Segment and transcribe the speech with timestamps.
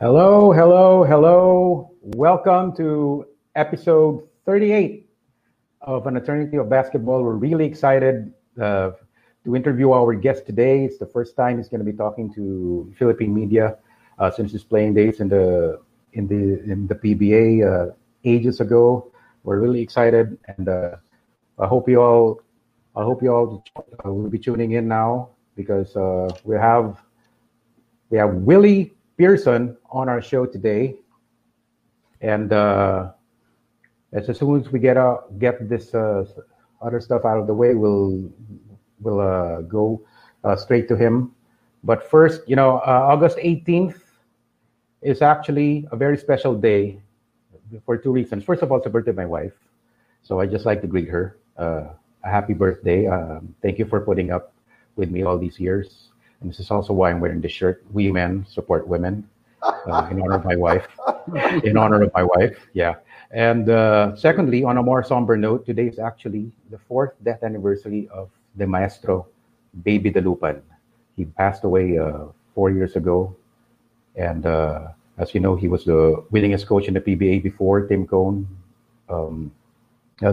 [0.00, 1.90] Hello, hello, hello.
[2.00, 5.06] Welcome to episode 38
[5.82, 7.22] of An Eternity of Basketball.
[7.22, 8.92] We're really excited uh,
[9.44, 10.86] to interview our guest today.
[10.86, 13.76] It's the first time he's going to be talking to Philippine media
[14.18, 15.78] uh, since his playing days in the
[16.14, 17.92] in the in the PBA uh,
[18.24, 19.12] ages ago.
[19.44, 20.96] We're really excited, and uh,
[21.58, 22.40] I hope you all
[22.96, 26.96] I hope you all uh, will be tuning in now because uh, we have
[28.08, 30.96] we have Willie Pearson on our show today,
[32.22, 33.10] and uh,
[34.14, 36.24] as soon as we get out get this uh,
[36.80, 38.32] other stuff out of the way, we'll
[38.98, 40.00] we'll uh, go
[40.42, 41.32] uh, straight to him.
[41.84, 44.00] But first, you know, uh, August 18th
[45.02, 47.02] is actually a very special day
[47.84, 48.42] for two reasons.
[48.42, 49.52] First of all, it's the birthday of my wife,
[50.22, 51.36] so I just like to greet her.
[51.58, 51.92] Uh,
[52.24, 53.06] a happy birthday!
[53.06, 54.54] Um, thank you for putting up
[54.96, 56.09] with me all these years.
[56.40, 57.84] And this is also why I'm wearing this shirt.
[57.92, 59.28] We men support women.
[59.62, 60.86] Uh, in honor of my wife.
[61.64, 62.94] in honor of my wife, yeah.
[63.30, 68.08] And uh, secondly, on a more somber note, today is actually the fourth death anniversary
[68.08, 69.26] of the maestro,
[69.84, 70.62] Baby Dalupan.
[71.16, 73.36] He passed away uh, four years ago.
[74.16, 78.06] And uh, as you know, he was the winningest coach in the PBA before Tim
[78.06, 78.48] Cone
[79.08, 79.52] um,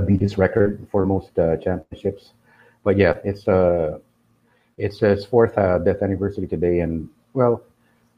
[0.06, 2.32] beat his record for most uh, championships.
[2.84, 4.00] But yeah, it's uh,
[4.78, 7.64] it's his fourth uh, death anniversary today, and well,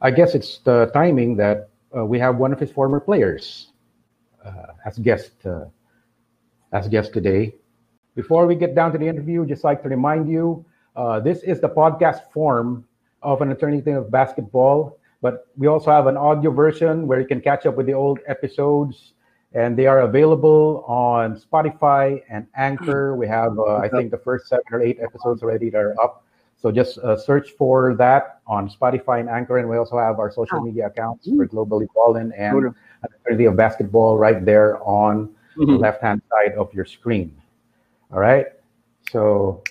[0.01, 3.71] I guess it's the timing that uh, we have one of his former players
[4.45, 5.65] uh, as guest uh,
[6.71, 7.55] as guest today.
[8.15, 10.65] Before we get down to the interview, just like to remind you,
[10.95, 12.85] uh, this is the podcast form
[13.21, 17.41] of an eternity of basketball, but we also have an audio version where you can
[17.41, 19.13] catch up with the old episodes.
[19.53, 23.15] And they are available on Spotify and Anchor.
[23.15, 26.23] We have, uh, I think, the first seven or eight episodes already that are up.
[26.61, 30.29] So just uh, search for that on Spotify and Anchor, and we also have our
[30.29, 36.21] social media accounts for Globally Ballin and Eternity of Basketball right there on the left-hand
[36.29, 37.33] side of your screen.
[38.11, 38.47] All right.
[39.09, 39.63] So,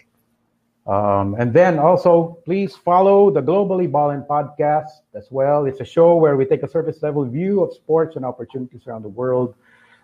[0.87, 5.66] um, and then also please follow the Globally Ballin podcast as well.
[5.66, 9.03] It's a show where we take a surface level view of sports and opportunities around
[9.03, 9.55] the world.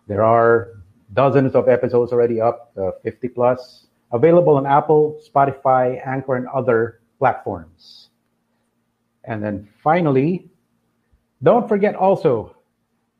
[0.06, 0.72] There are
[1.14, 3.83] dozens of episodes already up, uh, 50 plus
[4.14, 8.10] available on Apple, Spotify, Anchor, and other platforms.
[9.24, 10.48] And then finally,
[11.42, 12.56] don't forget also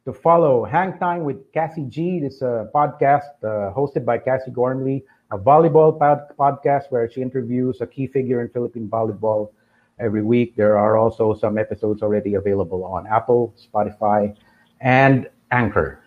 [0.04, 2.20] to follow Hang Time with Cassie G.
[2.20, 7.80] This uh, podcast uh, hosted by Cassie Gormley, a volleyball pod- podcast where she interviews
[7.80, 9.50] a key figure in Philippine volleyball
[9.98, 10.54] every week.
[10.54, 14.36] There are also some episodes already available on Apple, Spotify,
[14.80, 16.00] and Anchor.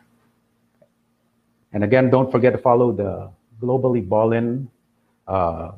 [1.74, 4.70] And again, don't forget to follow the Globally Ballin
[5.28, 5.72] uh,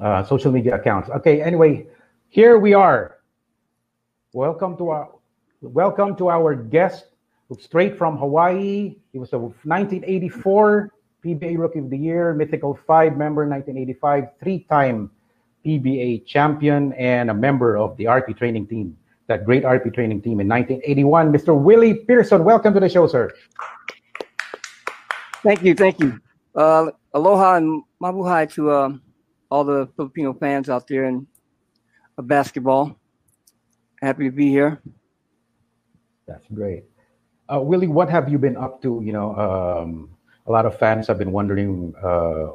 [0.00, 1.08] uh, social media accounts.
[1.10, 1.86] Okay, anyway,
[2.28, 3.18] here we are.
[4.32, 5.08] Welcome to our
[5.60, 7.06] welcome to our guest
[7.58, 8.96] straight from Hawaii.
[9.12, 10.90] He was a 1984
[11.24, 15.10] PBA Rookie of the Year, Mythical Five member, 1985, three-time
[15.66, 18.96] PBA champion, and a member of the RP training team,
[19.26, 21.32] that great RP training team in 1981.
[21.32, 21.60] Mr.
[21.60, 23.30] Willie Pearson, welcome to the show, sir.
[25.42, 26.20] Thank you, thank you.
[26.54, 28.92] Uh, aloha and mabuhay to uh,
[29.50, 31.26] all the Filipino fans out there in
[32.18, 32.96] uh, basketball.
[34.00, 34.80] Happy to be here.
[36.26, 36.84] That's great.
[37.52, 39.02] Uh, Willie, what have you been up to?
[39.04, 40.10] You know, um,
[40.46, 42.54] a lot of fans have been wondering uh,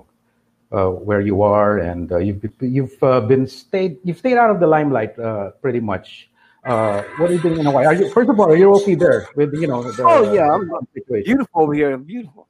[0.71, 4.59] uh, where you are, and uh, you've you've uh, been stayed you've stayed out of
[4.59, 6.29] the limelight uh, pretty much.
[6.63, 7.85] Uh, what are you doing in Hawaii?
[7.85, 9.83] Are you first of all are you okay there with you know?
[9.83, 11.23] The, Oh yeah, I'm situation?
[11.25, 11.95] beautiful over here.
[11.97, 12.47] Beautiful.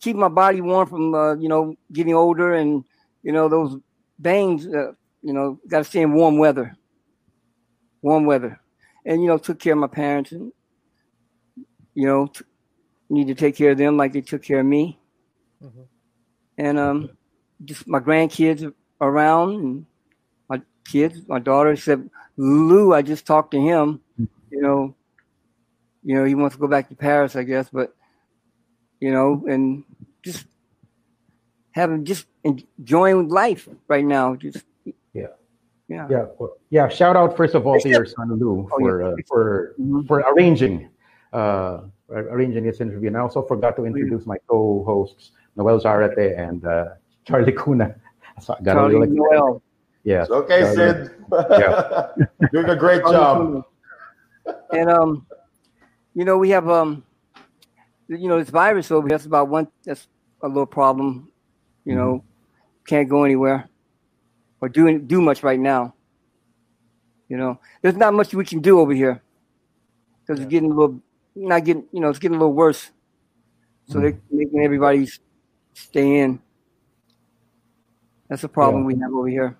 [0.00, 2.84] Keep my body warm from uh, you know getting older and
[3.22, 3.76] you know those
[4.18, 4.66] bangs.
[4.66, 4.92] Uh,
[5.22, 6.76] you know, got to stay in warm weather.
[8.02, 8.60] warm weather,
[9.04, 10.52] and you know took care of my parents and
[11.94, 12.44] you know t-
[13.08, 14.98] need to take care of them like they took care of me,
[15.62, 15.82] mm-hmm.
[16.58, 17.10] and um,
[17.64, 19.86] just my grandkids around and
[20.48, 21.72] my kids, my daughter.
[21.72, 22.02] Except
[22.36, 24.00] Lou, I just talked to him.
[24.50, 24.94] You know,
[26.02, 27.94] you know he wants to go back to Paris, I guess, but
[29.00, 29.84] you know, and
[30.22, 30.46] just
[31.72, 34.36] having just enjoying life right now.
[34.36, 34.64] Just
[35.12, 35.26] yeah,
[35.88, 36.26] yeah, yeah.
[36.38, 36.88] Well, yeah.
[36.88, 40.06] Shout out first of all to your son Lou oh, for uh, for mm-hmm.
[40.06, 40.90] for arranging
[41.32, 43.08] uh, arranging this interview.
[43.08, 46.84] And I also forgot to introduce my co-hosts Noel Zarate and uh,
[47.24, 47.94] Charlie Cuna.
[48.40, 49.62] So I got Charlie really Noel.
[50.02, 50.22] Yeah.
[50.22, 50.76] It's okay, Charlie.
[50.76, 51.10] Sid.
[51.50, 52.06] yeah.
[52.52, 53.64] Doing a great job.
[54.72, 55.26] And um,
[56.14, 57.04] you know, we have um,
[58.16, 59.16] you know, this virus over here.
[59.16, 59.68] That's about one.
[59.84, 60.08] That's
[60.42, 61.30] a little problem
[61.84, 62.84] you know, mm-hmm.
[62.86, 63.68] can't go anywhere
[64.60, 65.94] or do do much right now.
[67.28, 69.22] You know, there's not much we can do over here
[70.22, 70.44] because yeah.
[70.44, 71.00] it's getting a little,
[71.36, 72.90] not getting, you know, it's getting a little worse.
[73.86, 74.02] So mm-hmm.
[74.02, 75.08] they're making everybody
[75.74, 76.40] stay in.
[78.28, 78.86] That's a problem yeah.
[78.86, 79.56] we have over here.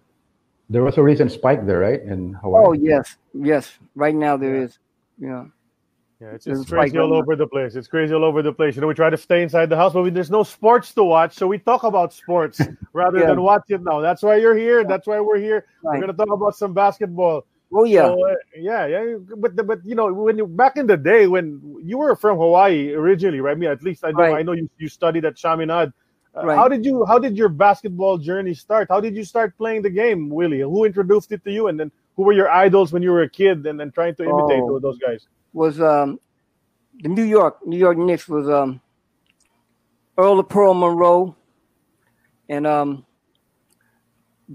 [0.68, 2.64] There was a recent spike there, right, in Hawaii?
[2.64, 3.72] Oh yes, yes.
[3.96, 4.78] Right now there is.
[5.18, 5.50] You know.
[6.20, 7.74] Yeah, it's, it's crazy all over the place.
[7.74, 8.74] It's crazy all over the place.
[8.74, 11.04] You know, we try to stay inside the house, but we, there's no sports to
[11.04, 12.60] watch, so we talk about sports
[12.92, 13.26] rather yeah.
[13.28, 14.00] than watch it now.
[14.00, 14.84] That's why you're here.
[14.84, 15.64] That's why we're here.
[15.82, 15.94] Right.
[15.94, 17.46] We're gonna talk about some basketball.
[17.72, 19.14] Oh yeah, so, uh, yeah, yeah.
[19.38, 22.92] But but you know, when you back in the day when you were from Hawaii
[22.92, 23.52] originally, right?
[23.52, 24.34] I mean, at least I know right.
[24.34, 25.90] I know you, you studied at Chaminade.
[26.36, 26.56] Uh, right.
[26.56, 28.88] How did you how did your basketball journey start?
[28.90, 30.60] How did you start playing the game, Willie?
[30.60, 33.30] Who introduced it to you, and then who were your idols when you were a
[33.30, 34.78] kid, and then trying to imitate oh.
[34.80, 35.26] those guys?
[35.52, 36.20] Was um,
[37.00, 38.80] the New York New York Knicks was um,
[40.16, 41.36] Earl of Pearl Monroe
[42.48, 43.06] and um,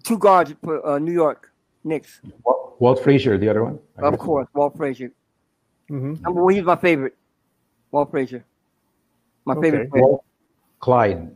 [0.03, 1.51] two guards for uh, New York
[1.83, 2.21] Knicks.
[2.43, 3.79] Walt, Walt Frazier, the other one.
[3.97, 4.21] I of guess.
[4.21, 5.11] course, Walt Frazier.
[5.89, 6.21] Mm-hmm.
[6.23, 7.15] Number one, he's my favorite.
[7.91, 8.45] Walt Frazier,
[9.45, 9.71] my okay.
[9.71, 9.91] favorite.
[9.91, 10.03] Player.
[10.03, 10.25] Walt
[10.79, 11.31] Clyde.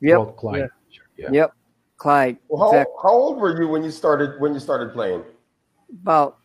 [0.00, 0.18] Yep.
[0.18, 0.68] Walt Clyde.
[0.90, 0.98] Yeah.
[1.16, 1.28] yeah.
[1.32, 1.54] Yep.
[1.96, 2.38] Clyde.
[2.48, 2.94] Well, how, exactly.
[3.02, 5.22] how old were you when you started when you started playing?
[6.02, 6.38] About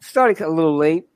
[0.00, 1.06] started a little late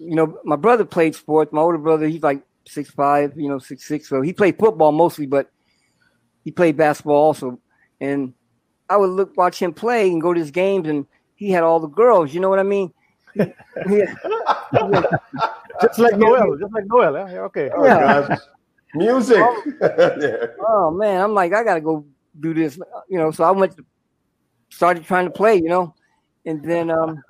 [0.00, 1.52] you know, my brother played sports.
[1.52, 4.08] My older brother, he's like six five, you know, six six.
[4.08, 5.50] So he played football mostly, but
[6.42, 7.60] he played basketball also.
[8.00, 8.32] And
[8.88, 11.80] I would look watch him play and go to his games, and he had all
[11.80, 12.32] the girls.
[12.32, 12.92] You know what I mean?
[13.36, 13.48] just
[15.98, 17.30] like Noel, just like Noel.
[17.30, 17.70] Yeah, okay.
[17.76, 18.36] Oh, yeah.
[18.94, 19.38] Music.
[19.38, 19.62] Oh,
[20.20, 20.46] yeah.
[20.60, 22.06] oh man, I'm like, I gotta go
[22.40, 22.78] do this.
[23.08, 23.84] You know, so I went, to,
[24.70, 25.56] started trying to play.
[25.56, 25.94] You know,
[26.46, 27.22] and then um,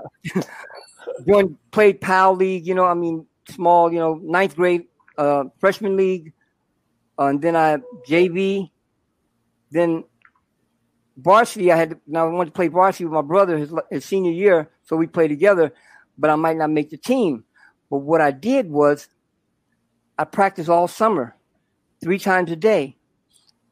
[1.26, 4.86] joined, played PAL League, you know, I mean, small, you know, ninth grade
[5.18, 6.32] uh, freshman league.
[7.18, 7.78] Uh, and then I
[8.08, 8.70] JV.
[9.70, 10.04] Then
[11.16, 14.32] varsity, I had now I wanted to play varsity with my brother his, his senior
[14.32, 15.72] year, so we played together,
[16.18, 17.44] but I might not make the team.
[17.90, 19.08] But what I did was
[20.18, 21.36] I practiced all summer,
[22.02, 22.96] three times a day.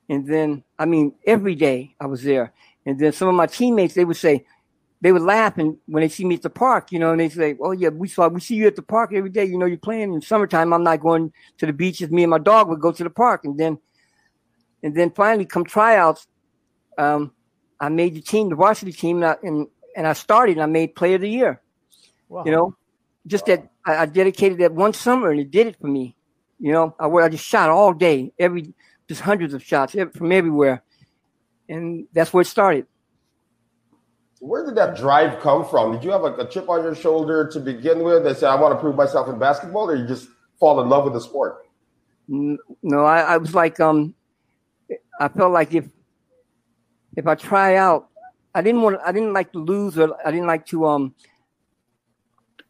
[0.09, 2.53] And then, I mean, every day I was there.
[2.87, 4.47] And then some of my teammates, they would say,
[5.01, 7.29] they would laugh and when they see me at the park, you know, and they
[7.29, 9.45] say, "Oh yeah, we saw we see you at the park every day.
[9.45, 10.73] You know, you're playing in summertime.
[10.73, 12.11] I'm not going to the beaches.
[12.11, 13.79] Me and my dog would go to the park, and then,
[14.83, 16.27] and then finally come tryouts.
[16.97, 17.33] Um,
[17.79, 20.53] I made the team, the varsity team, and I, and, and I started.
[20.53, 21.63] and I made Player of the Year.
[22.29, 22.45] Wow.
[22.45, 22.77] You know,
[23.29, 23.57] just wow.
[23.57, 26.17] that I, I, dedicated that one summer, and it did it for me.
[26.59, 28.75] You know, I, I just shot all day, every
[29.09, 30.83] just hundreds of shots from everywhere,
[31.69, 32.87] and that's where it started.
[34.41, 35.93] Where did that drive come from?
[35.93, 38.55] Did you have like a chip on your shoulder to begin with that said, I
[38.55, 40.29] want to prove myself in basketball, or you just
[40.61, 41.67] fall in love with the sport?
[42.29, 44.15] No, I, I was like, um,
[45.19, 45.89] I felt like if
[47.17, 48.11] if I try out,
[48.55, 51.15] I didn't want, I didn't like to lose, or I didn't like to, um,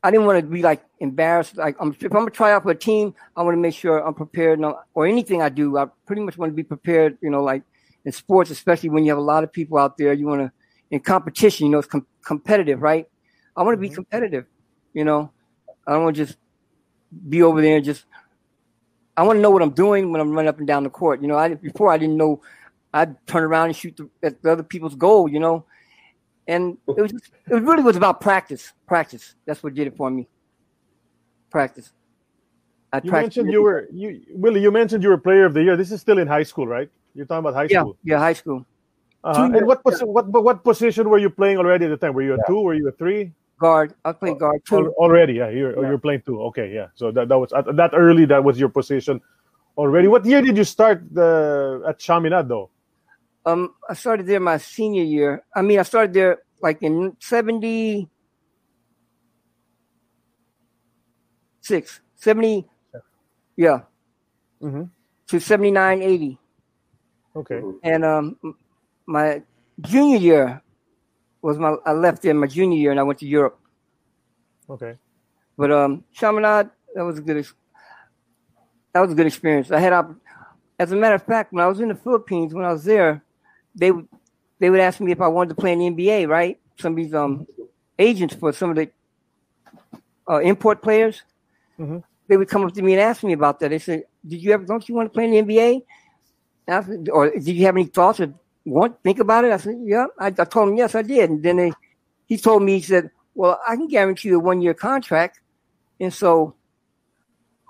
[0.03, 1.57] I didn't want to be like embarrassed.
[1.57, 3.99] Like, um, if I'm gonna try out for a team, I want to make sure
[3.99, 4.61] I'm prepared.
[4.95, 7.19] or anything I do, I pretty much want to be prepared.
[7.21, 7.63] You know, like
[8.07, 10.53] in sports, especially when you have a lot of people out there, you want to
[10.91, 13.07] in competition, you know, it's com- competitive, right?
[13.57, 13.97] I want to be mm-hmm.
[13.97, 14.47] competitive,
[14.95, 15.31] you know.
[15.87, 16.39] I don't want to just
[17.29, 18.05] be over there and just.
[19.17, 21.21] I want to know what I'm doing when I'm running up and down the court.
[21.21, 22.41] You know, I before I didn't know.
[22.95, 25.29] I'd turn around and shoot the, at the other people's goal.
[25.29, 25.65] You know,
[26.47, 28.73] and it was just, it really was about practice.
[28.87, 29.35] Practice.
[29.45, 30.29] That's what did it for me.
[31.51, 31.93] Practice.
[32.93, 34.63] I you mentioned you were you Willie.
[34.63, 35.77] You mentioned you were player of the year.
[35.77, 36.89] This is still in high school, right?
[37.15, 37.97] You're talking about high yeah, school.
[38.05, 38.65] Yeah, high school.
[39.25, 39.45] Uh-huh.
[39.45, 42.15] And what, pos- what what position were you playing already at the time?
[42.15, 42.47] Were you a yeah.
[42.47, 42.61] two?
[42.61, 43.33] Were you a three?
[43.59, 43.95] Guard.
[44.05, 44.95] I played oh, guard two.
[44.97, 45.51] Already, yeah.
[45.51, 45.89] You're yeah.
[45.89, 46.41] you're playing two.
[46.43, 46.87] Okay, yeah.
[46.95, 48.25] So that, that was at, that early.
[48.25, 49.21] That was your position
[49.77, 50.07] already.
[50.07, 52.71] What year did you start the at Chaminade though?
[53.45, 55.43] Um, I started there my senior year.
[55.55, 58.09] I mean, I started there like in seventy.
[61.69, 62.67] six, 70,
[63.57, 63.81] yeah,
[64.63, 64.85] mm-hmm.
[65.27, 66.39] to 79, 80.
[67.37, 67.61] Okay.
[67.83, 68.37] And um,
[69.09, 69.43] my
[69.81, 70.63] junior year
[71.41, 73.59] was my I left in my junior year and I went to Europe.
[74.69, 74.97] Okay.
[75.57, 77.45] But um, Chaminade, that was a good.
[78.93, 79.71] That was a good experience.
[79.71, 79.93] I had,
[80.79, 83.23] as a matter of fact, when I was in the Philippines, when I was there,
[83.75, 84.07] they would
[84.61, 86.29] they would ask me if I wanted to play in the NBA.
[86.29, 87.47] Right, some of these um
[87.99, 88.91] agents for some of the
[90.29, 91.23] uh, import players.
[91.79, 91.99] Mm-hmm.
[92.29, 93.71] They would come up to me and ask me about that.
[93.71, 94.65] They said, "Did you ever?
[94.67, 95.83] Don't you want to play in the NBA?"
[96.69, 98.35] Said, or did you have any thoughts or
[98.65, 99.53] want think about it?
[99.53, 101.73] I said, "Yeah." I, I told him, "Yes, I did." And then they,
[102.27, 105.41] he told me, he said, "Well, I can guarantee you a one year contract."
[106.01, 106.55] And so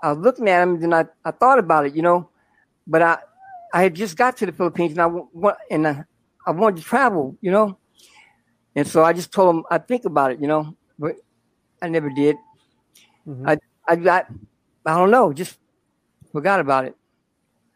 [0.01, 2.29] I was looking at him, and then I, I thought about it, you know,
[2.87, 3.17] but I
[3.73, 6.03] I had just got to the Philippines, and I and I,
[6.45, 7.77] I wanted to travel, you know,
[8.75, 11.15] and so I just told him I'd think about it, you know, but
[11.81, 12.35] I never did.
[13.27, 13.47] Mm-hmm.
[13.47, 14.27] I I got
[14.85, 15.57] I don't know, just
[16.31, 16.95] forgot about it.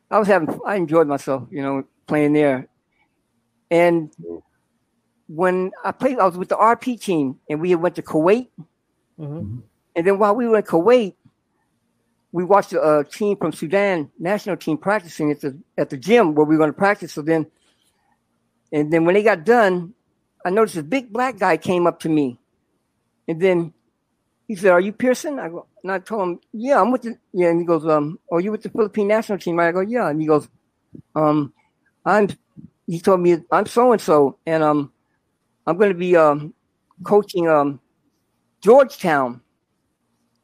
[0.09, 2.67] I was having I enjoyed myself, you know, playing there,
[3.69, 4.13] and
[5.27, 8.49] when I played, I was with the RP team, and we went to Kuwait.
[9.19, 9.59] Mm-hmm.
[9.95, 11.15] And then while we were in Kuwait,
[12.31, 16.45] we watched a, team from Sudan national team practicing at the at the gym where
[16.45, 17.13] we were going to practice.
[17.13, 17.45] So then,
[18.71, 19.93] and then when they got done,
[20.45, 22.39] I noticed a big black guy came up to me,
[23.27, 23.73] and then
[24.47, 27.17] he said, "Are you Pearson?" I go, and I told him, "Yeah, I'm with the
[27.33, 30.09] yeah." And he goes, "Um, are you with the Philippine national team?" I go, "Yeah."
[30.09, 30.47] And he goes,
[31.15, 31.53] "Um,
[32.03, 32.29] I'm."
[32.87, 34.91] He told me I'm so and so, and um,
[35.65, 36.53] I'm going to be um
[37.03, 37.79] coaching um
[38.61, 39.41] Georgetown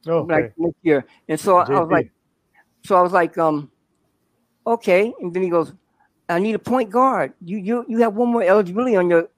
[0.07, 0.33] Oh, okay.
[0.33, 1.05] like next year.
[1.27, 2.11] And so I was like,
[2.85, 3.69] so I was like, um,
[4.65, 5.13] okay.
[5.19, 5.73] And then he goes,
[6.29, 7.33] I need a point guard.
[7.43, 9.29] You you you have one more eligibility on your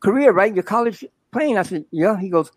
[0.00, 0.54] career, right?
[0.54, 1.58] Your college playing.
[1.58, 2.18] I said, yeah.
[2.18, 2.50] He goes,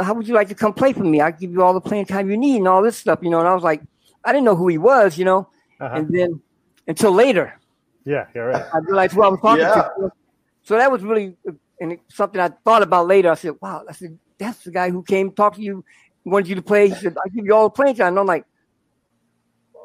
[0.00, 1.20] how would you like to come play for me?
[1.20, 3.38] I give you all the playing time you need and all this stuff, you know.
[3.38, 3.82] And I was like,
[4.24, 5.48] I didn't know who he was, you know.
[5.80, 5.94] Uh-huh.
[5.94, 6.40] And then
[6.88, 7.58] until later,
[8.04, 8.64] yeah, you're right.
[8.72, 9.74] I realized who I was talking Yeah.
[9.98, 10.10] to.
[10.62, 11.36] So that was really
[11.80, 13.30] and it's something I thought about later.
[13.30, 15.84] I said, wow, I said, that's the guy who came talk to you,
[16.24, 16.88] wanted you to play.
[16.88, 18.08] He said, I give you all the playing time.
[18.08, 18.44] And I'm like,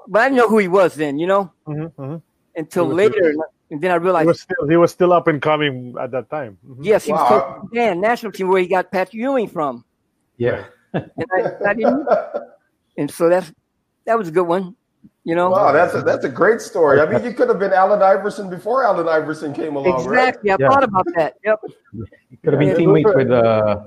[0.08, 2.18] but I didn't know who he was then, you know, Mm-hmm, mm-hmm.
[2.56, 3.36] until He was later.
[3.70, 6.30] And then I He realized, was still he was still up and coming at that
[6.30, 6.58] time.
[6.66, 6.78] Mhm.
[6.86, 9.84] yes, he was coaching Dan national team where he got Pat Ewing from.
[10.38, 10.66] Yeah.
[10.94, 12.08] And I, I didn't,
[12.98, 13.52] and so that's
[14.06, 14.77] that was a good one,
[15.28, 15.50] you know.
[15.50, 17.02] Wow, that's a, that's a great story.
[17.02, 20.30] I mean, you could have been Allen Iverson before Allen Iverson came along, right?
[20.30, 20.52] Exactly.
[20.52, 20.70] I Yeah.
[20.70, 21.34] thought about that.
[21.44, 21.60] Yep.
[22.44, 23.80] Could have been Yeah, teammates with uh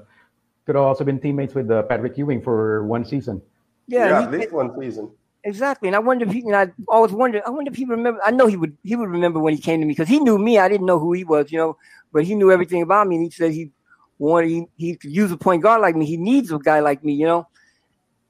[0.66, 3.40] could have also been teammates with uh, Patrick Ewing for one season.
[3.86, 4.20] Yeah, Yeah.
[4.20, 5.10] at he- least one season.
[5.44, 6.40] Exactly, and I wonder if he.
[6.40, 7.42] And I always wondered.
[7.46, 8.20] I wonder if he remember.
[8.22, 8.76] I know he would.
[8.82, 10.58] He would remember when he came to me because he knew me.
[10.58, 11.78] I didn't know who he was, you know,
[12.12, 13.16] but he knew everything about me.
[13.16, 13.70] And he said he
[14.18, 14.48] wanted.
[14.50, 16.04] He, he could use a point guard like me.
[16.04, 17.48] He needs a guy like me, you know.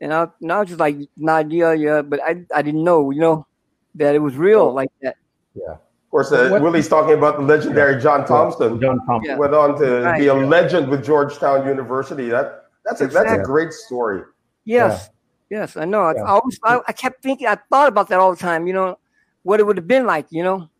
[0.00, 3.11] And I, and I was just like, nah, yeah, yeah, but I, I didn't know,
[3.11, 3.47] you know,
[3.97, 5.16] that it was real like that.
[5.54, 5.73] Yeah.
[5.73, 8.80] Of course, uh, What- Willie's talking about the legendary John Thompson.
[8.80, 9.33] John Thompson.
[9.33, 9.37] Yeah.
[9.37, 10.47] Went on to Right, be a yeah.
[10.47, 12.28] legend with Georgetown University.
[12.28, 14.23] That that's a that's a great story.
[14.64, 15.11] Yes,
[15.50, 16.02] yes, I know.
[16.02, 16.23] I, Yeah.
[16.23, 17.47] I always, I, I kept thinking.
[17.47, 18.66] I thought about that all the time.
[18.66, 18.99] You know,
[19.42, 20.26] what it would have been like.
[20.30, 20.71] You know,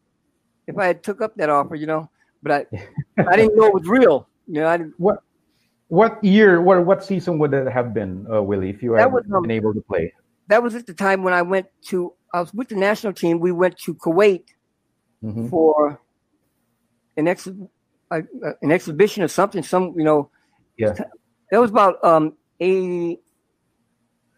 [0.67, 1.75] if I had took up that offer.
[1.75, 2.11] You know,
[2.43, 2.89] but I,
[3.29, 4.27] I didn't know it was real.
[4.49, 4.95] You know, I didn't.
[4.99, 5.23] What
[5.91, 9.13] what year what what season would it have been, uh, Willie, if you That had
[9.13, 10.13] was, um, been able to play?
[10.49, 12.13] that was at the time when I went to.
[12.33, 13.41] I was with the national team.
[13.41, 14.45] We went to Kuwait
[15.23, 15.51] Mhm.
[15.51, 16.01] for
[17.17, 17.47] an ex
[18.11, 18.21] uh,
[18.63, 19.63] an exhibition or something.
[19.63, 20.31] Some you know
[20.77, 20.95] Yeah.
[21.51, 23.21] that was about um eighty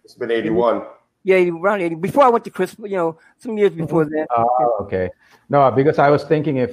[0.04, 0.82] It's been eighty one.
[1.22, 2.90] yeah around eighty before I went to Christmas.
[2.90, 4.26] You know some years before that.
[4.36, 5.10] Oh, okay.
[5.50, 6.72] No, because I was thinking if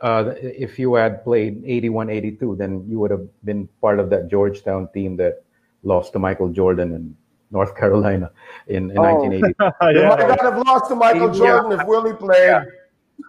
[0.00, 4.28] uh, if you had played 81, 82, then you would have been part of that
[4.28, 5.42] Georgetown team that
[5.82, 7.16] lost to Michael Jordan in
[7.50, 8.30] North Carolina
[8.66, 9.02] in, in Oh.
[9.22, 9.54] 1980.
[9.94, 10.08] You yeah.
[10.08, 11.38] might not have lost to Michael Yeah.
[11.38, 12.62] Jordan if Willie played.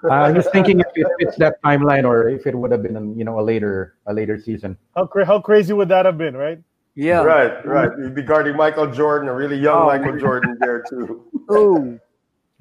[0.12, 3.26] I'm just thinking if it fits that timeline or if it would have been, you
[3.26, 4.78] know, a later a later season.
[4.96, 6.60] How cra- how crazy would that have been, right?
[6.94, 7.24] Yeah.
[7.24, 7.90] Right, right.
[7.98, 9.86] You'd be guarding Michael Jordan, a really young Oh.
[9.88, 11.26] Michael Jordan there too.
[11.52, 12.00] Ooh.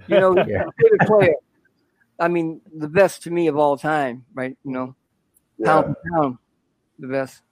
[0.06, 0.64] You know, he's Yeah.
[0.64, 1.34] my favorite player.
[2.18, 4.56] I mean, the best to me of all time, right?
[4.64, 4.96] You know,
[5.64, 5.94] pound Yeah.
[5.94, 6.38] for pound,
[6.98, 7.42] the best.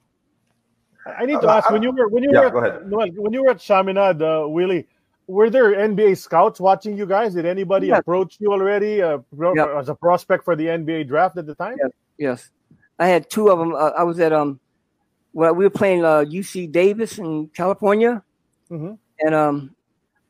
[1.05, 2.89] I need to ask when you were when you Yeah, were go at, ahead.
[2.91, 4.87] Noel, when you were at Chaminade, uh, Willie,
[5.27, 7.33] were there NBA scouts watching you guys?
[7.33, 7.99] Did anybody Yeah.
[7.99, 9.79] approach you already uh, pro- Yeah.
[9.79, 11.77] as a prospect for the NBA draft at the time?
[11.79, 11.87] Yeah.
[12.17, 12.51] Yes,
[12.99, 13.73] I had two of them.
[13.73, 14.59] Uh, I was at um,
[15.33, 18.21] well, we were playing uh, UC Davis in California,
[18.69, 18.97] Mhm.
[19.21, 19.75] and um,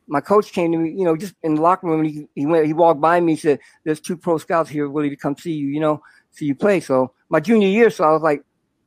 [0.08, 2.04] my coach came to me, you know, just in the locker room.
[2.04, 5.10] He he went, he walked by me, he said, "There's two pro scouts here, willing
[5.10, 8.12] to come see you, you know, see you play." So my junior year, so I
[8.12, 8.42] was like,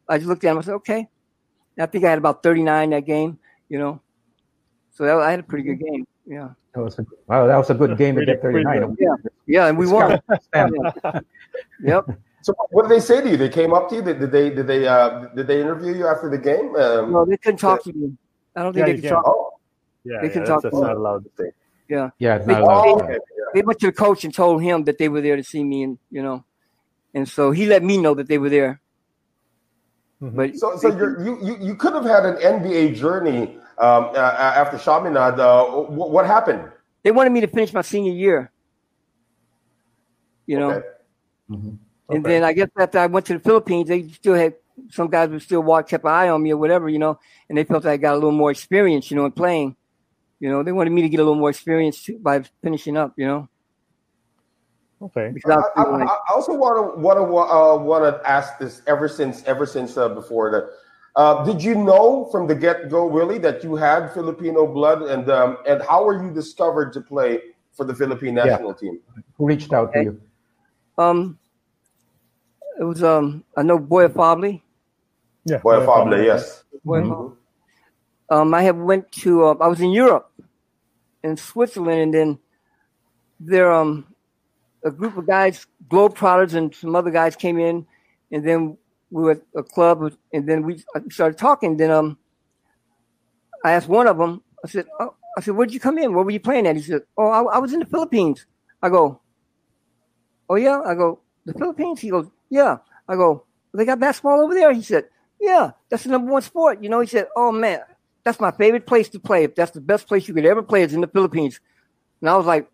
[0.09, 0.57] I just looked at him.
[0.57, 1.07] I said, "Okay."
[1.77, 4.01] And I think I had about 39 that game, you know,
[4.91, 6.05] So that, I had a pretty good game.
[6.25, 6.49] Yeah.
[6.73, 8.95] That was a, wow, that was a good game to get 39.
[8.99, 10.11] Yeah, yeah, and we won.
[11.83, 12.05] yep.
[12.43, 13.37] So what did they say to you?
[13.37, 14.01] They came up to you.
[14.01, 16.73] Did, did they did they uh, did they interview you after the game?
[16.75, 18.15] Um, no, they couldn't talk to me.
[18.55, 19.23] I don't think yeah, they could talk.
[19.27, 19.50] Oh.
[20.03, 20.63] Yeah, they yeah, can talk.
[20.63, 21.51] That's not allowed to say.
[21.87, 22.09] Yeah.
[22.19, 23.07] Yeah, they, allowed.
[23.07, 23.17] They,
[23.53, 25.83] they went to the coach and told him that they were there to see me,
[25.83, 26.45] and you know,
[27.13, 28.81] and so he let me know that they were there.
[30.21, 30.35] Mm-hmm.
[30.35, 34.77] But so, so you you you could have had an NBA journey um, uh, after
[34.77, 35.39] Chaminade.
[35.39, 36.71] Uh, what, what happened?
[37.03, 38.51] They wanted me to finish my senior year.
[40.45, 40.87] You know, okay.
[41.49, 42.15] Mm-hmm.
[42.15, 44.55] and then I guess after I went to the Philippines, they still had
[44.89, 47.57] some guys would still walk, kept an eye on me or whatever, you know, and
[47.57, 49.75] they felt I got a little more experience, you know, in playing.
[50.41, 53.13] You know, they wanted me to get a little more experience too, by finishing up,
[53.15, 53.47] you know.
[55.03, 55.33] Okay.
[55.45, 59.43] I, I, I, also want to want to uh, want to ask this ever since
[59.45, 60.69] ever since uh, before that.
[61.15, 65.29] Uh, did you know from the get go, Willie, that you had Filipino blood, and
[65.29, 67.39] um, and how were you discovered to play
[67.71, 68.91] for the Philippine national yeah.
[68.91, 68.99] team?
[69.37, 70.05] Who reached out okay.
[70.05, 70.21] to you?
[70.97, 71.37] Um,
[72.79, 74.59] it was um, I know Boy Afable.
[75.45, 76.63] Yeah, Boy Afable, yes.
[76.83, 77.33] Boy mm-hmm.
[78.31, 80.30] Um, I have went to uh, I was in Europe,
[81.23, 82.39] in Switzerland, and then
[83.39, 84.05] there um
[84.83, 87.85] a group of guys, Globetrotters, and some other guys came in,
[88.31, 88.77] and then
[89.11, 91.77] we were at a club, and then we started talking.
[91.77, 92.17] Then um,
[93.63, 94.41] I asked one of them.
[94.63, 96.13] I said, oh, "I said, where'd you come in?
[96.13, 98.45] What were you playing at?" He said, "Oh, I, I was in the Philippines."
[98.81, 99.21] I go,
[100.49, 104.53] "Oh yeah." I go, "The Philippines?" He goes, "Yeah." I go, "They got basketball over
[104.53, 105.05] there?" He said,
[105.39, 107.81] "Yeah, that's the number one sport." You know, he said, "Oh man,
[108.23, 109.43] that's my favorite place to play.
[109.43, 111.59] If that's the best place you could ever play, is in the Philippines."
[112.21, 112.69] And I was like,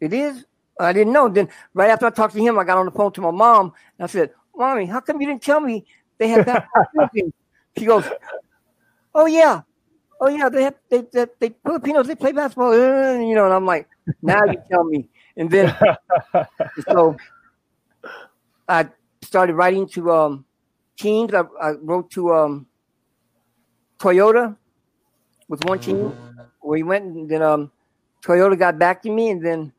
[0.00, 0.44] "It is."
[0.78, 1.28] I didn't know.
[1.28, 3.72] Then right after I talked to him, I got on the phone to my mom
[3.98, 5.86] and I said, "Mommy, how come you didn't tell me
[6.18, 6.66] they had that?
[7.78, 8.04] she goes,
[9.14, 9.62] "Oh yeah,
[10.20, 13.66] oh yeah, they have they they, they Filipinos they play basketball." You know, and I'm
[13.66, 13.88] like,
[14.22, 15.74] "Now you tell me." And then
[16.88, 17.16] so
[18.68, 18.88] I
[19.22, 20.44] started writing to um,
[20.98, 21.34] teams.
[21.34, 22.66] I, I wrote to um,
[23.98, 24.56] Toyota
[25.48, 26.12] with one team.
[26.62, 27.70] We went and then um,
[28.22, 29.72] Toyota got back to me, and then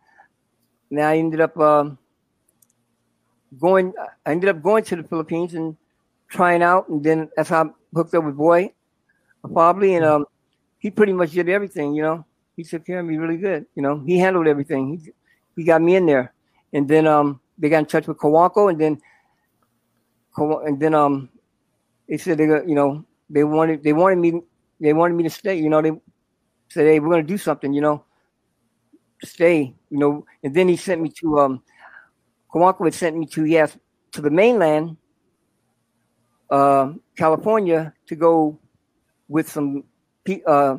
[0.89, 1.97] and I ended up um,
[3.59, 3.93] going.
[4.25, 5.75] I ended up going to the Philippines and
[6.29, 8.71] trying out, and then that's how I hooked up with Boy,
[9.41, 10.25] probably, and um,
[10.79, 11.93] he pretty much did everything.
[11.93, 12.25] You know,
[12.55, 13.65] he took care of me really good.
[13.75, 14.97] You know, he handled everything.
[14.97, 15.11] He
[15.55, 16.33] he got me in there,
[16.73, 19.01] and then um, they got in touch with Cojuangco, and then
[20.37, 21.29] and then um,
[22.07, 24.41] they said they got you know they wanted they wanted me
[24.79, 25.55] they wanted me to stay.
[25.57, 25.91] You know, they
[26.69, 27.73] said, hey, we're gonna do something.
[27.73, 28.03] You know,
[29.23, 30.25] stay, you know.
[30.43, 31.63] And then he sent me to um,
[32.53, 33.77] Cojuangco sent me to yes
[34.11, 34.97] to the mainland,
[36.49, 38.59] uh, California, to go
[39.27, 39.83] with some
[40.45, 40.77] uh,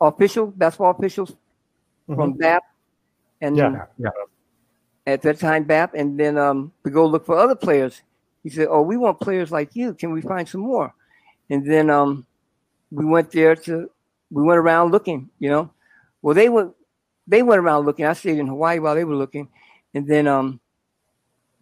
[0.00, 2.14] official basketball officials mm-hmm.
[2.14, 2.62] from BAP,
[3.40, 4.10] and yeah, yeah.
[5.06, 8.02] at that time BAP, and then um, to go look for other players.
[8.42, 9.94] He said, "Oh, we want players like you.
[9.94, 10.94] Can we find some more?"
[11.50, 12.26] And then um,
[12.90, 13.90] we went there to
[14.30, 15.30] we went around looking.
[15.38, 15.70] You know,
[16.22, 16.72] well they were
[17.26, 18.04] they went around looking.
[18.04, 19.48] I stayed in Hawaii while they were looking,
[19.94, 20.60] and then um,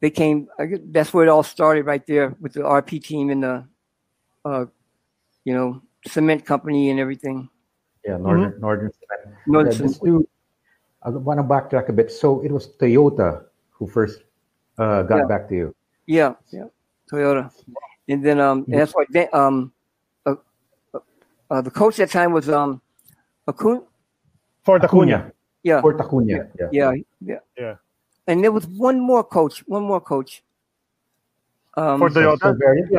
[0.00, 0.48] they came.
[0.90, 3.64] that's where it all started, right there with the RP team and the,
[4.44, 4.66] uh,
[5.44, 7.48] you know, cement company and everything.
[8.04, 8.60] Yeah, Northern mm-hmm.
[8.60, 9.36] Northern Cement.
[9.46, 10.28] Northern yeah, do,
[11.02, 12.12] I want to backtrack a bit.
[12.12, 14.20] So it was Toyota who first
[14.78, 15.26] uh, got yeah.
[15.26, 15.74] back to you.
[16.06, 16.68] Yeah, yeah,
[17.10, 17.50] Toyota,
[18.08, 19.72] and then um, and that's why um,
[21.50, 22.80] uh, the coach at that time was um,
[23.48, 23.82] Acuna.
[24.64, 25.32] Fort Acuna.
[25.62, 25.80] Yeah.
[25.80, 26.48] Fort Acuna.
[26.58, 26.68] Yeah.
[26.72, 26.92] Yeah.
[27.20, 27.38] Yeah.
[27.58, 27.74] yeah.
[28.26, 30.42] And there was one more coach, one more coach.
[31.76, 32.56] Um, For Toyota?
[32.56, 32.86] Silverio?
[32.90, 32.98] Yeah.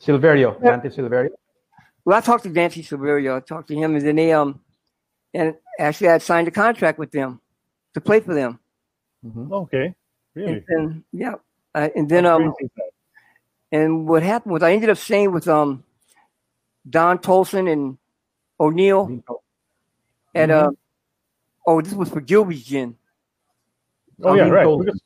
[0.00, 0.70] Silverio, yeah.
[0.70, 1.30] Dante Silverio.
[2.04, 3.36] Well, I talked to Dante Silverio.
[3.36, 4.60] I talked to him, and then they um,
[5.34, 7.40] and actually, I had signed a contract with them
[7.94, 8.58] to play for them.
[9.24, 9.52] Mm-hmm.
[9.52, 9.94] Okay,
[10.34, 10.52] really?
[10.52, 11.34] And then, yeah,
[11.74, 12.54] I, and then um,
[13.72, 15.84] and what happened was I ended up staying with um,
[16.88, 17.98] Don Tolson and
[18.60, 19.22] O'Neill
[20.34, 20.68] at mm-hmm.
[20.68, 20.72] uh,
[21.68, 22.96] Oh, this was for Gilbey's gin.
[24.22, 24.64] Oh yeah, right.
[24.64, 25.00] Because,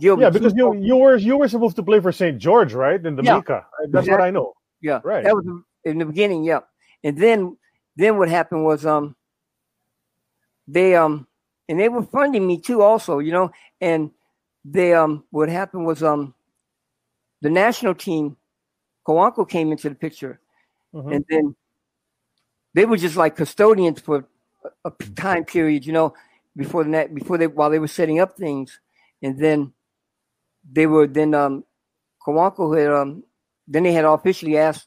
[0.00, 2.38] yeah, because you you were you were supposed to play for St.
[2.38, 3.04] George, right?
[3.06, 3.38] In the yeah.
[3.38, 3.64] MICAA.
[3.92, 4.10] That's exactly.
[4.10, 4.54] what I know.
[4.80, 5.22] Yeah, right.
[5.22, 5.46] That was
[5.84, 6.42] in the beginning.
[6.42, 6.60] Yeah,
[7.04, 7.56] and then
[7.94, 9.14] then what happened was um
[10.66, 11.28] they um
[11.68, 14.10] and they were funding me too, also, you know, and
[14.64, 16.34] they um what happened was um
[17.42, 18.36] the national team,
[19.06, 20.40] Cojuangco came into the picture,
[20.94, 21.12] mm-hmm.
[21.12, 21.56] and then
[22.74, 24.26] they were just like custodians for
[24.84, 26.14] a time period, you know,
[26.56, 28.80] before the net, before they while they were setting up things,
[29.22, 29.72] and then
[30.70, 31.64] they were then um
[32.24, 33.24] Cojuangco had um
[33.66, 34.86] then they had officially asked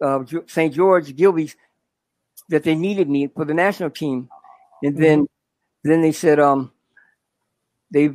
[0.00, 0.74] uh, St.
[0.74, 1.56] George Gilbey's
[2.48, 4.28] that they needed me for the national team,
[4.82, 5.90] and then mm-hmm.
[5.90, 6.72] then they said um
[7.90, 8.10] they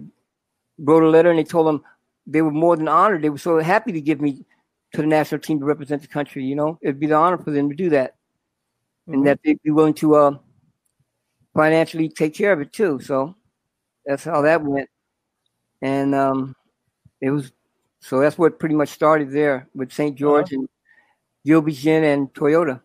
[0.78, 1.84] wrote a letter and they told them
[2.26, 3.22] they were more than honored.
[3.22, 4.46] They were so happy to give me
[4.94, 6.44] to the national team to represent the country.
[6.44, 8.12] You know, it'd be the honor for them to do that,
[9.08, 9.14] mm-hmm.
[9.14, 10.38] and that they'd be willing to uh,
[11.54, 13.00] financially take care of it too.
[13.02, 13.36] So
[14.06, 14.90] that's how that went,
[15.82, 16.56] and um,
[17.22, 17.52] it was
[18.00, 20.16] so that's what pretty much started there with St.
[20.16, 20.60] George uh-huh.
[20.60, 20.70] and
[21.46, 22.82] Gilby Jin and Toyota,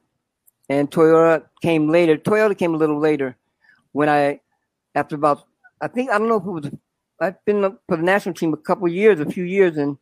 [0.68, 2.16] and Toyota came later.
[2.16, 3.36] Toyota came a little later
[3.92, 4.40] when I
[4.94, 5.44] after about
[5.80, 6.70] I think I don't know if it was
[7.20, 9.98] I've been for the national team a couple years, a few years, and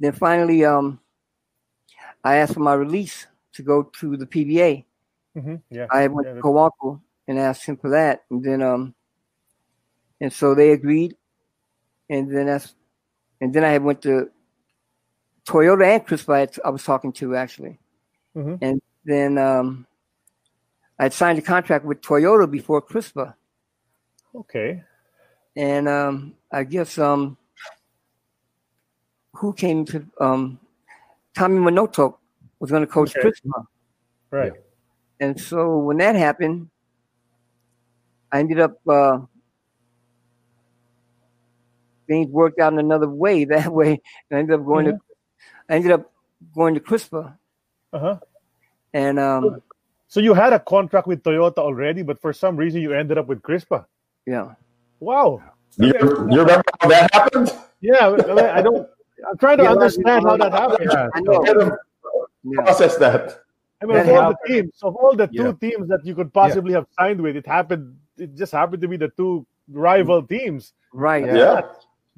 [0.00, 0.98] then finally um
[2.24, 4.84] I asked for my release to go to the PBA.
[5.36, 5.56] Mm-hmm.
[5.70, 8.94] Yeah, I went yeah, to Cojuangco and asked him for that, and then um,
[10.20, 11.16] and so they agreed,
[12.10, 12.74] and then that's,
[13.40, 14.30] and then I went to
[15.46, 16.58] Toyota and Crispa.
[16.64, 17.78] I was talking to actually,
[18.36, 18.56] mm-hmm.
[18.62, 19.86] and then um,
[20.98, 23.34] I signed a contract with Toyota before Crispa.
[24.34, 24.82] Okay.
[25.56, 27.36] And um, I guess um,
[29.34, 30.60] who came to um,
[31.34, 32.16] Tommy Manotoc
[32.58, 33.28] was going to coach okay.
[33.28, 33.64] Crispa.
[34.30, 34.52] Right.
[35.20, 36.68] And so when that happened,
[38.30, 39.20] I ended up uh,
[42.06, 43.44] things worked out in another way.
[43.48, 44.00] That way,
[44.32, 44.96] I ended up going mm-hmm.
[44.96, 45.02] to
[45.68, 46.10] I ended up
[46.54, 47.36] going to Crispa.
[47.92, 48.18] Uh huh.
[48.92, 49.62] And um,
[50.08, 53.26] so you had a contract with Toyota already, but for some reason you ended up
[53.26, 53.84] with Crispa.
[54.26, 54.54] Yeah.
[55.00, 55.42] Wow.
[55.76, 57.52] You, you remember how that happened?
[57.80, 58.16] Yeah,
[58.54, 58.88] I don't.
[59.28, 60.90] I'm trying to yeah, understand how that happened.
[60.92, 62.62] Yeah, I.
[62.64, 63.40] Process that.
[63.80, 66.72] I mean, of all the teams, of all the two teams that you could possibly
[66.72, 66.78] yeah.
[66.78, 67.96] have signed with, it happened.
[68.16, 70.72] It just happened to be the two rival teams.
[70.92, 71.24] Right.
[71.24, 71.36] Yeah.
[71.36, 71.60] yeah.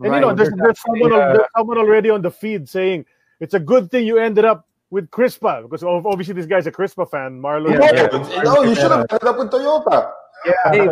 [0.02, 0.14] And right.
[0.14, 3.04] you know, there's, there's, someone, there's someone already on the feed saying
[3.40, 7.10] it's a good thing you ended up with Crispa because obviously this guy's a Crispa
[7.10, 7.40] fan.
[7.40, 7.78] Marlon.
[7.78, 8.42] Yeah.
[8.42, 10.12] No, you should have ended up with Toyota.
[10.46, 10.52] Yeah.
[10.70, 10.84] Hey,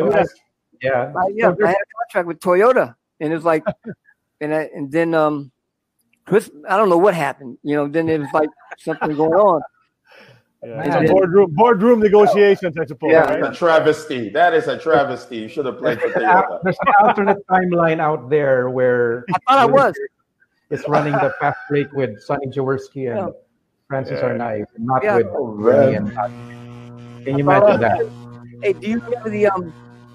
[0.83, 1.13] yeah.
[1.17, 1.55] I, yeah.
[1.65, 3.65] I had a contract with Toyota, and it was like,
[4.41, 5.51] and I, and then um,
[6.29, 7.57] Chris, I don't know what happened.
[7.63, 9.63] You know, then it was like something going on.
[10.63, 13.13] Yeah, boardroom boardroom negotiations, I suppose.
[13.13, 13.53] Yeah, right?
[13.53, 14.29] a travesty.
[14.31, 15.37] That is a travesty.
[15.37, 16.61] You should have played for Toyota.
[16.65, 19.95] There's an alternate timeline out there where I thought I was.
[20.71, 23.29] It's running the fast break with Sonny Jaworski and yeah.
[23.87, 24.29] Francis yeah.
[24.29, 25.17] Arnaiz, not yeah.
[25.17, 26.11] with oh, and
[27.25, 28.07] Can you imagine that?
[28.63, 29.73] Hey, do you remember the um?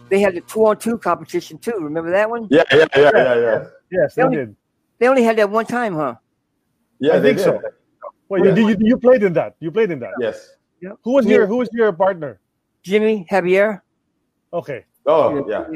[0.10, 1.78] They had the two on two competition too.
[1.80, 2.48] Remember that one?
[2.52, 3.64] Yeah, yeah, yeah, yeah, yeah.
[3.90, 4.56] Yes, they, they only, did.
[5.04, 6.16] They only had that one time, huh?
[7.02, 7.44] Yeah, I think did.
[7.44, 7.62] so.
[8.30, 9.58] Wait, you, you, you played in that?
[9.60, 10.14] You played in that?
[10.18, 10.56] Yes.
[10.82, 11.00] Yep.
[11.04, 12.40] Who was your Who was your partner?
[12.84, 13.82] Jimmy Javier.
[14.54, 14.86] Okay.
[15.06, 15.68] Oh yeah.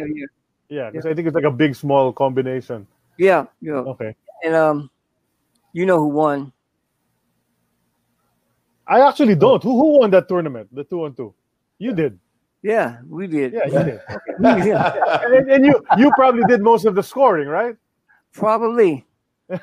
[0.69, 1.11] Yeah, because yeah.
[1.11, 2.87] I think it's like a big small combination.
[3.17, 3.47] Yeah.
[3.59, 3.83] Yeah.
[3.91, 4.15] Okay.
[4.45, 4.89] And um,
[5.73, 6.53] you know who won?
[8.87, 9.61] I actually don't.
[9.61, 10.73] Who who won that tournament?
[10.73, 11.33] The two on two.
[11.79, 12.17] You did.
[12.63, 13.51] Yeah, we did.
[13.51, 14.01] Yeah, you did.
[14.65, 15.19] Yeah.
[15.21, 17.75] And, and, you you probably did most of the scoring, right?
[18.31, 19.06] Probably.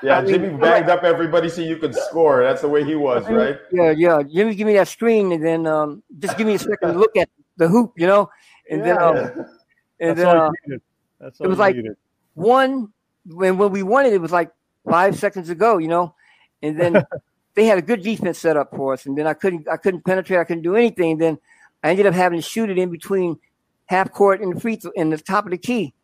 [0.02, 2.42] Yeah, Jimmy bagged up everybody so you could score.
[2.42, 3.58] That's the way he was, right?
[3.70, 4.22] Yeah, yeah.
[4.22, 7.16] Jimmy, give me that screen, and then um, just give me a second to look
[7.16, 8.30] at the hoop, you know,
[8.70, 8.86] and yeah.
[8.86, 9.16] then um,
[10.00, 10.50] and That's then uh,
[11.40, 11.96] it was like needed.
[12.34, 12.92] one
[13.26, 14.50] when when we won it, it was like
[14.88, 16.14] five seconds ago, you know,
[16.62, 17.04] and then
[17.54, 20.04] they had a good defense set up for us, and then I couldn't I couldn't
[20.04, 21.12] penetrate, I couldn't do anything.
[21.12, 21.38] And then
[21.82, 23.38] I ended up having to shoot it in between
[23.86, 25.94] half court and the free th- in the top of the key.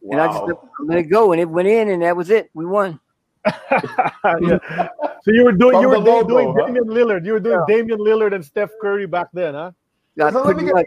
[0.00, 0.12] Wow.
[0.12, 2.50] And I just let it go, and it went in, and that was it.
[2.54, 3.00] We won.
[4.40, 4.88] yeah.
[5.22, 6.66] So you were doing From you were logo, doing huh?
[6.66, 7.24] Damian Lillard.
[7.24, 7.76] You were doing yeah.
[7.76, 9.72] Damian Lillard and Steph Curry back then, huh?
[10.16, 10.86] Yeah, so let me get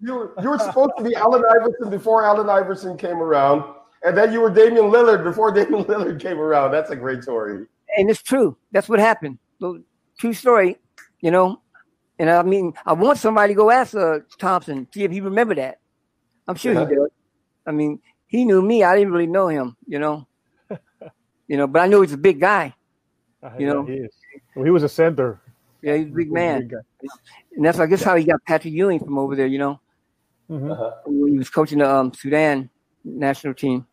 [0.00, 3.64] You were, you were supposed to be Allen Iverson before Allen Iverson came around,
[4.02, 6.72] and then you were Damian Lillard before Damian Lillard came around.
[6.72, 7.66] That's a great story.
[7.96, 8.56] And it's true.
[8.72, 9.38] That's what happened.
[10.18, 10.76] True story.
[11.20, 11.62] You know,
[12.18, 15.54] and I mean, I want somebody to go ask uh, Thompson, see if he remember
[15.54, 15.80] that.
[16.46, 16.80] I'm sure yeah.
[16.80, 16.98] he did.
[17.66, 18.84] I mean, he knew me.
[18.84, 20.26] I didn't really know him, you know.
[21.48, 22.74] You know, but I knew he's a big guy.
[23.42, 24.12] Uh, you know, he is.
[24.54, 25.40] Well, he was a center.
[25.82, 26.56] Yeah, he's a big man.
[26.56, 27.10] A big
[27.56, 29.46] and that's I guess how he got Patrick Ewing from over there.
[29.46, 29.80] You know,
[30.50, 30.70] mm-hmm.
[30.70, 30.90] uh-huh.
[31.06, 32.70] when he was coaching the um, Sudan
[33.04, 33.86] national team.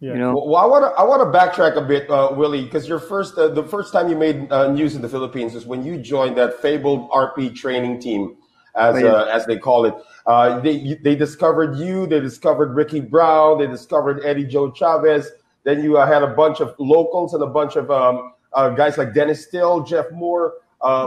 [0.00, 0.14] Yeah.
[0.14, 0.32] You know?
[0.34, 3.36] Well, I want to I want to backtrack a bit, uh, Willie, because your first
[3.36, 6.38] uh, the first time you made uh, news in the Philippines is when you joined
[6.38, 8.36] that fabled RP training team,
[8.76, 9.12] as oh, yeah.
[9.12, 9.94] Uh, as they call it.
[10.26, 15.30] Uh, they they discovered you, they discovered Ricky Brown, they discovered Eddie Joe Chavez.
[15.64, 19.14] Then you uh, had a bunch of locals and a bunch of um, guys like
[19.14, 20.54] Dennis Still, Jeff Moore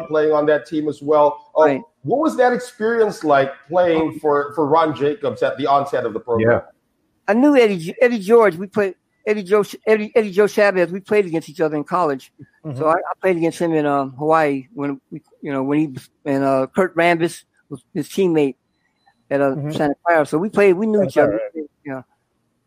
[0.08, 1.52] playing on that team as well.
[1.58, 1.82] Right.
[2.04, 6.20] What was that experience like playing for for Ron Jacobs at the onset of the
[6.20, 6.52] program?
[6.52, 6.62] Yeah.
[7.28, 8.56] I knew Eddie Eddie George.
[8.56, 10.92] We played Eddie Joe Eddie, Eddie Joe Chavez.
[10.92, 12.34] We played against each other in college,
[12.66, 12.78] mm-hmm.
[12.78, 15.98] so I, I, played against him in um, Hawaii when we, you know when he
[16.26, 18.56] and uh, Kurt Rambis was his teammate
[19.30, 19.72] at uh, mm-hmm.
[19.72, 20.26] Santa Clara.
[20.26, 20.74] So we played.
[20.74, 21.40] We knew That's each other.
[21.56, 21.66] Right.
[21.86, 22.02] Yeah,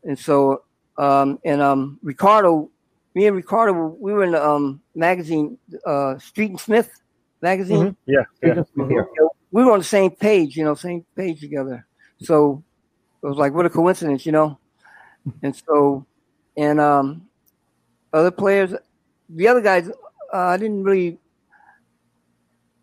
[0.05, 0.62] and so
[0.99, 2.71] um, and um, Ricardo,
[3.15, 6.91] me and Ricardo, we were in the um, magazine, uh, Street and Smith
[7.41, 7.95] magazine.
[7.95, 8.13] Mm-hmm.
[8.13, 8.55] Yeah, yeah.
[8.77, 9.27] Mm-hmm.
[9.53, 11.87] We were on the same page, you know, same page together.
[12.21, 12.63] So
[13.23, 14.59] it was like, what a coincidence, you know.
[15.43, 16.07] and so,
[16.57, 17.27] and um,
[18.13, 18.75] other players,
[19.29, 19.89] the other guys,
[20.33, 21.19] uh, I didn't really.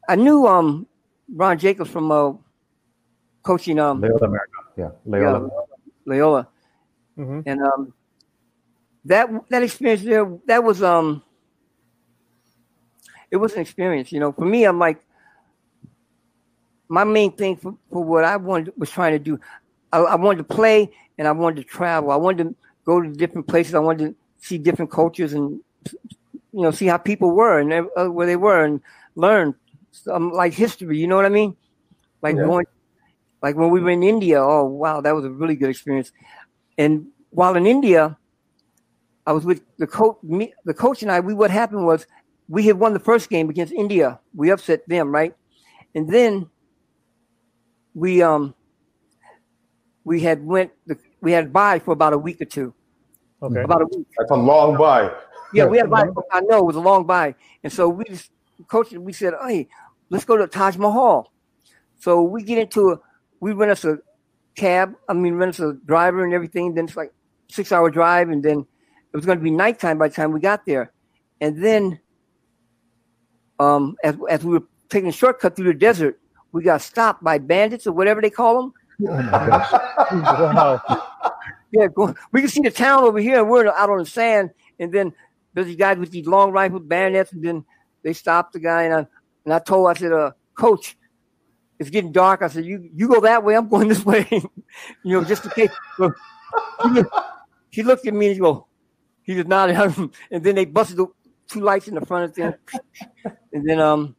[0.10, 0.86] I knew um,
[1.34, 2.34] Ron Jacobs from uh,
[3.42, 4.78] coaching um, Loyola Marymount.
[4.78, 5.48] Yeah, Loyola.
[5.48, 6.48] Yeah, Loyola.
[7.18, 7.40] Mm-hmm.
[7.46, 7.94] And um,
[9.06, 11.24] that that experience there, that was um,
[13.32, 14.12] it was an experience.
[14.12, 15.04] You know, for me, I'm like,
[16.88, 19.40] my main thing for, for what I wanted was trying to do.
[19.92, 22.12] I, I wanted to play and I wanted to travel.
[22.12, 23.74] I wanted to go to different places.
[23.74, 25.60] I wanted to see different cultures and
[26.54, 28.82] you know see how people were and uh, where they were and
[29.16, 29.56] learn
[29.92, 30.98] some like history.
[30.98, 31.56] You know what I mean?
[32.22, 32.46] Like yeah.
[32.46, 32.66] going,
[33.42, 34.42] like when we were in India.
[34.42, 36.12] Oh wow, that was a really good experience.
[36.78, 38.18] And while in India,
[39.26, 40.18] I was with the coach.
[40.24, 41.20] Me, the coach and I.
[41.20, 42.06] We what happened was
[42.50, 44.20] we had won the first game against India.
[44.36, 45.34] We upset them, right?
[45.96, 46.50] And then
[47.94, 48.54] we um
[50.04, 52.74] we had went the, we had bye for about a week or two.
[53.42, 53.62] Okay.
[53.62, 54.08] About a week.
[54.18, 55.12] That's a long bye.
[55.54, 56.08] Yeah, we had bye.
[56.32, 58.32] I know it was a long bye, and so we just
[58.68, 58.92] coach.
[58.92, 59.70] We said, "Hey,
[60.10, 61.32] let's go to Taj Mahal."
[62.00, 63.00] So we get into a
[63.40, 64.00] we rent us a
[64.56, 64.96] cab.
[65.08, 66.74] I mean, rent us a driver and everything.
[66.74, 67.14] Then it's like
[67.50, 68.66] six hour drive, and then
[69.14, 70.92] it was going to be nighttime by the time we got there.
[71.40, 72.00] And then,
[73.60, 76.20] um, as, as we were taking a shortcut through the desert,
[76.52, 78.74] we got stopped by bandits or whatever they call them.
[79.08, 81.00] Oh my gosh.
[81.72, 81.88] yeah,
[82.32, 84.52] we can see the town over here, and we're out on the sand.
[84.80, 85.14] And then
[85.54, 87.66] there's these guys with these long rifle bayonets, and then
[88.04, 88.84] they stopped the guy.
[88.84, 89.08] And I,
[89.46, 90.98] and I told, I said, uh, Coach,
[91.80, 92.42] it's getting dark.
[92.42, 94.28] I said, you, you go that way, I'm going this way.
[94.32, 94.42] you
[95.04, 95.72] know, just in case.
[97.70, 98.68] he looked at me and he go,
[99.24, 100.12] he did not have him.
[100.32, 101.08] And then they busted the
[101.48, 102.54] two lights in the front of them.
[103.54, 104.16] and then um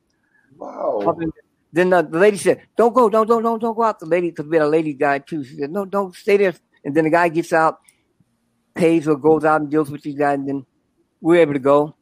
[0.57, 1.17] wow.
[1.73, 4.31] Then uh, the lady said, "Don't go, don't, don't, don't, don't go out." The lady,
[4.31, 5.43] because we had a lady guy too.
[5.43, 7.81] She said, "No, don't stay there." And then the guy gets out,
[8.77, 10.67] pays or goes out and deals with these guys, and then
[11.21, 11.97] we're able to go.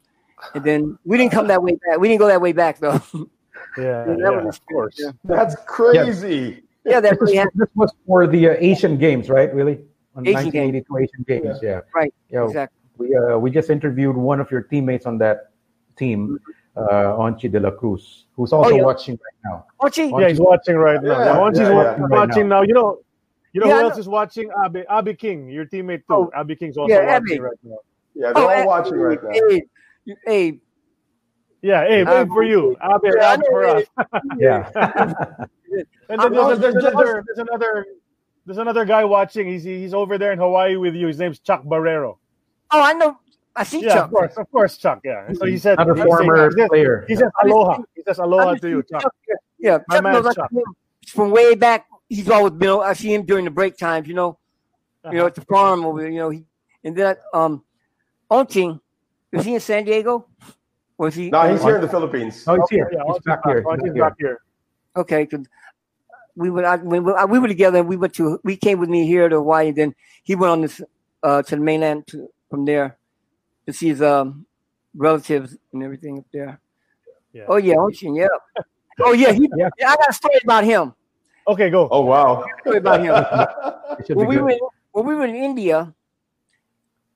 [0.55, 1.99] And then we didn't come that way back.
[1.99, 3.01] We didn't go that way back though.
[3.79, 4.97] Yeah, that yeah was, of course.
[4.99, 5.13] Yeah.
[5.25, 6.63] That's crazy.
[6.85, 9.55] Yeah, yeah that this, was, this was for the uh, Asian Games, right?
[9.55, 9.79] Really?
[10.15, 11.09] On Asian 1982 Games.
[11.09, 11.81] Asian Games, yeah.
[11.95, 12.13] Right.
[12.29, 12.82] Yeah, exactly.
[13.03, 15.51] We uh, we just interviewed one of your teammates on that
[15.97, 16.39] team,
[16.77, 18.83] uh, Onchi de la Cruz, who's also oh, yeah.
[18.83, 19.67] watching right now.
[19.81, 20.21] Onchi?
[20.21, 21.19] Yeah, he's watching right now.
[21.19, 22.63] Yeah, Onchi's yeah, watching, watching now.
[22.63, 22.99] You know,
[23.53, 24.51] you know who else is watching?
[24.65, 26.15] Abby, Abby King, your teammate too.
[26.15, 27.41] Oh, Abby King's also watching Abby.
[27.41, 27.79] right now.
[28.15, 29.31] Yeah, they're oh, all watching right now.
[29.33, 29.63] Hey,
[30.27, 30.59] hey.
[31.63, 32.77] Yeah, hey, wait for you.
[32.83, 33.85] Abby, yeah, for us.
[34.39, 34.71] yeah.
[36.09, 37.87] and then there's, there's, another, there's another
[38.45, 39.47] there's another guy watching.
[39.47, 41.07] He's he's over there in Hawaii with you.
[41.07, 42.19] His name's Chuck Barrero.
[42.73, 43.19] Oh, I know.
[43.55, 44.05] I see yeah, Chuck.
[44.05, 45.01] of course, of course, Chuck.
[45.05, 45.31] Yeah.
[45.35, 47.05] So he said, another former he says, player.
[47.07, 47.83] He says aloha.
[47.95, 49.15] He says aloha to you, Chuck.
[49.59, 50.51] Yeah, my Chuck man, Chuck.
[51.09, 52.71] From way back, he's always been.
[52.71, 54.09] I see him during the break times.
[54.09, 54.39] You know,
[55.05, 55.13] uh-huh.
[55.13, 56.11] you know at the farm over there.
[56.11, 56.45] You know, he
[56.83, 57.63] and then um,
[58.31, 58.81] Onting,
[59.33, 60.27] is he in San Diego?
[60.97, 61.29] Or is he?
[61.29, 62.45] No, he's here in the Philippines.
[62.47, 62.91] Oh, he's here.
[62.93, 63.65] Yeah, he's back, here.
[63.83, 64.41] He's back here.
[64.97, 65.47] Okay, because
[66.37, 66.67] we went.
[66.67, 67.81] I, we, we were together.
[67.81, 68.41] and We went to.
[68.45, 69.69] We came with me here to Hawaii.
[69.69, 70.81] And then he went on this
[71.23, 72.99] uh, to the mainland to, from there
[73.65, 74.45] to see his um,
[74.95, 76.61] relatives and everything up there.
[77.33, 77.45] Yeah.
[77.49, 78.15] Oh yeah, Ocean.
[78.15, 78.29] Yeah.
[79.01, 79.71] oh yeah, he, yeah.
[79.79, 79.89] yeah.
[79.89, 80.93] I got a story about him.
[81.49, 81.89] Okay, go.
[81.91, 82.45] Oh wow.
[82.61, 83.15] story about him.
[84.19, 84.59] when we were in,
[84.93, 85.95] when we were in India,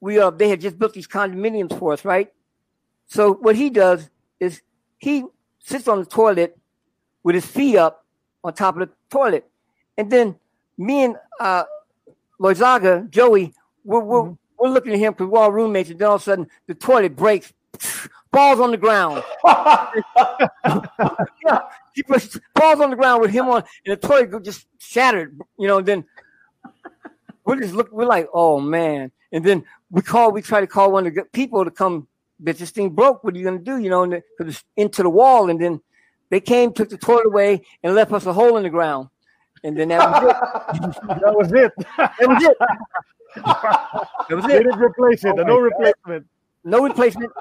[0.01, 2.33] we uh they had just built these condominiums for us, right?
[3.07, 4.09] So what he does
[4.41, 4.63] is
[4.97, 5.25] he
[5.59, 6.57] sits on the toilet
[7.23, 8.07] with his feet up
[8.43, 9.45] on top of the toilet,
[9.99, 10.37] and then
[10.79, 11.65] me and uh,
[12.41, 13.53] Loyzaga, Joey,
[13.85, 14.46] we're, we're, mm-hmm.
[14.59, 16.75] We're looking at him because we're all roommates, and then all of a sudden the
[16.75, 17.53] toilet breaks,
[18.33, 19.23] falls on the ground.
[19.45, 19.91] yeah,
[21.95, 25.39] he puts, falls on the ground with him on, and the toilet just shattered.
[25.59, 26.05] You know, then
[27.45, 30.93] we're just look, we're like, oh man, and then we call, we try to call
[30.93, 32.09] one of the people to come.
[32.39, 33.25] But this thing broke.
[33.25, 33.79] What are you gonna do?
[33.79, 35.81] You know, and it's into the wall, and then
[36.29, 39.09] they came, took the toilet away, and left us a hole in the ground.
[39.65, 41.07] And then that was it.
[41.09, 41.73] that was it.
[41.97, 42.57] that was it.
[44.29, 44.49] that was it.
[44.49, 45.35] They didn't replace it.
[45.39, 46.27] Oh no replacement.
[46.65, 47.33] No replacement.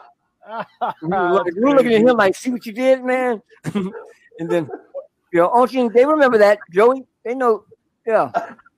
[1.02, 3.42] we, were, we were looking at him like, see what you did, man.
[3.74, 4.70] and then,
[5.34, 6.60] you know, Onchi, they remember that.
[6.72, 7.66] Joey, they know.
[8.06, 8.32] Yeah.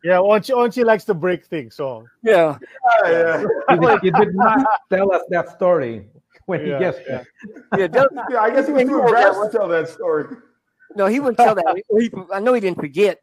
[0.04, 1.76] Yeah, Onchi, Onchi likes to break things.
[1.76, 2.58] So yeah,
[3.04, 3.44] yeah.
[3.70, 3.98] yeah.
[4.02, 6.08] he, did not tell us that story
[6.46, 7.28] when yeah, he gets there.
[7.78, 7.88] Yeah,
[8.30, 10.38] yeah, I guess he was too embarrassed to tell that story.
[10.96, 11.84] No, he wouldn't tell that.
[12.00, 13.22] He, I know he didn't forget.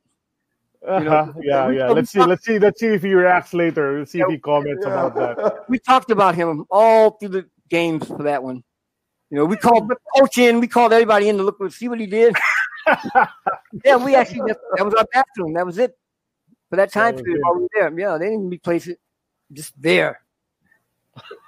[0.86, 1.32] You know, uh-huh.
[1.42, 1.88] yeah, yeah.
[1.88, 2.20] Let's see.
[2.20, 2.58] Let's see.
[2.58, 3.98] Let's see if he reacts later.
[3.98, 5.06] Let's see if he comments yeah.
[5.06, 5.64] about that.
[5.68, 8.62] We talked about him all through the games for that one.
[9.30, 10.60] You know, we called the coach in.
[10.60, 12.36] We called everybody in to look see what he did.
[13.84, 15.54] yeah, we actually that was our bathroom.
[15.54, 15.96] That was it
[16.68, 17.40] for that time period.
[17.42, 18.98] While we were there, yeah, they didn't replace it.
[19.52, 20.20] Just there.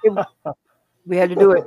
[0.03, 0.25] It,
[1.05, 1.65] we had to do it.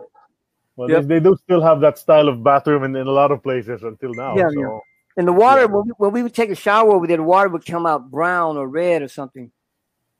[0.76, 1.02] Well, yep.
[1.02, 3.82] they, they, do still have that style of bathroom in, in a lot of places
[3.82, 4.34] until now.
[4.36, 4.60] Yeah, so.
[4.60, 4.78] yeah.
[5.20, 5.66] And the water, yeah.
[5.66, 8.10] when, we, when we would take a shower over there, the water would come out
[8.10, 9.52] brown or red or something.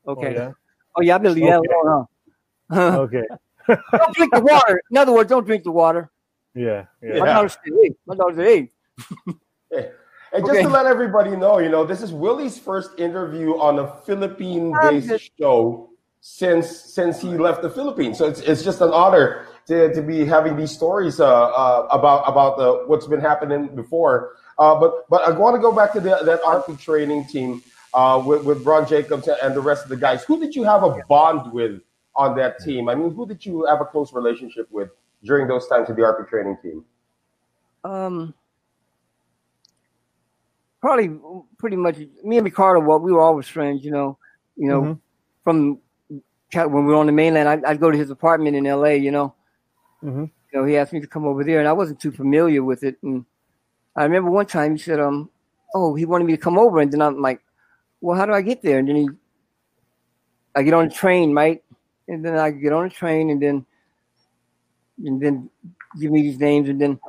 [0.07, 0.27] Okay.
[0.27, 0.51] Oh, yeah,
[0.95, 1.67] oh, yeah I believe okay.
[1.67, 2.05] that.
[2.71, 2.99] Huh?
[2.99, 3.23] okay.
[3.67, 4.79] don't drink the water.
[4.91, 6.11] In other words, don't drink the water.
[6.53, 6.85] Yeah.
[7.01, 7.17] yeah.
[7.17, 7.95] My daughter said, hey.
[8.05, 8.45] My daughter said,
[9.71, 9.91] hey.
[10.33, 10.61] And just okay.
[10.61, 15.89] to let everybody know, you know, this is Willie's first interview on a Philippine-based show
[16.19, 18.19] since since he left the Philippines.
[18.19, 22.23] So it's, it's just an honor to, to be having these stories uh, uh, about
[22.29, 24.35] about the what's been happening before.
[24.61, 27.63] Uh, but but I want to go back to the, that RP training team
[27.95, 30.23] uh, with with Ron Jacobs and the rest of the guys.
[30.25, 31.81] Who did you have a bond with
[32.15, 32.87] on that team?
[32.87, 34.89] I mean, who did you have a close relationship with
[35.23, 36.85] during those times with the RP training team?
[37.83, 38.35] Um,
[40.79, 41.09] probably
[41.57, 42.81] pretty much me and Ricardo.
[42.81, 43.83] Well, we were always friends.
[43.83, 44.19] You know,
[44.57, 44.93] you know, mm-hmm.
[45.43, 45.79] from
[46.51, 48.95] when we were on the mainland, I'd, I'd, go to his apartment in L.A.
[48.95, 49.33] You know,
[50.03, 50.25] mm-hmm.
[50.25, 52.83] you know, he asked me to come over there, and I wasn't too familiar with
[52.83, 53.25] it, and
[53.95, 55.29] I remember one time he said, um,
[55.73, 56.79] oh, he wanted me to come over.
[56.79, 57.41] And then I'm like,
[57.99, 58.79] well, how do I get there?
[58.79, 59.09] And then he,
[60.55, 61.63] I get on the train, right?
[62.07, 63.65] And then I get on the train and then,
[65.05, 65.49] and then
[65.99, 66.69] give me these names.
[66.69, 66.99] And then,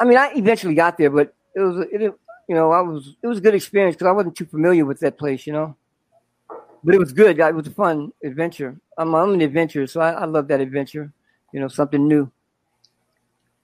[0.00, 2.00] I mean, I eventually got there, but it was, it,
[2.48, 5.00] you know, I was, it was a good experience because I wasn't too familiar with
[5.00, 5.76] that place, you know,
[6.82, 7.38] but it was good.
[7.38, 8.76] It was a fun adventure.
[8.98, 11.12] I'm, I'm an adventurer, so I, I love that adventure,
[11.52, 12.30] you know, something new.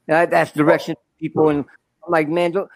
[0.08, 1.64] And I, that's direction people and
[2.04, 2.70] I'm like, man, don't,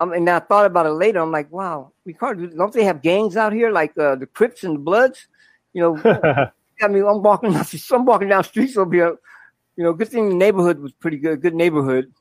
[0.00, 1.20] um, and I thought about it later.
[1.20, 4.76] I'm like, wow, Ricardo, don't they have gangs out here like uh, the Crips and
[4.76, 5.26] the Bloods?
[5.72, 5.96] You know,
[6.82, 7.54] I mean, I'm walking,
[7.92, 9.16] I'm walking down streets over here.
[9.76, 12.12] You know, good thing the neighborhood was pretty good, good neighborhood.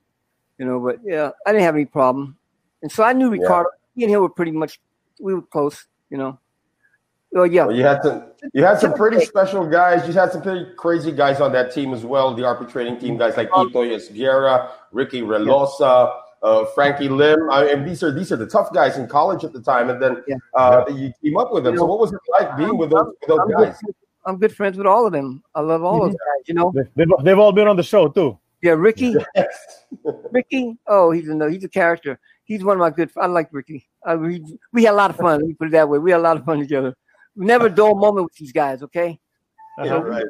[0.57, 2.37] You know, but yeah, I didn't have any problem,
[2.81, 3.69] and so I knew Ricardo.
[3.69, 3.77] Yeah.
[3.95, 4.79] He and him were pretty much,
[5.19, 5.85] we were close.
[6.09, 6.39] You know.
[7.35, 7.65] Oh yeah.
[7.65, 10.07] Well, you had some, you had some pretty special guys.
[10.07, 12.33] You had some pretty crazy guys on that team as well.
[12.33, 17.49] The RP training team guys like Ito Esguerra, Ricky Relosa, uh, Frankie Lim.
[17.49, 20.01] I mean, these are these are the tough guys in college at the time, and
[20.01, 21.77] then uh, you team up with them.
[21.77, 23.77] so what was it like being with those, with those I'm guys?
[23.85, 25.43] Good, I'm good friends with all of them.
[25.53, 26.07] I love all mm-hmm.
[26.07, 26.47] those guys.
[26.47, 28.39] You know, they've, they've all been on the show too.
[28.61, 29.15] Yeah, Ricky.
[29.35, 29.85] Yes.
[30.31, 30.77] Ricky.
[30.87, 32.19] Oh, he's a he's a character.
[32.45, 33.11] He's one of my good.
[33.11, 33.85] Friends I like Ricky.
[34.05, 35.41] I, we, we had a lot of fun.
[35.41, 35.99] Let me put it that way.
[35.99, 36.95] We had a lot of fun together
[37.37, 38.83] never a dull moment with these guys.
[38.83, 39.19] Okay.
[39.83, 40.25] Yeah, right.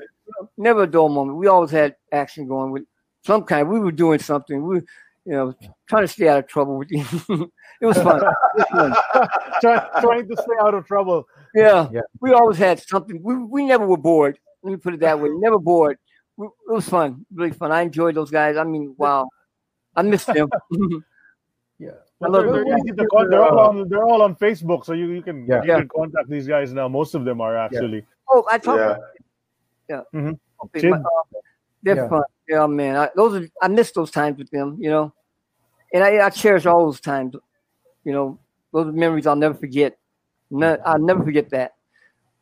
[0.57, 1.37] never a dull moment.
[1.37, 2.83] We always had action going with
[3.23, 3.69] some kind.
[3.69, 4.65] We were doing something.
[4.65, 4.77] We,
[5.25, 5.53] you know,
[5.87, 7.05] trying to stay out of trouble with you.
[7.81, 8.21] it was fun.
[9.61, 11.27] Try, trying to stay out of trouble.
[11.55, 11.89] Yeah.
[11.91, 12.01] yeah.
[12.21, 13.21] We always had something.
[13.23, 14.37] We, we never were bored.
[14.63, 15.29] Let me put it that way.
[15.31, 15.97] Never bored.
[16.39, 17.25] It was fun.
[17.33, 17.71] Really fun.
[17.71, 18.57] I enjoyed those guys.
[18.57, 19.27] I mean, wow.
[19.95, 20.49] I missed them.
[22.19, 22.27] yeah.
[22.27, 25.11] Well, they're, they're, easy to con- they're all on they're all on Facebook, so you,
[25.11, 25.61] you can yeah.
[25.63, 26.87] you can contact these guys now.
[26.87, 27.97] Most of them are actually.
[27.97, 28.29] Yeah.
[28.29, 28.79] Oh, I talked.
[28.79, 28.97] Yeah.
[29.89, 30.19] Yeah.
[30.19, 30.33] Mm-hmm.
[30.65, 30.99] Okay, uh,
[31.83, 32.09] they're yeah.
[32.09, 32.23] fun.
[32.49, 32.95] Yeah, man.
[32.95, 34.77] I, those are I miss those times with them.
[34.79, 35.13] You know,
[35.93, 37.35] and I, I cherish all those times.
[38.03, 38.39] You know,
[38.73, 39.97] those memories I'll never forget.
[40.49, 41.75] No, I'll never forget that.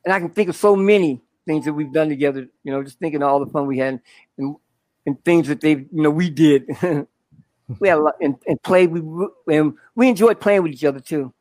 [0.05, 2.47] And I can think of so many things that we've done together.
[2.63, 3.99] You know, just thinking of all the fun we had
[4.38, 4.55] and
[5.05, 6.69] and things that they you know we did.
[7.80, 8.91] we had a lot and, and played.
[8.91, 11.34] We and we enjoyed playing with each other too.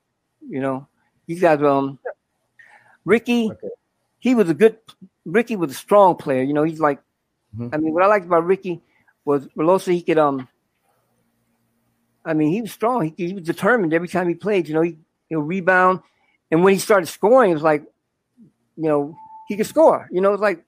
[0.49, 0.89] You know,
[1.27, 1.63] these guys.
[1.63, 1.99] Um,
[3.05, 3.69] Ricky, okay.
[4.19, 4.79] he was a good.
[5.27, 6.43] Ricky was a strong player.
[6.43, 7.01] You know, he's like.
[7.57, 7.69] Mm-hmm.
[7.73, 8.81] I mean, what I liked about Ricky
[9.25, 9.93] was Relosa.
[9.93, 10.49] He could um.
[12.25, 13.13] I mean, he was strong.
[13.17, 14.67] He, he was determined every time he played.
[14.67, 14.97] You know, he
[15.29, 16.01] he'll rebound,
[16.51, 17.83] and when he started scoring, it was like,
[18.77, 20.09] you know, he could score.
[20.11, 20.65] You know, it's like,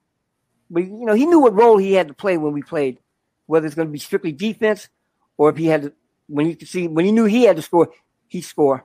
[0.71, 2.99] but you know, he knew what role he had to play when we played,
[3.47, 4.91] whether it's going to be strictly defense
[5.39, 5.93] or if he had to,
[6.29, 7.91] when you could see when he knew he had to score,
[8.29, 8.85] he score.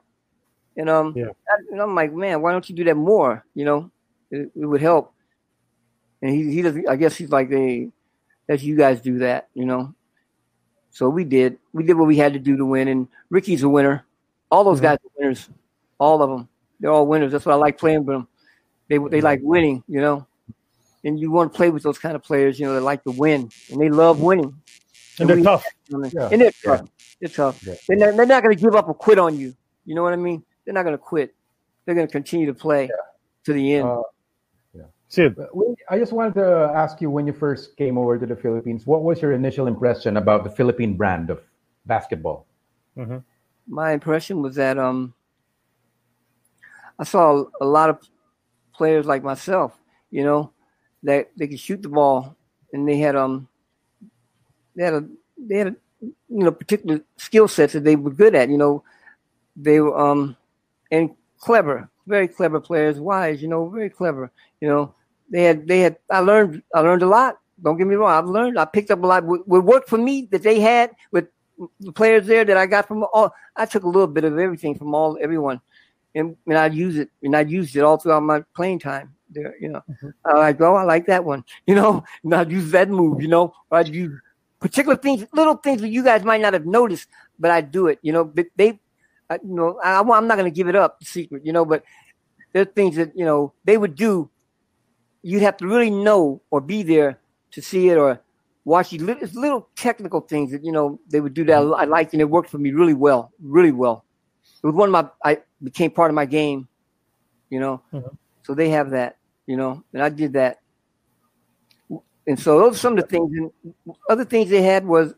[0.78, 1.26] And um, yeah.
[1.72, 3.46] and I'm like, man, why don't you do that more?
[3.54, 3.92] You know,
[4.30, 5.14] it, it would help.
[6.22, 6.88] And he he doesn't.
[6.88, 7.92] I guess he's like, hey,
[8.48, 9.94] that you guys do that, you know.
[10.92, 11.58] So we did.
[11.74, 12.88] We did what we had to do to win.
[12.88, 14.06] And Ricky's a winner.
[14.50, 14.86] All those mm-hmm.
[14.86, 15.50] guys are winners.
[15.98, 16.48] All of them.
[16.80, 17.32] They're all winners.
[17.32, 18.28] That's what I like playing with them.
[18.90, 20.28] They they like winning, you know.
[21.04, 23.12] And you want to play with those kind of players, you know, that like to
[23.12, 24.62] win and they love winning.
[25.20, 25.66] And they're tough.
[25.90, 26.30] Yeah.
[26.32, 26.90] And they're tough.
[27.20, 27.66] They're tough.
[27.66, 27.76] Yeah.
[27.88, 29.54] They're not, they're not going to give up or quit on you.
[29.86, 30.44] You know what I mean?
[30.66, 31.36] They're not going to quit.
[31.86, 32.90] They're going to continue to play yeah.
[33.46, 33.88] to the end.
[33.88, 34.04] Uh,
[34.74, 34.84] yeah.
[35.08, 35.36] Sid.
[35.90, 39.04] I just wanted to ask you when you first came over to the Philippines, what
[39.04, 41.42] was your initial impression about the Philippine brand of
[41.86, 42.46] basketball?
[42.98, 43.20] Mm-hmm.
[43.68, 45.14] my impression was that um,
[47.00, 48.00] I saw a lot of
[48.74, 49.80] players like myself,
[50.12, 50.52] you know,
[51.04, 52.36] that they could shoot the ball,
[52.74, 53.48] and they had um,
[54.76, 55.08] they had a
[55.38, 58.50] they had a, you know particular skill sets that they were good at.
[58.50, 58.84] You know,
[59.56, 60.36] they were um,
[60.92, 64.32] and clever, very clever players, wise, you know, very clever.
[64.60, 64.96] You know,
[65.30, 65.98] they had they had.
[66.10, 67.40] I learned I learned a lot.
[67.64, 68.12] Don't get me wrong.
[68.12, 68.58] I've learned.
[68.58, 69.24] I picked up a lot.
[69.24, 71.28] What worked for me that they had with
[71.80, 73.34] the players there that I got from all.
[73.56, 75.62] I took a little bit of everything from all everyone,
[76.16, 79.16] and, and I use it and I used it all throughout my playing time.
[79.30, 80.10] There, you know, mm-hmm.
[80.26, 81.44] I like oh I like that one.
[81.68, 83.22] You know, and I'd use that move.
[83.22, 84.20] You know, or I'd use
[84.62, 88.00] particular things, little things that you guys might not have noticed, but I do it.
[88.02, 88.80] You know, but they,
[89.30, 91.46] I, you know, I, I'm not going to give it up, the secret.
[91.46, 91.84] You know, but
[92.54, 94.30] there's things that you know they would do.
[95.24, 97.20] You'd have to really know or be there
[97.52, 98.22] to see it or
[98.64, 99.02] watch it.
[99.02, 102.30] It's little technical things that you know they would do that I liked and it
[102.30, 104.06] worked for me really well, really well.
[104.64, 106.68] It was one of my I became part of my game,
[107.50, 107.82] you know.
[107.92, 108.16] Mm-hmm.
[108.44, 110.61] So they have that, you know, and I did that.
[112.28, 113.32] And so those are some of the things.
[113.38, 113.76] And
[114.10, 115.14] other things they had was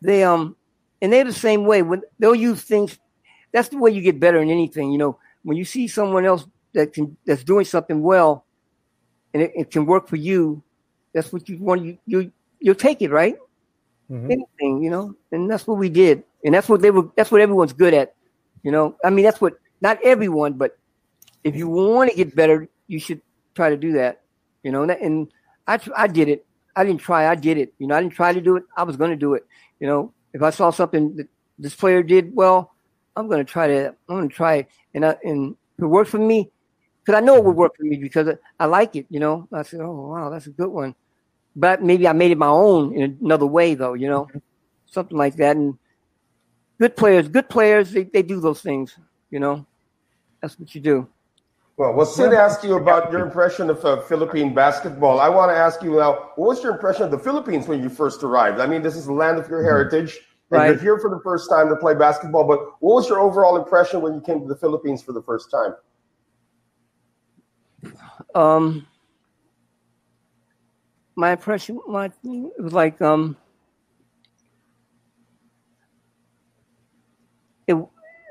[0.00, 0.56] they um
[1.00, 2.98] and they're the same way when they'll use things.
[3.52, 5.18] That's the way you get better in anything, you know.
[5.42, 8.46] When you see someone else that can that's doing something well,
[9.34, 10.62] and it, it can work for you,
[11.12, 11.84] that's what you want.
[11.84, 13.36] You you you'll take it, right?
[14.10, 14.30] Mm-hmm.
[14.30, 17.08] Anything, you know, and that's what we did, and that's what they were.
[17.16, 18.14] That's what everyone's good at,
[18.62, 18.96] you know.
[19.04, 20.78] I mean, that's what not everyone, but
[21.44, 23.20] if you want to get better, you should
[23.54, 24.22] try to do that,
[24.62, 24.82] you know.
[24.84, 25.32] And
[25.66, 26.46] I I did it.
[26.74, 27.28] I didn't try.
[27.28, 27.74] I did it.
[27.78, 28.64] You know, I didn't try to do it.
[28.76, 29.46] I was going to do it.
[29.80, 32.74] You know, if I saw something that this player did well,
[33.16, 33.88] I'm going to try to.
[34.08, 36.50] I'm going to try it, and I, and if it worked for me,
[37.04, 39.06] because I know it would work for me because I like it.
[39.10, 40.94] You know, I said, oh wow, that's a good one
[41.54, 44.28] but maybe I made it my own in another way, though, you know,
[44.86, 45.56] something like that.
[45.56, 45.78] And
[46.78, 48.96] good players, good players, they, they do those things,
[49.30, 49.66] you know.
[50.40, 51.08] That's what you do.
[51.78, 55.20] Well, well, Sid asked you about your impression of uh, Philippine basketball.
[55.20, 57.88] I want to ask you now, what was your impression of the Philippines when you
[57.88, 58.60] first arrived?
[58.60, 60.18] I mean, this is the land of your heritage,
[60.50, 60.66] and right.
[60.68, 62.46] you're here for the first time to play basketball.
[62.46, 65.50] But what was your overall impression when you came to the Philippines for the first
[65.50, 65.74] time?
[68.34, 68.86] Um,
[71.14, 73.36] my impression my it was like um
[77.66, 77.74] it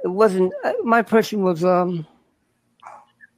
[0.04, 0.52] it wasn't
[0.84, 2.08] my impression was um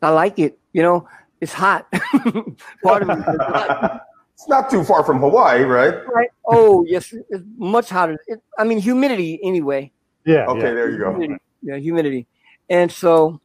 [0.03, 1.07] I like it, you know,
[1.41, 1.91] it's hot.
[2.83, 4.01] Part of it is hot.
[4.33, 5.93] It's not too far from Hawaii, right?
[6.07, 6.29] Right.
[6.45, 8.17] Oh, yes, it's much hotter.
[8.27, 9.91] It, I mean, humidity anyway.
[10.25, 10.47] Yeah.
[10.47, 10.73] Okay, yeah.
[10.73, 11.11] there you go.
[11.11, 11.39] Humidity.
[11.61, 12.27] Yeah, humidity.
[12.69, 13.39] And so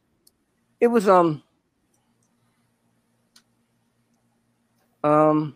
[0.81, 1.41] it was um
[5.03, 5.55] um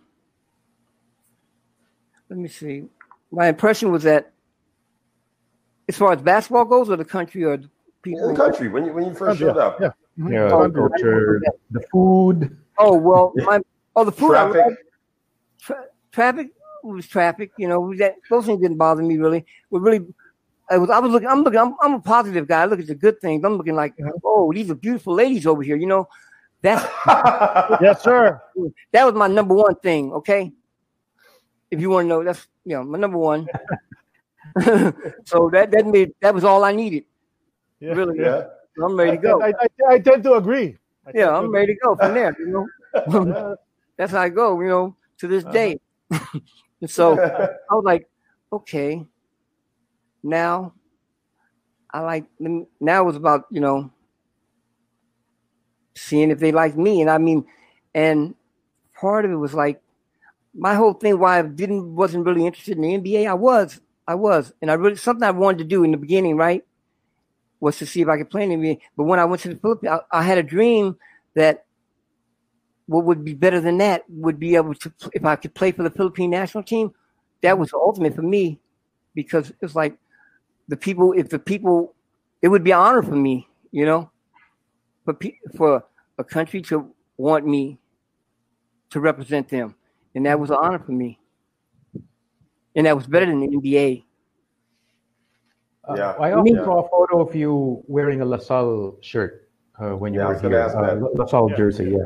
[2.29, 2.85] let me see.
[3.31, 4.31] My impression was that,
[5.89, 7.69] as far as basketball goes, or the country, or the
[8.01, 8.29] people.
[8.29, 9.79] the country when you when you first showed up.
[9.81, 9.89] Yeah.
[10.19, 10.33] Mm-hmm.
[10.33, 10.49] yeah.
[10.51, 11.41] Oh, the culture,
[11.71, 12.57] the food.
[12.77, 13.59] Oh well, my
[13.95, 14.29] oh the food.
[14.31, 14.77] Traffic.
[15.59, 16.47] Tra- traffic
[16.83, 17.51] was traffic.
[17.57, 19.45] You know, that those things didn't bother me really.
[19.69, 20.05] We really.
[20.69, 21.27] I was, I was looking.
[21.27, 21.59] I'm looking.
[21.59, 22.61] I'm, I'm a positive guy.
[22.61, 23.43] I look at the good things.
[23.43, 25.75] I'm looking like, oh, these are beautiful ladies over here.
[25.75, 26.07] You know,
[26.61, 26.83] that's
[27.81, 28.41] yes, sir.
[28.91, 30.13] That was my number one thing.
[30.13, 30.53] Okay,
[31.69, 33.47] if you want to know, that's you know my number one.
[35.25, 37.03] so that that made that was all I needed.
[37.79, 38.45] Yeah, really, yeah.
[38.81, 39.41] I'm ready to go.
[39.41, 40.77] I, I, I tend to agree.
[41.13, 42.35] Yeah, I'm ready to go from there.
[42.39, 42.67] You
[43.05, 43.55] know,
[43.97, 44.59] that's how I go.
[44.61, 45.53] You know, to this uh-huh.
[45.53, 45.79] day.
[46.87, 47.19] so
[47.71, 48.07] I was like,
[48.51, 49.05] okay,
[50.23, 50.73] now
[51.91, 53.91] I like now it was about you know
[55.95, 57.45] seeing if they like me, and I mean,
[57.93, 58.33] and
[58.93, 59.81] part of it was like
[60.55, 63.27] my whole thing why I didn't wasn't really interested in the NBA.
[63.27, 66.37] I was, I was, and I really something I wanted to do in the beginning,
[66.37, 66.63] right,
[67.63, 68.79] was to see if I could play in the NBA.
[68.97, 70.97] But when I went to the Philippines, I, I had a dream
[71.35, 71.65] that
[72.87, 75.83] what would be better than that would be able to if I could play for
[75.83, 76.91] the Philippine national team.
[77.41, 78.59] That was the ultimate for me
[79.15, 79.97] because it's like
[80.67, 81.13] the people.
[81.13, 81.95] If the people,
[82.41, 84.11] it would be an honor for me, you know,
[85.05, 85.17] for
[85.57, 85.85] for
[86.17, 87.79] a country to want me
[88.91, 89.75] to represent them
[90.15, 91.19] and that was an honor for me.
[92.75, 94.03] And that was better than the NBA.
[95.87, 96.11] Uh, yeah.
[96.19, 96.63] I also yeah.
[96.63, 100.59] saw a photo of you wearing a LaSalle shirt uh, when you yeah, were here.
[100.59, 101.57] Uh, LaSalle yeah.
[101.57, 102.05] jersey, yeah.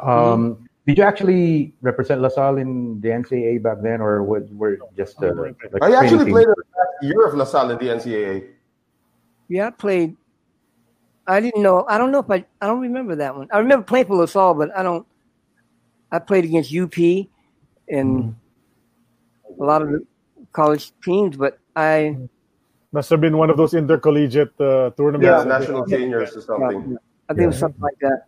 [0.00, 0.64] Um, mm-hmm.
[0.86, 5.54] Did you actually represent LaSalle in the NCAA back then, or were just uh, like
[5.82, 8.48] I actually played a year of LaSalle in the NCAA.
[9.48, 10.16] Yeah, I played.
[11.26, 11.84] I didn't know.
[11.86, 12.42] I don't know if I.
[12.62, 13.48] I don't remember that one.
[13.52, 15.06] I remember playing for LaSalle, but I don't.
[16.10, 16.96] I played against UP,
[17.90, 18.34] and
[19.60, 20.06] a lot of the
[20.52, 22.16] college teams, but I
[22.92, 25.24] Must have been one of those intercollegiate uh, tournaments.
[25.24, 26.92] Yeah, national seniors or something.
[26.92, 26.96] Yeah,
[27.28, 28.22] I think it was something like that.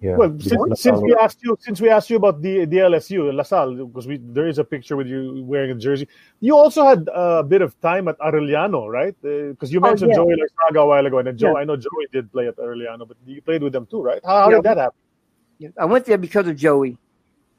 [0.00, 0.16] Yeah.
[0.16, 3.86] Well, since, since we asked you, since we asked you about the the LSU LaSalle,
[3.86, 6.08] because we there is a picture with you wearing a jersey.
[6.40, 9.14] You also had a bit of time at Arellano, right?
[9.22, 10.36] Because uh, you mentioned oh, yeah.
[10.36, 11.60] Joey Loyzaga a while ago, and Joe, yeah.
[11.60, 14.20] I know Joey did play at Arellano, but you played with them too, right?
[14.24, 15.72] How, how yeah, did that happen?
[15.78, 16.92] I went there because of Joey.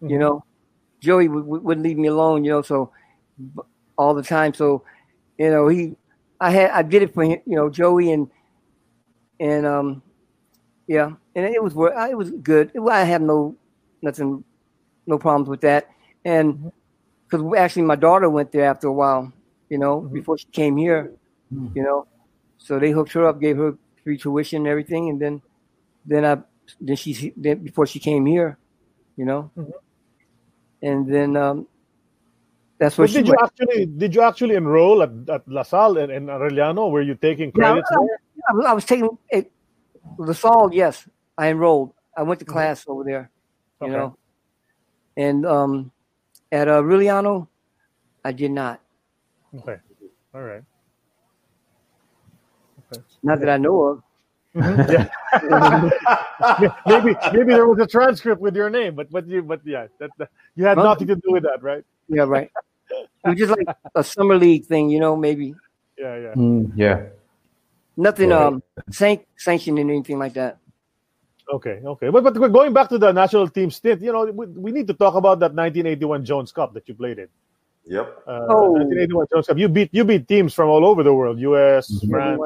[0.02, 0.10] Mm-hmm.
[0.10, 0.44] You know,
[1.00, 2.44] Joey would, wouldn't leave me alone.
[2.44, 2.92] You know, so
[3.98, 4.54] all the time.
[4.54, 4.84] So,
[5.38, 5.96] you know, he,
[6.40, 7.24] I had, I did it for.
[7.24, 8.30] You know, Joey and
[9.40, 10.02] and um,
[10.88, 12.72] yeah, and it was it was good.
[12.90, 13.56] I had no
[14.02, 14.44] nothing,
[15.08, 15.90] no problems with that.
[16.26, 16.72] And
[17.26, 17.56] because mm-hmm.
[17.56, 19.32] actually my daughter went there after a while,
[19.70, 20.14] you know, mm-hmm.
[20.14, 21.12] before she came here,
[21.54, 21.76] mm-hmm.
[21.76, 22.08] you know,
[22.58, 25.42] so they hooked her up, gave her free tuition and everything, and then
[26.06, 26.38] then I
[26.80, 28.58] then she then before she came here,
[29.18, 29.72] you know, mm-hmm.
[30.82, 31.68] and then um,
[32.80, 33.10] that's what.
[33.10, 33.52] did you went.
[33.52, 36.90] actually did you actually enroll at, at La Salle and, and Arellano?
[36.92, 37.90] Were you taking credits?
[37.92, 37.98] Yeah,
[38.50, 39.52] I, I, I, was taking it,
[40.18, 41.08] LaSalle, yes,
[41.38, 41.94] I enrolled.
[42.16, 42.54] I went to mm-hmm.
[42.54, 43.32] class over there,
[43.82, 43.96] you okay.
[43.96, 44.18] know.
[45.18, 45.92] And um,
[46.52, 47.48] at uh, Arellano,
[48.24, 48.82] I did not.
[49.60, 49.78] Okay.
[50.34, 50.64] All right.
[52.92, 53.04] Okay.
[53.22, 54.04] Not that I know of.
[54.56, 55.90] Mm-hmm.
[56.90, 60.12] maybe maybe there was a transcript with your name, but but you but yeah, that,
[60.18, 61.84] that you had well, nothing to do with that, right?
[62.08, 62.52] Yeah, right.
[62.92, 65.56] it was just like a summer league thing, you know, maybe.
[65.98, 66.34] Yeah, yeah.
[66.36, 67.06] Mm, yeah.
[67.98, 68.42] Nothing right.
[68.42, 70.58] um san- sanctioned in anything like that.
[71.52, 72.10] Okay, okay.
[72.10, 74.94] But but going back to the national team stint, you know, we, we need to
[74.94, 77.28] talk about that 1981 Jones Cup that you played in.
[77.86, 78.24] Yep.
[78.28, 78.72] Uh, oh.
[78.72, 79.58] 1981 Jones Cup.
[79.58, 82.10] You beat you beat teams from all over the world, U.S., mm-hmm.
[82.10, 82.42] France,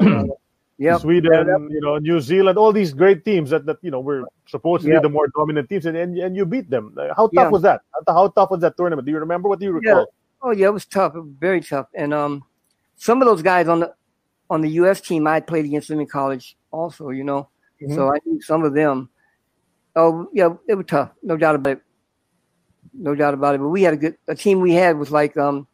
[0.78, 1.00] yep.
[1.00, 1.46] Sweden, yep.
[1.70, 5.02] you know, New Zealand, all these great teams that, that you know were supposedly yep.
[5.02, 6.96] the more dominant teams, and, and and you beat them.
[7.16, 7.48] How tough yeah.
[7.48, 7.82] was that?
[8.06, 9.06] How tough was that tournament?
[9.06, 9.48] Do you remember?
[9.48, 10.00] What do you recall?
[10.00, 10.04] Yeah.
[10.40, 11.86] Oh yeah, it was tough, very tough.
[11.94, 12.44] And um,
[12.96, 13.94] some of those guys on the
[14.50, 15.00] on the U.S.
[15.00, 17.48] team, I played against them in college also, you know.
[17.82, 17.94] Mm-hmm.
[17.94, 19.08] So I knew some of them.
[19.96, 21.82] Oh, yeah, it was tough, no doubt about it.
[22.94, 23.58] No doubt about it.
[23.58, 24.60] But we had a good a team.
[24.60, 25.66] We had was like um,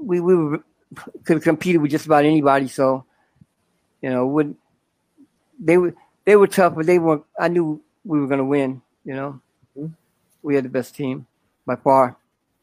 [0.00, 0.64] we we were,
[1.24, 2.68] could have competed with just about anybody.
[2.68, 3.04] So,
[4.00, 4.54] you know, would
[5.58, 7.22] they were they were tough, but they were.
[7.38, 8.82] I knew we were going to win.
[9.04, 9.40] You know,
[9.78, 9.92] mm-hmm.
[10.42, 11.26] we had the best team
[11.64, 12.16] by far.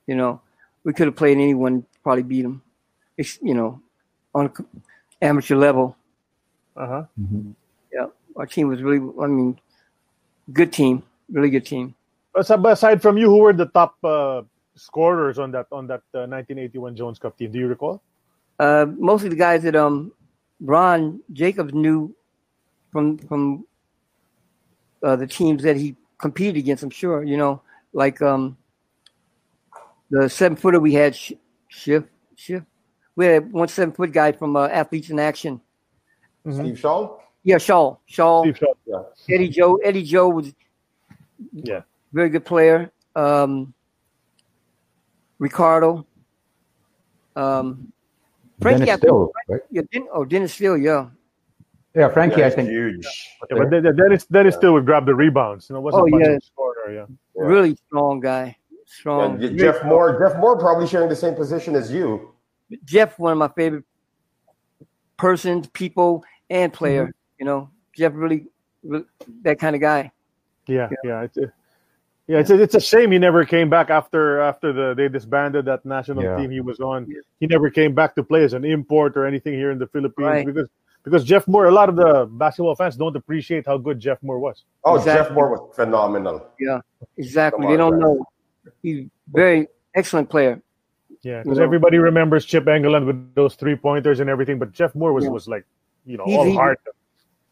[0.08, 0.42] You know,
[0.84, 2.62] we could have played anyone, probably beat them.
[3.18, 3.82] It's you know,
[4.34, 4.52] on
[5.22, 5.96] amateur level.
[6.76, 7.04] Uh huh.
[7.20, 7.52] Mm-hmm.
[7.92, 9.00] Yeah, our team was really.
[9.22, 9.60] I mean,
[10.52, 11.96] good team, really good team.
[12.36, 14.42] Aside from you, who were the top uh,
[14.76, 17.52] scorers on that on that uh, 1981 Jones Cup team?
[17.52, 18.02] Do you recall?
[18.64, 20.10] Uh, mostly the guys that um,
[20.62, 22.16] Ron Jacobs knew
[22.94, 23.66] from from
[25.04, 26.82] uh, the teams that he competed against.
[26.82, 27.62] I'm sure you know,
[27.92, 28.56] like um,
[30.10, 31.14] the seven footer we had,
[31.68, 32.06] Schiff,
[32.38, 32.64] Schiff,
[33.18, 35.60] we had one seven foot guy from uh, Athletes in Action.
[36.46, 36.62] Mm-hmm.
[36.62, 37.18] Steve Shaw.
[37.44, 37.98] Yeah, Shaw.
[38.06, 38.44] Shaw.
[38.44, 38.74] Steve Shaw.
[38.86, 39.36] Yeah.
[39.36, 39.76] Eddie Joe.
[39.84, 40.54] Eddie Joe was.
[41.52, 41.82] Yeah.
[42.14, 42.94] Very good player.
[43.14, 43.74] Um,
[45.38, 46.08] Ricardo.
[47.36, 47.92] Um,
[48.64, 49.62] Frankie, Dennis Still, right?
[49.70, 51.10] yeah, Den- oh, Dennis Steele, yeah.
[51.96, 53.06] Yeah, Frankie, yeah, I think huge.
[53.52, 55.70] Yeah, but Dennis, Dennis still would grab the rebounds.
[55.70, 56.38] You know, wasn't oh, yeah.
[56.42, 57.06] scorer, yeah.
[57.36, 58.58] Really strong guy.
[58.88, 59.40] Strong.
[59.42, 60.20] Yeah, Jeff Moore.
[60.20, 62.34] Jeff Moore probably sharing the same position as you.
[62.84, 63.84] Jeff, one of my favorite
[65.18, 67.04] persons, people, and player.
[67.04, 67.12] Mm-hmm.
[67.40, 68.48] You know, Jeff really,
[68.84, 69.06] really,
[69.44, 70.12] that kind of guy.
[70.68, 71.52] Yeah, yeah, yeah it's a,
[72.28, 75.66] yeah, it's a, it's a shame he never came back after after the they disbanded
[75.66, 76.38] that national yeah.
[76.38, 77.06] team he was on.
[77.08, 77.18] Yeah.
[77.40, 80.28] He never came back to play as an import or anything here in the Philippines
[80.28, 80.46] right.
[80.46, 80.70] because
[81.04, 81.66] because Jeff Moore.
[81.66, 84.64] A lot of the basketball fans don't appreciate how good Jeff Moore was.
[84.86, 85.26] Oh, exactly.
[85.26, 86.48] Jeff Moore was phenomenal.
[86.60, 86.80] Yeah,
[87.18, 87.66] exactly.
[87.66, 88.00] On, they don't man.
[88.00, 88.26] know
[88.82, 90.62] he's very excellent player.
[91.22, 95.14] Yeah, because everybody remembers Chip Engelland with those three pointers and everything, but Jeff Moore
[95.14, 95.30] was, yeah.
[95.30, 95.66] was like,
[96.06, 96.80] you know, he's, all heart.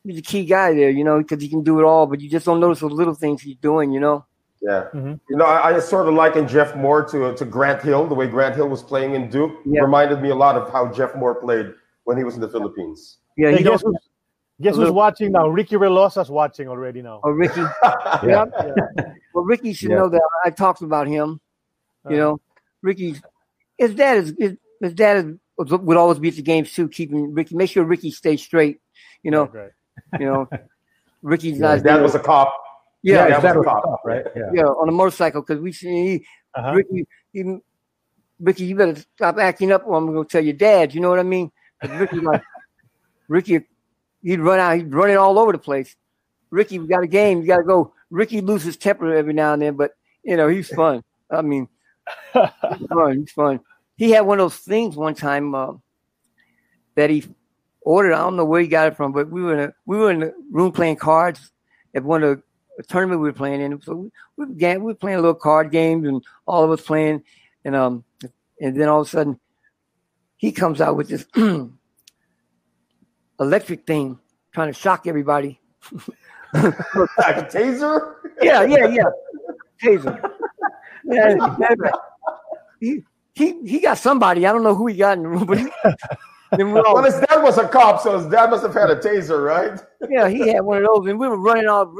[0.03, 2.29] He's a key guy there, you know, because he can do it all, but you
[2.29, 4.25] just don't notice the little things he's doing, you know.
[4.61, 5.13] Yeah, mm-hmm.
[5.29, 8.07] you know, I, I, sort of liken Jeff Moore to to Grant Hill.
[8.07, 9.81] The way Grant Hill was playing in Duke yeah.
[9.81, 13.17] reminded me a lot of how Jeff Moore played when he was in the Philippines.
[13.37, 13.97] Yeah, he hey, guess, who's,
[14.61, 15.47] guess who's watching now?
[15.47, 17.21] Ricky Relosa's watching already now.
[17.23, 17.61] Oh, Ricky.
[18.23, 18.45] yeah.
[18.53, 19.13] yeah.
[19.33, 19.97] Well, Ricky should yeah.
[19.97, 20.21] know that.
[20.45, 21.39] I talked about him.
[22.07, 22.41] You uh, know,
[22.83, 23.15] Ricky
[23.81, 25.25] his dad is his, his dad is,
[25.57, 28.79] would always be at the games too, keeping Ricky, make sure Ricky stays straight.
[29.23, 29.71] You know, right,
[30.11, 30.21] right.
[30.21, 30.47] you know,
[31.21, 31.73] Ricky's yeah, not.
[31.73, 32.53] His dad was a cop.
[33.03, 34.25] Yeah, yeah a cop, right?
[34.35, 34.49] Yeah.
[34.53, 36.73] yeah, on a motorcycle because we see uh-huh.
[36.73, 37.07] Ricky.
[37.33, 37.57] He,
[38.39, 40.93] Ricky, you better stop acting up, or I'm going to tell your dad.
[40.93, 41.51] You know what I mean?
[41.87, 42.41] Ricky, like
[43.27, 43.61] Ricky,
[44.23, 45.95] he'd run out, he'd run it all over the place.
[46.49, 47.93] Ricky, we got a game, you got to go.
[48.09, 49.91] Ricky loses temper every now and then, but
[50.23, 51.03] you know he's fun.
[51.29, 51.67] I mean,
[52.33, 53.19] he's fun.
[53.19, 53.59] He's fun.
[53.95, 55.73] he had one of those things one time uh,
[56.95, 57.23] that he
[57.81, 58.13] ordered.
[58.13, 60.11] I don't know where he got it from, but we were in a, we were
[60.11, 61.51] in the room playing cards
[61.95, 62.43] at one of the
[62.87, 63.81] tournament we were playing in.
[63.81, 66.81] So we, we began we were playing a little card games and all of us
[66.85, 67.23] playing,
[67.65, 68.03] and um
[68.59, 69.39] and then all of a sudden
[70.37, 71.25] he comes out with this
[73.39, 74.19] electric thing
[74.53, 75.59] trying to shock everybody.
[75.93, 76.07] like
[76.53, 78.15] a taser?
[78.41, 79.03] Yeah, yeah, yeah.
[79.81, 80.31] Taser.
[81.03, 81.35] Yeah,
[82.79, 83.03] he,
[83.33, 84.45] he he got somebody.
[84.45, 85.67] I don't know who he got in the room, but he,
[86.59, 89.45] all, well, his dad was a cop, so his dad must have had a taser,
[89.45, 89.79] right?
[90.09, 91.95] Yeah, he had one of those, and we were running all,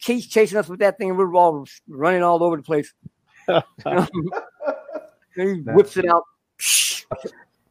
[0.00, 2.92] Keith chasing us with that thing, and we're all running all over the place.
[5.36, 6.24] he whips it out.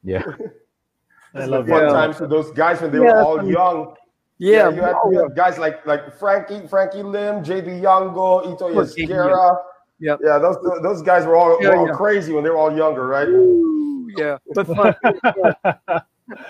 [0.03, 0.23] Yeah.
[1.35, 1.89] I love fun yeah.
[1.89, 3.95] times for those guys when they yeah, were all young.
[4.39, 8.69] Yeah, yeah you, had, you, had, guys like like Frankie, Frankie Lim, JB Yango, Ito
[8.79, 9.57] Esguerra.
[9.99, 13.05] Yeah, yeah, those those guys were all, were all crazy when they were all younger,
[13.05, 13.27] right?
[13.27, 14.95] Ooh, yeah, but fun.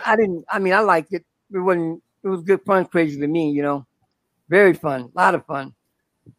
[0.06, 0.46] I didn't.
[0.50, 1.26] I mean, I liked it.
[1.52, 2.04] It wasn't.
[2.24, 3.52] It was good fun, crazy to me.
[3.52, 3.88] You know,
[4.50, 5.74] very fun, a lot of fun.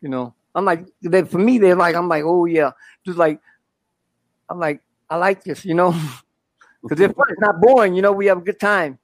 [0.01, 1.59] You know, I'm like they, for me.
[1.59, 2.73] They're like I'm like, oh yeah,
[3.07, 3.41] just like
[4.49, 5.65] I'm like I like this.
[5.65, 5.93] You know,
[6.83, 7.27] because it's fun.
[7.31, 7.95] It's not boring.
[7.95, 8.99] You know, we have a good time.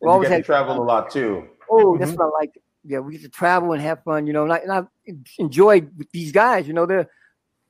[0.00, 1.48] We always had travel a lot too.
[1.70, 2.00] Oh, mm-hmm.
[2.00, 2.58] that's what I like.
[2.86, 4.26] Yeah, we get to travel and have fun.
[4.26, 4.82] You know, and I, and I
[5.38, 6.66] enjoyed with these guys.
[6.66, 7.08] You know, they're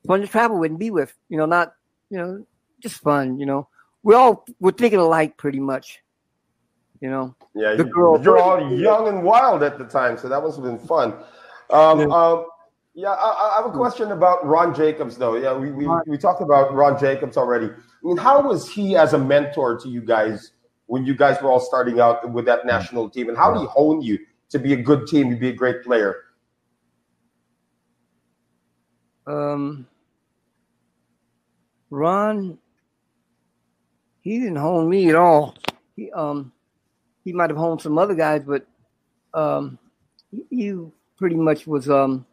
[0.07, 1.15] fun to travel with and be with.
[1.29, 1.75] You know, not
[2.11, 2.47] you know
[2.81, 3.39] just fun.
[3.39, 3.69] You know,
[4.03, 6.01] we all we're thinking alike pretty much.
[7.05, 7.37] You know.
[7.55, 10.65] Yeah, the girl, you're all young and wild at the time, so that must have
[10.65, 11.13] been fun.
[11.69, 12.07] Um, yeah.
[12.07, 12.47] Um,
[12.95, 15.37] yeah, I, I, have a question about Ron Jacobs, though.
[15.37, 17.67] Yeah, we, we, we talked about Ron Jacobs already.
[17.67, 20.53] I mean, how was he as a mentor to you guys
[20.87, 23.29] when you guys were all starting out with that national team?
[23.29, 25.83] And how did he hone you to be a good team, to be a great
[25.83, 26.23] player?
[29.27, 29.87] Um,
[31.91, 32.57] Ron,
[34.23, 35.55] he didn't hone me at all.
[35.97, 36.54] He um,
[37.25, 38.67] he might have honed some other guys, but
[39.33, 39.79] um,
[40.51, 40.79] he
[41.17, 42.27] pretty much was um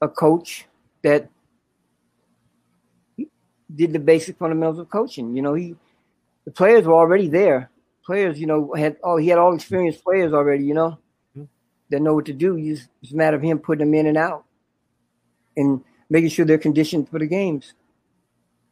[0.00, 0.66] a coach
[1.02, 1.28] that
[3.74, 5.34] did the basic fundamentals of coaching.
[5.34, 5.74] You know, he
[6.44, 7.70] the players were already there.
[8.04, 10.64] Players, you know, had oh he had all experienced players already.
[10.64, 10.98] You know,
[11.36, 11.44] mm-hmm.
[11.90, 12.56] that know what to do.
[12.56, 14.44] It's, it's a matter of him putting them in and out,
[15.56, 17.74] and making sure they're conditioned for the games.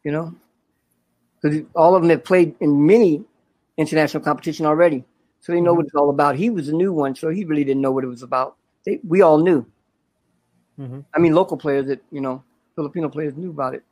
[0.04, 0.34] You know,
[1.40, 3.24] because all of them have played in many
[3.76, 5.04] international competition already,
[5.40, 5.78] so they know mm-hmm.
[5.78, 6.36] what it's all about.
[6.36, 8.56] He was a new one, so he really didn't know what it was about.
[8.84, 9.66] They, we all knew.
[10.78, 11.00] Mm-hmm.
[11.14, 12.42] I mean, local players that you know,
[12.74, 13.84] Filipino players knew about it.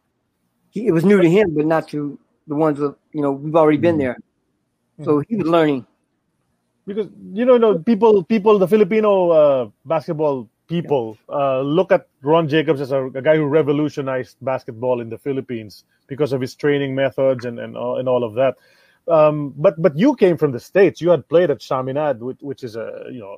[0.71, 3.57] He, it was new to him, but not to the ones that you know we've
[3.57, 4.17] already been there.
[5.05, 5.87] So he was learning.
[6.87, 12.49] Because you know, no people, people, the Filipino uh, basketball people uh, look at Ron
[12.49, 16.95] Jacobs as a, a, guy who revolutionized basketball in the Philippines because of his training
[16.95, 18.57] methods and and, and all of that.
[19.09, 21.01] Um, but but you came from the states.
[21.01, 23.37] You had played at Chaminade, which, which is a you know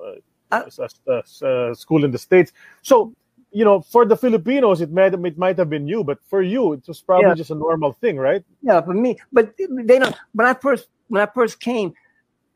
[0.52, 0.68] a, uh,
[1.06, 2.52] a, a, a school in the states.
[2.82, 3.14] So
[3.54, 6.72] you know, for the Filipinos, it might it might have been you, but for you,
[6.72, 7.34] it was probably yeah.
[7.34, 8.44] just a normal thing, right?
[8.62, 10.14] Yeah, for me, but they don't.
[10.32, 11.94] When I first when I first came,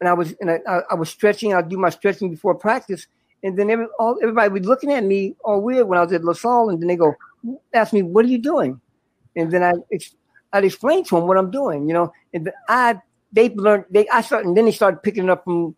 [0.00, 3.06] and I was and I, I was stretching, I'd do my stretching before practice,
[3.44, 6.24] and then every, all, everybody was looking at me all weird when I was at
[6.24, 7.14] La Salle, and then they go,
[7.72, 8.80] ask me, "What are you doing?"
[9.36, 9.74] And then I
[10.52, 13.00] I'd explain to them what I'm doing, you know, and I
[13.32, 15.74] they learned they I started, and then they started picking up from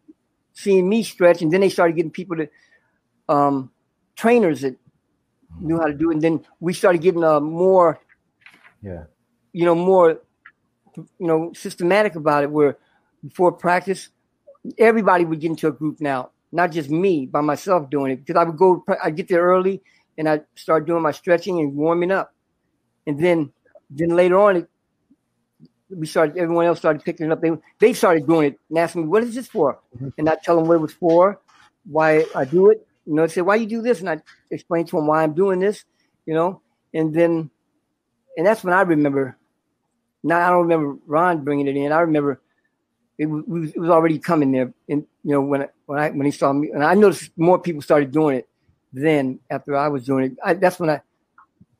[0.52, 2.48] seeing me stretch, and then they started getting people to
[3.28, 3.70] um
[4.16, 4.76] trainers that
[5.60, 6.14] knew how to do it.
[6.14, 7.98] And then we started getting uh, more,
[8.82, 9.04] yeah,
[9.52, 10.20] you know, more,
[10.96, 12.50] you know, systematic about it.
[12.50, 12.78] Where
[13.26, 14.10] before practice,
[14.78, 18.24] everybody would get into a group now, not just me by myself doing it.
[18.24, 19.82] Because I would go, I get there early,
[20.16, 22.32] and I start doing my stretching and warming up,
[23.06, 23.52] and then
[23.90, 24.70] then later on, it,
[25.90, 26.36] we started.
[26.38, 27.40] Everyone else started picking it up.
[27.40, 30.08] They they started doing it and asking me, "What is this for?" Mm-hmm.
[30.18, 31.40] And I tell them what it was for,
[31.84, 34.00] why I do it, you know, say, why you do this?
[34.00, 34.20] And I
[34.50, 35.84] explain to them why I'm doing this,
[36.26, 36.60] you know,
[36.94, 37.50] and then,
[38.36, 39.36] and that's when I remember.
[40.22, 41.92] Now I don't remember Ron bringing it in.
[41.92, 42.40] I remember
[43.18, 44.72] it was, it was already coming there.
[44.88, 47.58] And you know, when I, when I when he saw me, and I noticed more
[47.58, 48.48] people started doing it.
[48.92, 51.00] Then after I was doing it, I, that's when I,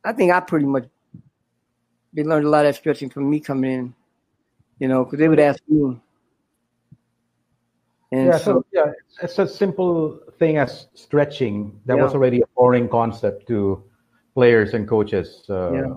[0.04, 0.86] I think I pretty much
[2.12, 3.94] they learned a lot of stretching from me coming in.
[4.78, 6.00] You know, because they would ask me.
[8.12, 8.92] And yeah, so, so yeah,
[9.22, 12.02] it's a simple thing as stretching that yeah.
[12.02, 13.84] was already a foreign concept to
[14.34, 15.94] players and coaches uh, yeah.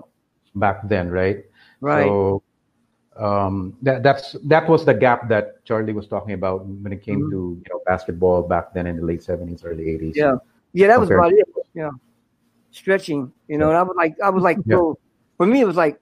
[0.54, 1.44] back then, right?
[1.80, 2.04] Right.
[2.04, 2.42] So
[3.16, 7.20] um, that that's that was the gap that Charlie was talking about when it came
[7.20, 7.30] mm-hmm.
[7.30, 10.14] to you know basketball back then in the late seventies, early eighties.
[10.14, 10.36] Yeah,
[10.72, 11.48] yeah, that was about it.
[11.74, 11.90] Yeah,
[12.70, 13.32] stretching.
[13.48, 14.76] You know, and I was like, I was like, yeah.
[14.76, 14.98] so
[15.36, 15.98] for me, it was like,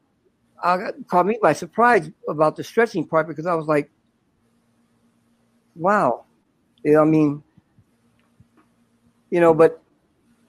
[0.63, 3.91] I got, caught me by surprise about the stretching part because I was like,
[5.75, 6.25] wow.
[6.85, 7.43] You know, I mean,
[9.31, 9.83] you know, but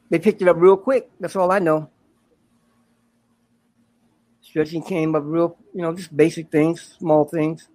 [0.10, 1.10] they picked it up real quick.
[1.20, 1.90] That's all I know.
[4.42, 7.68] Stretching came up real, you know, just basic things, small things.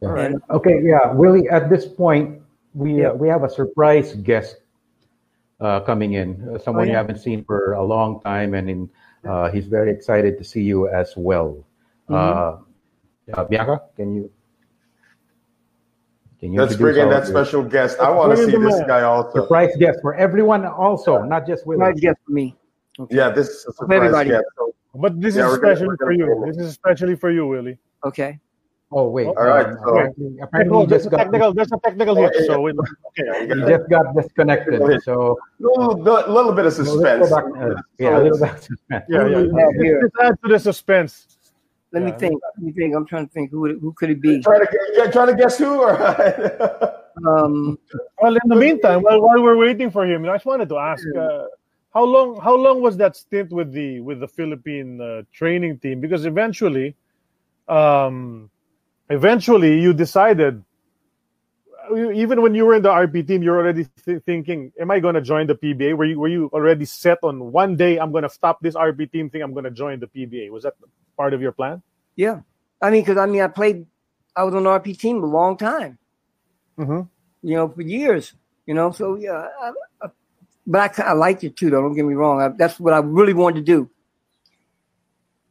[0.00, 0.08] Yeah.
[0.08, 0.34] Right.
[0.50, 1.48] Okay, yeah, Willie.
[1.48, 2.40] At this point,
[2.74, 3.08] we yeah.
[3.08, 4.56] uh, we have a surprise guest
[5.60, 6.92] uh, coming in, uh, someone oh, yeah.
[6.92, 8.90] you haven't seen for a long time, and in,
[9.28, 11.64] uh, he's very excited to see you as well.
[12.08, 13.34] Mm-hmm.
[13.34, 14.30] Uh, Bianca, can you?
[16.38, 17.98] Can you Let's bring in that special guest.
[17.98, 19.40] I want to see this guy also.
[19.40, 21.78] Surprise guest for everyone, also, not just Willie.
[21.78, 22.54] Surprise guest for me.
[23.00, 23.16] Okay.
[23.16, 24.30] Yeah, this is a surprise everybody.
[24.30, 24.44] guest.
[24.56, 26.44] So, but this yeah, is especially for you.
[26.46, 27.78] This is especially for you, Willie.
[28.04, 28.38] Okay.
[28.92, 29.26] Oh wait.
[29.26, 29.66] All right.
[29.66, 32.34] Um, so, apparently, apparently there's, a technical, there's a technical hit.
[32.46, 33.48] So okay.
[33.48, 35.02] he just got disconnected.
[35.02, 35.96] So a little,
[36.32, 37.30] little bit of suspense.
[37.30, 39.04] Back, uh, yeah, a little bit of suspense.
[39.08, 39.44] Yeah, yeah.
[39.80, 39.92] yeah.
[40.02, 41.36] Just add to the suspense.
[41.92, 42.10] Let yeah.
[42.10, 42.42] me think.
[42.56, 42.94] Let me think.
[42.94, 43.50] I'm trying to think.
[43.50, 44.40] Who who could it be?
[44.40, 45.90] Trying to yeah, trying to guess who or.
[47.26, 47.78] um.
[48.20, 51.04] Well, in the meantime, while while we're waiting for him, I just wanted to ask.
[51.16, 51.46] Uh,
[51.92, 52.38] how long?
[52.40, 56.00] How long was that stint with the with the Philippine uh, training team?
[56.00, 56.94] Because eventually,
[57.68, 58.50] um,
[59.10, 60.62] eventually you decided
[61.94, 65.14] even when you were in the RP team, you're already th- thinking, "Am I going
[65.14, 67.98] to join the PBA?" Were you were you already set on one day?
[67.98, 69.42] I'm going to stop this RP team thing.
[69.42, 70.50] I'm going to join the PBA.
[70.50, 70.74] Was that
[71.16, 71.82] part of your plan?
[72.16, 72.40] Yeah,
[72.80, 73.86] I mean, because I mean, I played.
[74.34, 75.98] I was on the RP team a long time.
[76.78, 77.02] Mm-hmm.
[77.48, 78.34] You know, for years.
[78.66, 79.46] You know, so yeah.
[79.60, 80.08] I, I,
[80.66, 81.70] but I, I liked it too.
[81.70, 82.42] Though, don't get me wrong.
[82.42, 83.90] I, that's what I really wanted to do.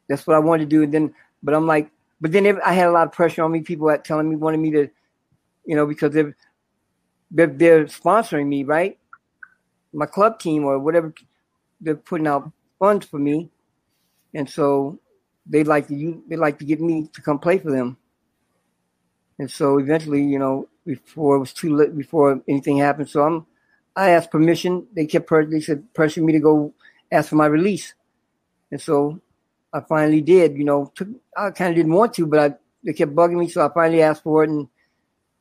[0.08, 0.82] That's what I wanted to do.
[0.82, 1.90] And then, but I'm like,
[2.20, 3.60] but then I had a lot of pressure on me.
[3.60, 4.88] People at telling me wanted me to,
[5.64, 6.36] you know, because they're,
[7.30, 8.98] they're they're sponsoring me, right?
[9.92, 11.14] My club team or whatever,
[11.80, 13.50] they're putting out funds for me,
[14.34, 14.98] and so
[15.46, 17.96] they like to you they like to get me to come play for them.
[19.38, 23.46] And so eventually, you know, before it was too late, before anything happened, so I'm,
[23.94, 24.86] I asked permission.
[24.94, 26.72] They kept they said pressuring me to go
[27.12, 27.94] ask for my release,
[28.70, 29.20] and so
[29.72, 30.56] I finally did.
[30.56, 32.54] You know, took, I kind of didn't want to, but I,
[32.84, 34.68] they kept bugging me, so I finally asked for it, and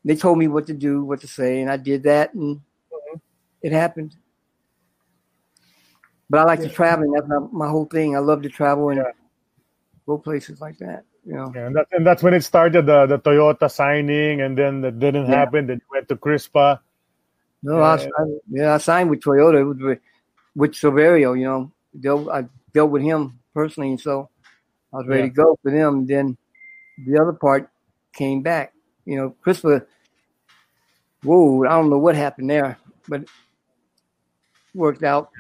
[0.03, 3.17] they told me what to do, what to say, and I did that, and mm-hmm.
[3.61, 4.15] it happened.
[6.30, 6.69] But I like yeah.
[6.69, 8.15] to travel, and that's my, my, whole thing.
[8.15, 9.11] I love to travel and yeah.
[10.07, 11.03] go places like that.
[11.26, 14.57] You know, yeah, and, that, and that's when it started the the Toyota signing, and
[14.57, 15.36] then that didn't yeah.
[15.36, 15.67] happen.
[15.67, 16.80] Then you went to Crispa.
[17.63, 19.99] No, I, I, yeah, I signed with Toyota with,
[20.55, 21.38] with Silverio.
[21.38, 24.29] You know, dealt, I dealt with him personally, and so
[24.93, 25.29] I was ready yeah.
[25.29, 26.05] to go for them.
[26.05, 26.37] Then
[27.07, 27.71] the other part
[28.13, 28.73] came back.
[29.05, 29.85] You know, Crispa.
[31.23, 32.77] Whoa, I don't know what happened there,
[33.07, 33.29] but it
[34.75, 35.31] worked out.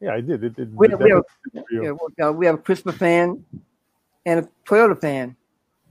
[0.00, 0.42] Yeah, I did.
[0.42, 1.24] It, it, we, we have,
[1.70, 2.36] yeah, worked out.
[2.36, 3.44] We have a Crispa fan
[4.24, 5.36] and a Toyota fan.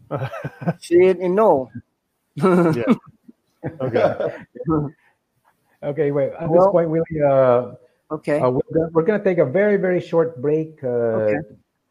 [0.82, 1.72] Sid and Noel.
[2.36, 2.84] yeah.
[3.80, 4.36] Okay.
[5.84, 6.12] okay.
[6.12, 6.32] Wait.
[6.34, 7.74] At well, this point, we uh,
[8.12, 8.40] Okay.
[8.40, 10.88] Uh, we're, we're going to take a very, very short break uh,
[11.32, 11.40] okay.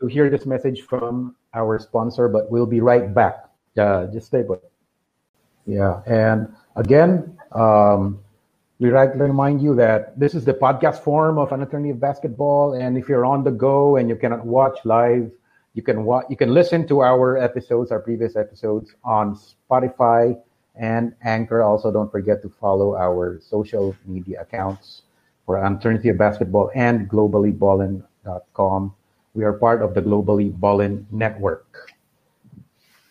[0.01, 3.49] to hear this message from our sponsor, but we'll be right back.
[3.79, 4.63] Uh, just stay put.
[5.67, 6.03] Yeah.
[6.07, 8.21] And again, um,
[8.79, 12.01] we like to remind you that this is the podcast form of an attorney of
[12.01, 12.75] basketball.
[12.75, 15.31] And if you're on the go and you cannot watch live,
[15.75, 20.39] you can watch, you can listen to our episodes, our previous episodes on Spotify
[20.75, 21.63] and Anchor.
[21.63, 25.03] Also, don't forget to follow our social media accounts
[25.51, 28.95] for Alternative Basketball and globallyballin.com.
[29.35, 31.91] We are part of the Globally Ballin Network.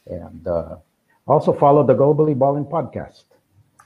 [0.08, 0.78] And uh,
[1.28, 3.26] also follow the Globally Ballin podcast.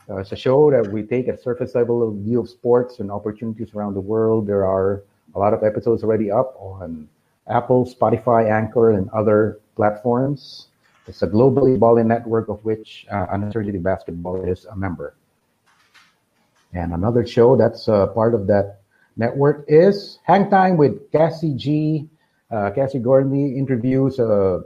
[0.07, 3.73] Uh, it's a show that we take a surface level view of sports and opportunities
[3.73, 4.45] around the world.
[4.45, 5.01] There are
[5.33, 7.09] a lot of episodes already up on
[7.47, 10.67] Apple, Spotify, Anchor, and other platforms.
[11.07, 15.15] It's a globally ballin network of which uh, Uncertainty Basketball is a member.
[16.73, 18.81] And another show that's uh, part of that
[19.15, 22.09] network is Hang Time with Cassie G.
[22.49, 24.61] Uh, Cassie Gormley interviews uh,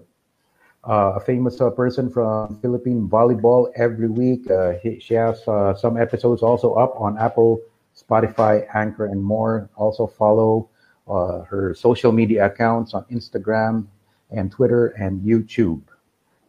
[0.83, 4.47] uh, a famous uh, person from Philippine volleyball every week.
[4.81, 7.59] He, she has some episodes also up on Apple,
[7.95, 9.69] Spotify, Anchor, and more.
[9.75, 10.69] Also follow
[11.07, 13.87] her social media accounts on Instagram
[14.31, 15.81] and Twitter and YouTube.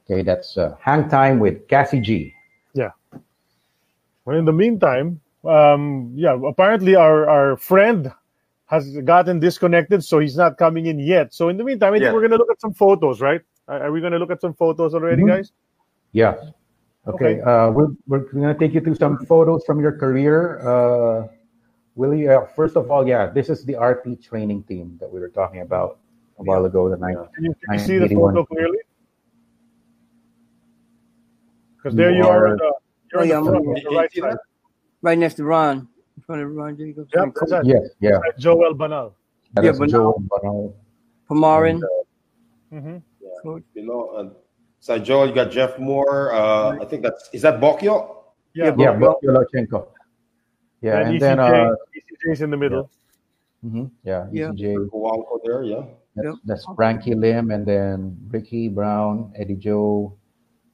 [0.05, 2.35] Okay, that's Hang Time with Cassie G.
[2.75, 2.91] Yeah.
[4.25, 8.12] Well, in the meantime, um, yeah, apparently our, our friend
[8.66, 11.32] has gotten disconnected, so he's not coming in yet.
[11.32, 13.41] So in the meantime, I think we're going to look at some photos, right?
[13.66, 15.36] Are we going to look at some photos already, mm-hmm.
[15.36, 15.53] guys?
[16.12, 16.34] Yeah.
[17.07, 17.41] Okay.
[17.41, 17.41] okay.
[17.41, 20.61] Uh, we're we're going to take you through some photos from your career.
[20.61, 21.28] Uh,
[21.95, 25.30] Willie, uh, first of all, yeah, this is the RP training team that we were
[25.30, 25.99] talking about
[26.39, 26.89] a while ago.
[26.89, 27.16] The night.
[27.34, 28.78] Can you, can you see the photo clearly?
[31.76, 32.57] Because there you are.
[32.57, 32.72] The,
[33.12, 34.36] you're oh, yeah, the, front, the right side.
[35.03, 37.11] Right next to Ron, in front of Ron Jacobs.
[37.14, 37.66] Yep, that's it.
[37.66, 38.18] Yes, yeah.
[38.24, 39.14] That's Joel Banal.
[39.55, 39.88] That yeah, Banal.
[39.88, 40.76] Joel Banal.
[41.30, 41.70] Pamarin.
[41.70, 42.96] And, uh, mm-hmm.
[43.20, 43.59] yeah.
[43.74, 44.28] Below, uh,
[44.80, 46.32] so Joel, you got Jeff Moore.
[46.32, 48.16] Uh, I think that's is that Bokyo?
[48.55, 49.88] Yeah, yeah, Bokyo Lachenko.
[50.80, 52.90] Yeah, and, and then uh, ECJ's in the middle.
[53.62, 53.84] Yeah, mm-hmm.
[54.05, 54.49] yeah, yeah.
[54.49, 55.42] ECJ.
[55.44, 55.82] there, yeah.
[56.16, 60.16] That's, that's Frankie Lim, and then Ricky Brown, Eddie Joe,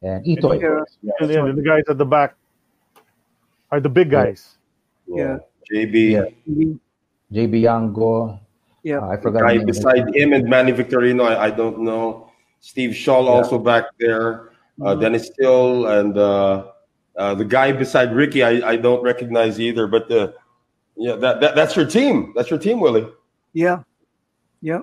[0.03, 0.53] and Ito.
[0.53, 2.37] Yeah, yeah, yeah, the guys at the back
[3.75, 4.57] are the big guys.
[5.07, 5.39] Yeah,
[5.73, 5.95] JB.
[6.11, 6.75] Yeah.
[7.33, 8.39] JB Yango.
[8.85, 9.49] Yeah, uh, I forgot.
[9.49, 12.31] The guy beside him and Manny Victorino, I, I don't know.
[12.61, 14.51] Steve Scholl also back there.
[14.81, 15.01] Uh, mm-hmm.
[15.01, 16.67] Dennis Still and uh,
[17.17, 19.87] uh, the guy beside Ricky, I, I don't recognize either.
[19.87, 20.33] But uh,
[20.97, 22.33] yeah, that, that that's your team.
[22.37, 23.09] That's your team, Willie.
[23.53, 23.83] Yeah,
[24.63, 24.81] yeah,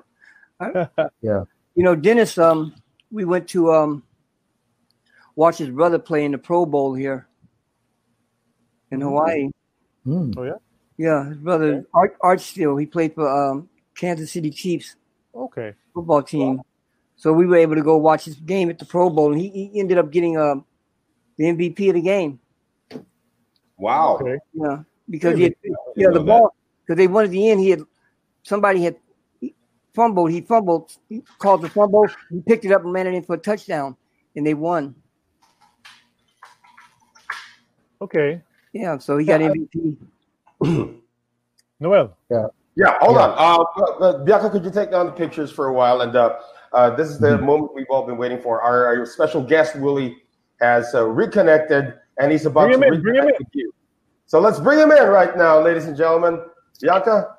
[0.60, 0.88] I,
[1.22, 1.44] yeah.
[1.76, 2.38] You know, Dennis.
[2.38, 2.76] Um,
[3.12, 4.04] we went to um,
[5.36, 7.28] watch his brother play in the Pro Bowl here
[8.92, 9.04] in mm.
[9.04, 9.50] Hawaii.
[10.06, 10.34] Mm.
[10.38, 10.60] Oh yeah.
[10.98, 12.78] Yeah, his brother Art Art Steele.
[12.78, 14.96] He played for um, Kansas City Chiefs.
[15.34, 15.74] Okay.
[15.94, 16.58] Football team.
[16.58, 16.66] Wow.
[17.16, 19.50] So we were able to go watch his game at the Pro Bowl, and he,
[19.50, 20.66] he ended up getting um,
[21.38, 22.40] the MVP of the game.
[23.78, 24.18] Wow.
[24.22, 24.38] Okay.
[24.54, 25.56] Yeah, because he had,
[25.96, 27.60] yeah the ball because they wanted the end.
[27.62, 27.82] He had
[28.44, 28.96] somebody had
[29.94, 30.32] fumbled.
[30.32, 30.98] He fumbled.
[31.10, 32.08] He called the fumble.
[32.30, 33.96] He picked it up and ran it in for a touchdown,
[34.36, 34.96] and they won.
[38.02, 38.42] Okay.
[38.74, 39.98] Yeah, so he got MVP.
[41.80, 42.18] Noel.
[42.30, 42.48] Yeah.
[42.76, 43.28] Yeah, hold yeah.
[43.28, 43.66] on.
[43.76, 46.02] Uh, uh, Bianca, could you take down the pictures for a while?
[46.02, 46.40] And uh,
[46.72, 47.46] uh, this is the mm-hmm.
[47.46, 48.62] moment we've all been waiting for.
[48.62, 50.18] Our, our special guest, Willie,
[50.62, 53.74] has uh, reconnected, and he's about bring to in, reconnect with you.
[54.26, 56.42] So let's bring him in right now, ladies and gentlemen.
[56.80, 57.36] Bianca,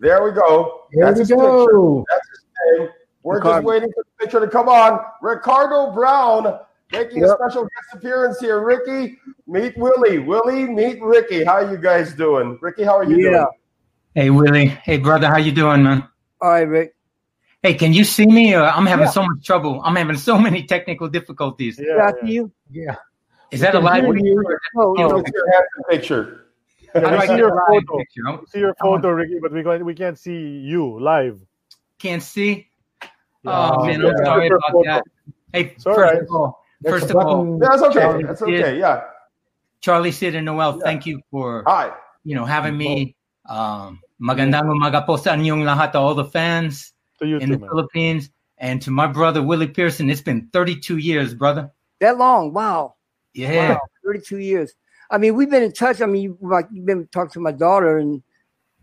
[0.00, 0.86] there we go.
[0.92, 1.66] There That's we go.
[1.66, 2.04] Picture.
[2.10, 2.88] That's his name.
[3.22, 3.58] We're Ricardo.
[3.58, 5.00] just waiting for the picture to come on.
[5.20, 6.58] Ricardo Brown
[6.98, 7.30] making yep.
[7.30, 8.60] a special guest appearance here.
[8.60, 10.18] Ricky, meet Willie.
[10.18, 11.44] Willie, meet Ricky.
[11.44, 12.58] How you guys doing?
[12.60, 13.30] Ricky, how are you yeah.
[13.30, 13.46] doing?
[14.14, 14.66] Hey Willie.
[14.66, 16.08] Hey brother, how you doing, man?
[16.40, 16.94] All right, Rick.
[17.62, 18.54] Hey, can you see me?
[18.54, 19.10] Uh, I'm having yeah.
[19.10, 19.80] so much trouble.
[19.82, 21.80] I'm having so many technical difficulties.
[21.80, 22.28] Yeah, yeah.
[22.28, 22.52] you.
[22.70, 22.96] Yeah.
[23.50, 24.36] Is that a live video?
[24.76, 25.16] Oh, oh.
[25.16, 25.24] your
[25.88, 26.46] picture.
[26.94, 27.98] Yeah, we see your photo.
[27.98, 28.22] Picture?
[28.48, 31.40] see your photo, Ricky, but we can we can't see you live.
[31.98, 32.68] Can't see.
[33.46, 34.90] Oh man, I'm sorry about photo.
[34.90, 35.04] that.
[35.52, 36.18] Hey, first right.
[36.18, 38.22] of all, first of all, that's okay.
[38.22, 38.78] That's okay.
[38.78, 39.04] Yeah.
[39.80, 41.92] Charlie, Sid, and Noel, thank you for Hi.
[42.24, 43.16] you know having me.
[43.44, 47.68] Um, magandang umaga po sa inyong lahat, all the fans in too, the man.
[47.68, 50.08] Philippines, and to my brother Willie Pearson.
[50.08, 51.70] It's been 32 years, brother.
[52.00, 52.52] That long?
[52.52, 52.94] Wow.
[53.34, 54.72] Yeah, wow, 32 years.
[55.10, 56.00] I mean, we've been in touch.
[56.00, 58.22] I mean, like you've been talking to my daughter and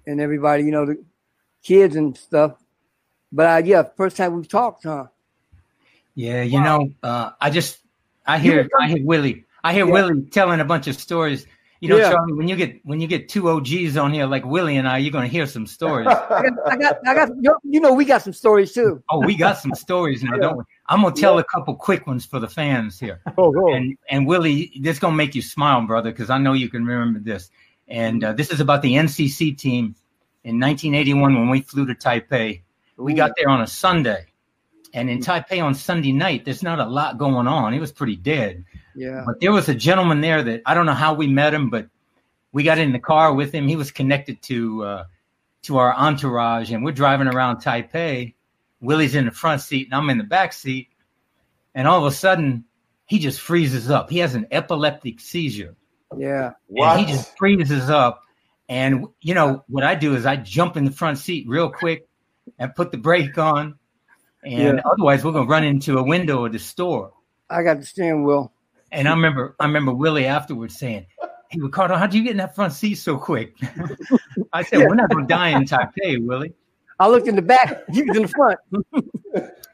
[0.05, 1.03] and everybody, you know, the
[1.63, 2.61] kids and stuff.
[3.31, 5.07] But uh, yeah, first time we've talked, huh?
[6.15, 6.77] Yeah, you wow.
[6.77, 7.79] know, uh, I just
[8.31, 9.91] I hear I hear Willie I hear yeah.
[9.91, 11.45] Willie telling a bunch of stories.
[11.79, 12.11] You know, yeah.
[12.11, 14.99] Charlie, when you get when you get two OGs on here like Willie and I,
[14.99, 16.07] you're gonna hear some stories.
[16.07, 17.29] I got, I got, I got,
[17.63, 19.03] you know, we got some stories too.
[19.09, 20.41] Oh, we got some stories now, yeah.
[20.41, 20.63] don't we?
[20.89, 23.19] I'm gonna tell a couple quick ones for the fans here.
[23.37, 23.73] Oh, go.
[23.73, 27.19] And and Willie, this gonna make you smile, brother, because I know you can remember
[27.19, 27.49] this.
[27.87, 29.95] And uh, this is about the NCC team
[30.43, 32.61] in 1981 when we flew to Taipei.
[32.95, 34.27] We got there on a Sunday,
[34.93, 37.73] and in Taipei on Sunday night, there's not a lot going on.
[37.73, 38.65] It was pretty dead.
[38.95, 39.23] Yeah.
[39.25, 41.87] But there was a gentleman there that I don't know how we met him, but
[42.51, 43.67] we got in the car with him.
[43.67, 45.03] He was connected to uh,
[45.63, 48.33] to our entourage, and we're driving around Taipei.
[48.81, 50.89] Willie's in the front seat, and I'm in the back seat.
[51.73, 52.65] And all of a sudden,
[53.05, 54.09] he just freezes up.
[54.09, 55.75] He has an epileptic seizure.
[56.17, 56.51] Yeah.
[56.69, 58.23] And he just freezes up.
[58.67, 62.07] And you know what I do is I jump in the front seat real quick
[62.57, 63.77] and put the brake on.
[64.43, 64.81] And yeah.
[64.91, 67.13] otherwise, we're gonna run into a window of the store.
[67.49, 68.51] I got the steering wheel.
[68.91, 71.05] And I remember, I remember Willie afterwards saying,
[71.49, 73.55] "Hey, Ricardo, how'd you get in that front seat so quick?"
[74.53, 74.87] I said, yeah.
[74.87, 76.53] "We're not going to die in Taipei, Willie."
[76.99, 77.83] I looked in the back.
[77.91, 78.59] You was in the front.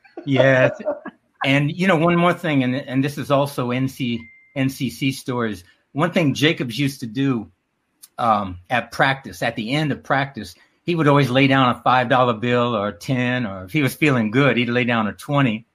[0.25, 0.69] yeah,
[1.43, 4.19] and you know, one more thing, and and this is also NC
[4.55, 5.63] NCC stories.
[5.93, 7.51] One thing Jacobs used to do
[8.17, 10.55] um, at practice, at the end of practice,
[10.87, 13.83] he would always lay down a five dollar bill or a ten, or if he
[13.83, 15.67] was feeling good, he'd lay down a twenty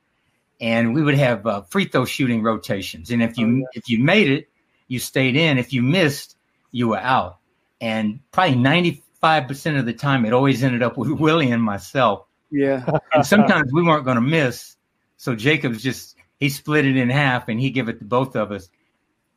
[0.63, 3.11] and we would have uh, free throw shooting rotations.
[3.11, 3.65] And if you oh, yeah.
[3.75, 4.49] if you made it,
[4.87, 5.59] you stayed in.
[5.59, 6.37] If you missed,
[6.71, 7.39] you were out.
[7.81, 11.63] And probably ninety five percent of the time, it always ended up with Willie and
[11.63, 12.27] myself.
[12.51, 12.89] Yeah.
[13.13, 14.77] and sometimes we weren't going to miss,
[15.17, 18.53] so Jacobs just he split it in half and he give it to both of
[18.53, 18.69] us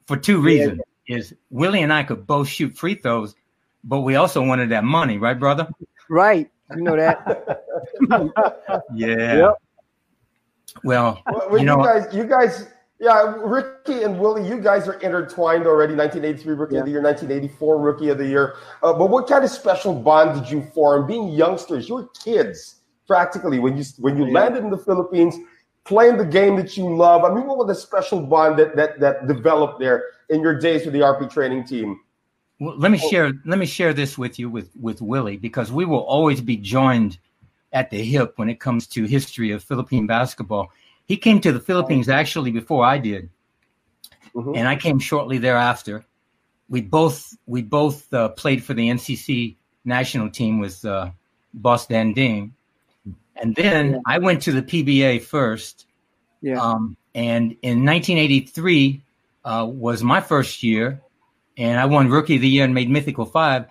[0.06, 0.80] for two reasons.
[1.08, 1.18] Yeah.
[1.18, 3.36] Is Willie and I could both shoot free throws,
[3.86, 5.68] but we also wanted that money, right, brother?
[6.10, 6.50] Right.
[6.76, 7.64] You know that.
[8.94, 9.38] yeah.
[9.38, 9.56] Yep.
[10.84, 12.68] Well, well, you, know, you guys, you guys,
[13.00, 15.96] yeah, Ricky and Willie, you guys are intertwined already.
[15.96, 16.80] 1983 Rookie yeah.
[16.80, 18.56] of the Year, 1984 Rookie of the Year.
[18.84, 21.08] Uh, but what kind of special bond did you form?
[21.08, 24.34] Being youngsters, you were kids practically when you when you yeah.
[24.34, 25.36] landed in the Philippines,
[25.86, 27.24] playing the game that you love.
[27.24, 30.84] I mean, what was the special bond that that that developed there in your days
[30.86, 32.00] with the RP training team?
[32.60, 35.86] Well, let me share let me share this with you with with Willie because we
[35.86, 37.18] will always be joined
[37.74, 40.72] at the hip when it comes to history of Philippine basketball.
[41.06, 43.30] He came to the Philippines actually before I did,
[44.34, 44.56] mm-hmm.
[44.56, 46.06] and I came shortly thereafter.
[46.70, 51.12] We both we both uh, played for the NCC national team with uh,
[51.54, 52.54] Boss Danding,
[53.36, 54.02] and then.
[54.06, 55.88] I went to the PBA first.
[56.42, 56.62] Yeah.
[56.62, 59.02] Um, and in 1983
[59.46, 61.02] uh, was my first year,
[61.58, 63.66] and I won Rookie of the Year and made Mythical Five.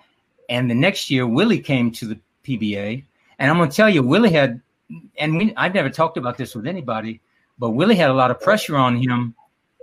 [0.49, 3.03] And the next year, Willie came to the PBA,
[3.39, 4.61] and I'm going to tell you, Willie had,
[5.17, 7.21] and we, I've never talked about this with anybody,
[7.57, 9.33] but Willie had a lot of pressure on him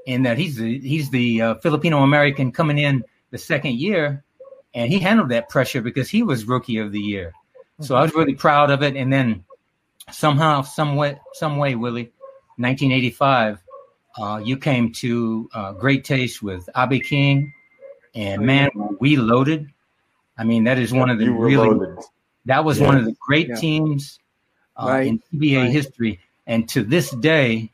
[0.07, 4.23] in that he's the, he's the uh, Filipino American coming in the second year,
[4.75, 7.33] and he handled that pressure because he was Rookie of the Year.
[7.81, 8.97] So I was really proud of it.
[8.97, 9.45] And then
[10.11, 12.13] somehow, some way, some way, Willie,
[12.57, 13.59] 1985,
[14.19, 17.53] uh, you came to uh, Great Taste with Abe King,
[18.15, 19.69] and man, we loaded.
[20.37, 21.99] I mean, that is one of the really loaded.
[22.47, 22.87] that was yeah.
[22.87, 23.57] one of the great yeah.
[23.57, 24.19] teams
[24.77, 25.07] uh, right.
[25.07, 25.71] in PBA right.
[25.71, 26.21] history.
[26.47, 27.71] And to this day,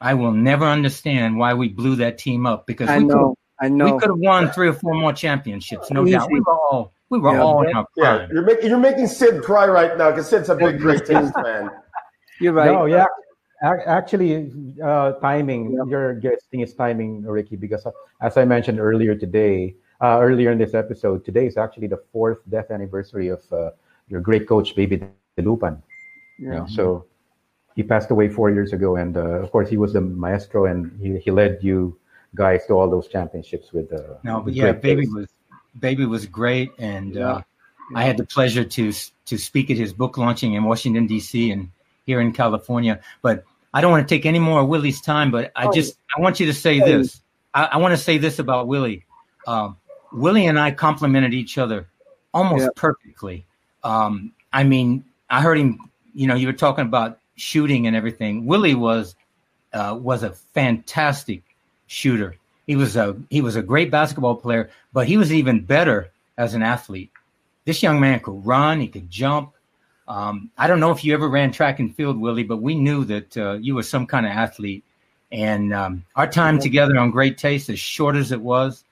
[0.00, 3.68] I will never understand why we blew that team up because I we know, I
[3.68, 6.12] know, we could have won three or four more championships, no Easy.
[6.12, 6.30] doubt.
[6.30, 9.42] We were all we were yeah, all in our Yeah, you're making you're making Sid
[9.42, 11.70] cry right now because Sid's a big great taste fan.
[12.40, 12.70] You're right.
[12.70, 13.06] No, yeah.
[13.62, 14.52] Actually,
[14.82, 15.72] uh, timing.
[15.72, 15.84] Yeah.
[15.88, 17.90] Your guessing is timing, Ricky, because uh,
[18.20, 22.38] as I mentioned earlier today, uh, earlier in this episode, today is actually the fourth
[22.48, 23.70] death anniversary of uh,
[24.08, 25.02] your great coach, Baby
[25.36, 25.82] Dalupan.
[26.38, 26.46] Yeah.
[26.46, 27.06] You know, so
[27.74, 30.96] he passed away four years ago, and uh, of course, he was the maestro, and
[31.00, 31.98] he, he led you
[32.34, 33.92] guys to all those championships with.
[33.92, 35.26] Uh, no, but yeah, Baby was
[35.78, 37.30] Baby was great, and yeah.
[37.30, 37.42] Uh,
[37.94, 38.92] I had the pleasure to
[39.26, 41.50] to speak at his book launching in Washington D.C.
[41.50, 41.70] and
[42.08, 42.98] here in California.
[43.20, 43.44] But
[43.74, 45.30] I don't want to take any more of Willie's time.
[45.30, 45.72] But I oh.
[45.72, 47.20] just I want you to say this.
[47.54, 49.04] I, I want to say this about Willie.
[49.46, 49.76] Um,
[50.12, 51.86] Willie and I complemented each other
[52.32, 52.68] almost yeah.
[52.74, 53.46] perfectly.
[53.84, 55.90] Um, I mean, I heard him.
[56.14, 58.46] You know, you were talking about shooting and everything.
[58.46, 59.14] Willie was
[59.74, 61.42] uh, was a fantastic
[61.86, 62.36] shooter.
[62.66, 66.54] He was a he was a great basketball player, but he was even better as
[66.54, 67.12] an athlete.
[67.66, 69.52] This young man could run, he could jump.
[70.08, 73.04] Um, I don't know if you ever ran track and field, Willie, but we knew
[73.04, 74.82] that uh, you were some kind of athlete.
[75.30, 78.84] And um, our time together on Great Taste, as short as it was,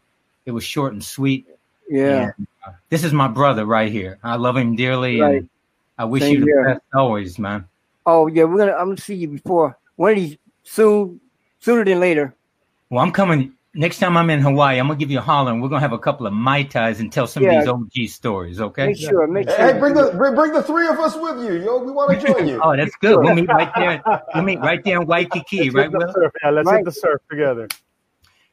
[0.45, 1.47] it was short and sweet.
[1.89, 2.33] Yeah.
[2.37, 4.19] And, uh, this is my brother right here.
[4.23, 5.37] I love him dearly, right.
[5.37, 5.49] and
[5.97, 6.65] I wish Same you the here.
[6.65, 7.67] best always, man.
[8.05, 8.73] Oh yeah, we're gonna.
[8.73, 11.21] I'm gonna see you before one of these soon,
[11.59, 12.35] sooner than later.
[12.91, 15.63] Well, I'm coming next time I'm in Hawaii, I'm gonna give you a holler, and
[15.63, 17.61] we're gonna have a couple of mai tais and tell some yeah.
[17.61, 18.61] of these OG stories.
[18.61, 18.89] Okay?
[18.89, 19.27] Make sure.
[19.27, 19.59] Make sure.
[19.59, 21.79] Hey, bring the bring, bring the three of us with you, yo.
[21.79, 22.61] We want to join you.
[22.63, 23.19] oh, that's good.
[23.21, 24.03] We'll meet right there.
[24.35, 26.13] We'll meet right there in Waikiki, let's right?
[26.13, 26.33] Surf.
[26.43, 26.77] Yeah, let's right.
[26.77, 27.69] hit the surf together.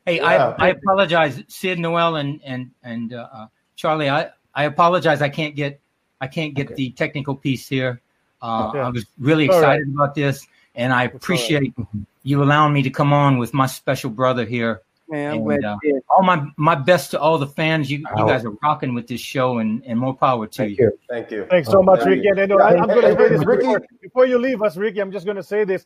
[0.05, 0.55] Hey, yeah.
[0.57, 4.09] I I apologize, Sid, Noel, and and and uh, uh, Charlie.
[4.09, 5.21] I I apologize.
[5.21, 5.80] I can't get
[6.19, 6.76] I can't get okay.
[6.76, 8.01] the technical piece here.
[8.41, 8.88] Uh, yeah.
[8.88, 9.93] I was really excited right.
[9.93, 10.45] about this,
[10.76, 11.88] and I appreciate right.
[12.24, 14.82] you allowing me to come on with my special brother here
[15.14, 15.51] man.
[15.51, 15.78] And, uh,
[16.16, 17.91] all my my best to all the fans.
[17.91, 20.86] You you guys are rocking with this show, and, and more power to Thank you.
[20.86, 20.99] you.
[21.09, 21.45] Thank you.
[21.49, 22.28] Thanks so much, Ricky.
[22.28, 24.99] And, and, I'm going to say this before, before you leave us, Ricky.
[24.99, 25.86] I'm just going to say this: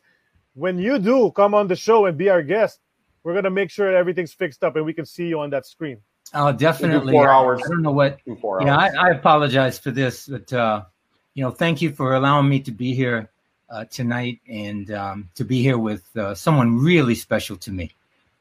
[0.54, 2.80] when you do come on the show and be our guest,
[3.22, 5.66] we're going to make sure everything's fixed up and we can see you on that
[5.66, 5.98] screen.
[6.34, 7.12] Oh, definitely.
[7.12, 7.62] Four hours.
[7.64, 8.18] I don't know what.
[8.26, 10.84] Yeah, I, I, apologize for this, but uh,
[11.34, 13.30] you know, thank you for allowing me to be here
[13.70, 17.92] uh, tonight and um, to be here with uh, someone really special to me.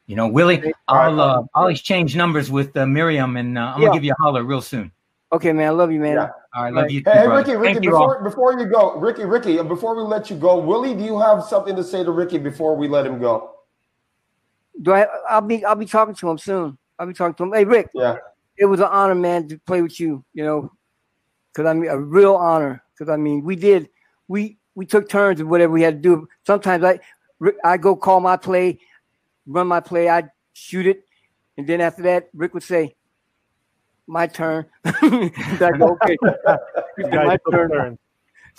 [0.08, 3.88] You know, Willie, I'll uh, I'll exchange numbers with uh, Miriam, and uh, I'm yeah.
[3.88, 4.90] gonna give you a holler real soon.
[5.34, 5.68] Okay, man.
[5.68, 6.14] I love you, man.
[6.14, 6.30] Yeah.
[6.56, 7.04] All right, love you.
[7.04, 10.58] Too, hey, Ricky, Ricky, before before you go, Ricky, Ricky, before we let you go,
[10.58, 13.52] Willie, do you have something to say to Ricky before we let him go?
[14.82, 15.08] Do I?
[15.30, 16.78] I'll be I'll be talking to him soon.
[16.98, 17.52] I'll be talking to him.
[17.52, 17.90] Hey, Rick.
[17.94, 18.16] Yeah.
[18.58, 20.24] It was an honor, man, to play with you.
[20.34, 20.72] You know,
[21.52, 22.82] because I mean, a real honor.
[22.94, 23.90] Because I mean, we did
[24.30, 26.30] we we took turns of whatever we had to do.
[26.46, 27.00] Sometimes I
[27.66, 28.80] I go call my play
[29.48, 31.06] run my play, I'd shoot it,
[31.58, 32.96] and then after that, Rick would say,
[34.06, 36.18] "My turn." I'd go, "Okay,
[37.00, 37.98] my turn."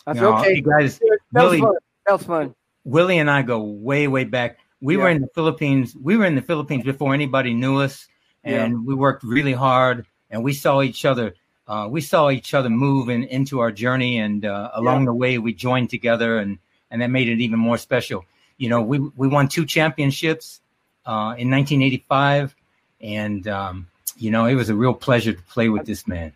[0.07, 0.99] I said, no, "Okay, guys."
[1.33, 1.77] That Willie, was fun.
[2.07, 2.55] That was fun.
[2.85, 4.59] Willie and I go way, way back.
[4.81, 5.03] We yeah.
[5.03, 5.95] were in the Philippines.
[6.01, 8.09] We were in the Philippines before anybody knew us,
[8.43, 8.79] and yeah.
[8.85, 10.07] we worked really hard.
[10.31, 11.35] And we saw each other
[11.69, 15.07] uh, we saw each other move in, into our journey, and uh, along yeah.
[15.07, 16.59] the way, we joined together, and
[16.91, 18.25] and that made it even more special.
[18.57, 20.63] You know, we we won two championships
[21.09, 22.55] uh, in 1985,
[23.01, 23.87] and um,
[24.19, 26.33] you know, it was a real pleasure to play with this man.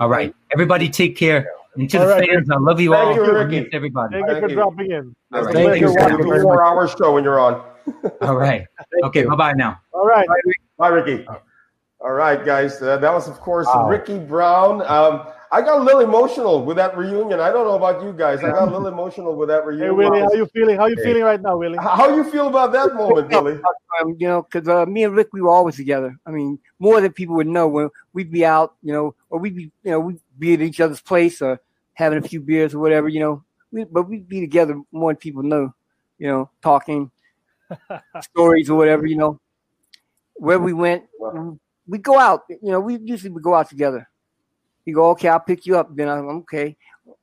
[0.00, 1.46] All right, everybody, take care.
[1.76, 2.28] And to All the right.
[2.28, 3.26] fans, I love you Thank all.
[3.26, 3.68] You, Ricky.
[3.72, 4.14] Everybody.
[4.14, 5.16] Thank, Thank you for dropping in.
[5.32, 5.52] All right.
[5.52, 5.90] Thank you.
[5.90, 6.40] you.
[6.42, 7.64] Four hour show when you're on.
[8.22, 8.64] all right.
[9.04, 9.24] okay.
[9.24, 9.80] Bye bye now.
[9.92, 10.26] All right.
[10.78, 11.26] Bye, Ricky.
[12.00, 12.80] All right, guys.
[12.80, 13.88] Uh, that was, of course, wow.
[13.88, 14.82] Ricky Brown.
[14.82, 17.40] Um, I got a little emotional with that reunion.
[17.40, 18.40] I don't know about you guys.
[18.40, 19.88] I got a little emotional with that reunion.
[19.88, 20.76] Hey, Willie, how you feeling?
[20.76, 21.78] How you feeling right now, Willie?
[21.78, 23.60] How you feel about that moment, Billy?
[24.00, 26.16] Um, you know, because uh, me and Rick, we were always together.
[26.26, 27.68] I mean, more than people would know.
[27.68, 30.80] When we'd be out, you know, or we'd be, you know, we'd be at each
[30.80, 31.60] other's place or
[31.94, 33.44] having a few beers or whatever, you know.
[33.70, 35.74] We, but we'd be together more than people know,
[36.18, 37.10] you know, talking
[38.22, 39.40] stories or whatever, you know.
[40.36, 41.04] Where we went,
[41.86, 42.42] we go out.
[42.48, 44.08] You know, we usually would go out together.
[44.84, 45.94] You go, okay, I'll pick you up.
[45.94, 46.76] Then I'm okay.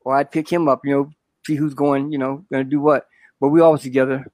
[0.04, 0.82] Or I'd pick him up.
[0.84, 1.10] You know,
[1.46, 2.12] see who's going.
[2.12, 3.08] You know, going to do what.
[3.40, 4.26] But we always together.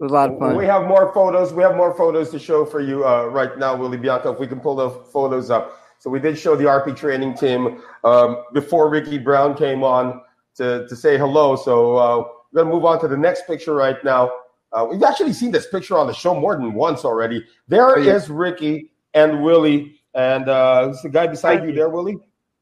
[0.00, 0.56] It was a lot of fun.
[0.56, 1.52] We have more photos.
[1.52, 4.30] We have more photos to show for you uh, right now, Willie Bianca.
[4.30, 5.78] If we can pull the photos up.
[6.00, 10.20] So we did show the RP training team um, before Ricky Brown came on
[10.56, 11.54] to, to say hello.
[11.54, 12.18] So uh,
[12.50, 14.32] we're going to move on to the next picture right now.
[14.72, 17.44] Uh, we've actually seen this picture on the show more than once already.
[17.68, 18.14] There oh, yeah.
[18.14, 21.68] is Ricky and Willie, and uh, who's the guy beside Frankie.
[21.68, 22.18] you there, Willie?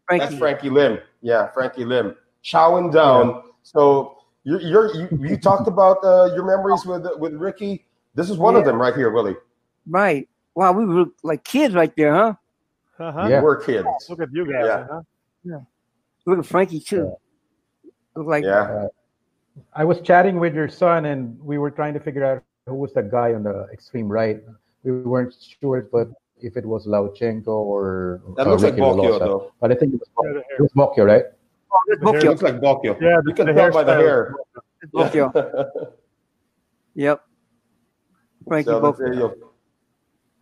[0.07, 0.27] Frankie.
[0.27, 0.99] That's Frankie Lim.
[1.23, 2.17] Yeah, Frankie Lim.
[2.45, 3.29] Chowing down.
[3.29, 3.41] Yeah.
[3.63, 7.87] So you're, you're, you you talked about uh, your memories with with Ricky.
[8.15, 8.61] This is one yeah.
[8.61, 9.37] of them right here, Willie.
[9.87, 10.29] Right.
[10.55, 12.35] Wow, we were like kids right there, huh?
[12.99, 13.29] Uh-huh.
[13.29, 13.87] Yeah, we're kids.
[14.09, 14.65] Look at you guys.
[14.67, 14.87] Yeah.
[14.91, 15.03] Huh?
[15.45, 15.61] yeah.
[16.27, 17.15] Look at Frankie too.
[18.15, 18.89] Look like yeah.
[19.75, 22.93] I was chatting with your son, and we were trying to figure out who was
[22.95, 24.41] that guy on the extreme right.
[24.83, 26.09] We weren't sure, but
[26.43, 29.53] if it was Lauchenko or that looks like Bocchio, though.
[29.61, 31.25] But I think it was, it was Bocchio, right?
[31.73, 32.23] Oh, it's Bocchio.
[32.23, 33.01] It looks like Bocchio.
[33.01, 34.35] Yeah, you can tell by the hair.
[34.93, 35.93] Bocchio.
[36.95, 37.23] yep.
[38.47, 39.35] Frankie so Bocchio.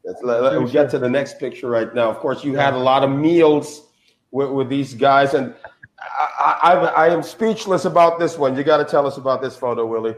[0.05, 2.09] Let's, let, let, we get to the next picture right now.
[2.11, 3.89] Of course, you had a lot of meals
[4.31, 5.55] with, with these guys, and
[6.01, 8.57] I, I, I am speechless about this one.
[8.57, 10.15] You got to tell us about this photo, Willie.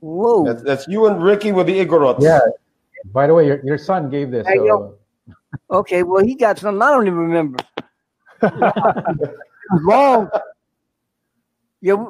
[0.00, 0.44] Whoa.
[0.44, 2.20] That's, that's, you and Ricky with the Igorots.
[2.20, 2.40] Yeah.
[3.12, 4.46] By the way, your, your son gave this.
[4.46, 4.96] So.
[5.70, 7.58] Uh, okay, well, he got something I don't even remember.
[9.82, 10.30] Long.
[11.80, 12.04] Yeah,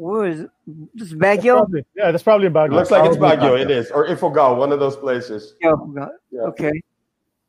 [0.00, 0.50] where is it?
[0.94, 1.66] This Baguio?
[1.70, 2.72] That's yeah, that's probably Baguio.
[2.72, 3.60] It looks like it's Baguio.
[3.60, 3.90] It is.
[3.90, 5.54] Or Ifugao, one of those places.
[5.60, 5.74] Yeah.
[6.34, 6.72] Okay.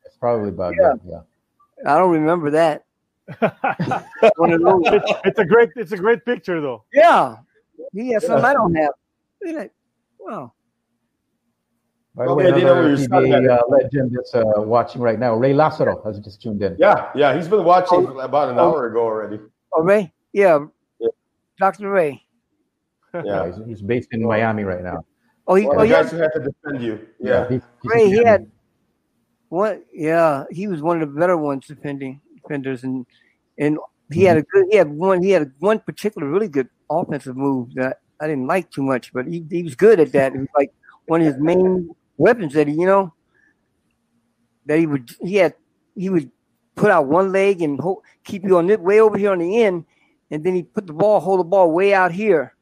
[0.05, 0.99] It's probably Baguio.
[1.05, 1.21] Yeah.
[1.85, 1.91] yeah.
[1.93, 2.85] I don't remember that.
[3.41, 6.83] it's, it's, a great it's a great picture though.
[6.93, 7.37] Yeah.
[7.93, 9.69] He has some I don't have.
[10.19, 10.53] Wow.
[12.15, 16.19] By the way, another PBA uh, legend that's uh, watching right now, Ray Lazaro, has
[16.19, 16.75] just tuned in.
[16.77, 19.39] Yeah, yeah, he's been watching oh, about an oh, hour ago already.
[19.73, 20.11] Oh, Ray?
[20.33, 20.65] Yeah,
[20.99, 21.07] yeah.
[21.57, 21.89] Dr.
[21.89, 22.25] Ray.
[23.13, 25.05] Yeah, he's, he's, based in Miami right now.
[25.47, 26.11] Oh, he, well, oh, the guys yeah.
[26.11, 27.07] who had to defend you.
[27.19, 28.51] Yeah, yeah he's, he's Ray, he had
[29.49, 29.85] what?
[29.93, 33.05] Yeah, he was one of the better ones defending defenders, and
[33.57, 33.77] and
[34.11, 34.65] he had a good.
[34.69, 35.21] He had one.
[35.21, 39.27] He had one particular really good offensive move that I didn't like too much, but
[39.27, 40.33] he, he was good at that.
[40.33, 40.71] It was like
[41.07, 41.89] one of his main
[42.21, 43.13] weapons that he, you know,
[44.65, 45.09] that he would.
[45.21, 45.55] He had.
[45.95, 46.31] He would
[46.75, 49.61] put out one leg and hold, keep you on it way over here on the
[49.61, 49.83] end,
[50.31, 52.55] and then he put the ball, hold the ball way out here,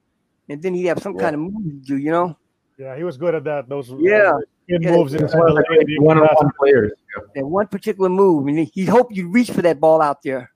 [0.49, 1.21] and then he'd have some yeah.
[1.21, 1.97] kind of move to do.
[1.97, 2.37] You know.
[2.79, 3.69] Yeah, he was good at that.
[3.69, 4.33] Those yeah.
[4.71, 6.91] It yeah, moves in one on one players.
[7.35, 10.51] And one particular move, and he hoped you'd reach for that ball out there.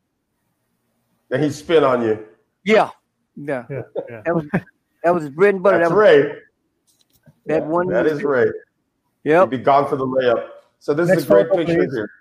[1.31, 2.23] And he'd spin on you.
[2.63, 2.91] Yeah,
[3.35, 3.65] yeah.
[3.69, 4.21] yeah, yeah.
[4.23, 4.45] That was
[5.03, 5.79] that was his bread and butter.
[5.79, 6.35] That's that was, Ray.
[7.47, 7.87] That one.
[7.87, 8.51] That is Ray.
[9.23, 9.51] Yep.
[9.51, 10.49] He'd be gone for the layup.
[10.79, 11.93] So this next is a great photo, picture please.
[11.93, 12.11] here.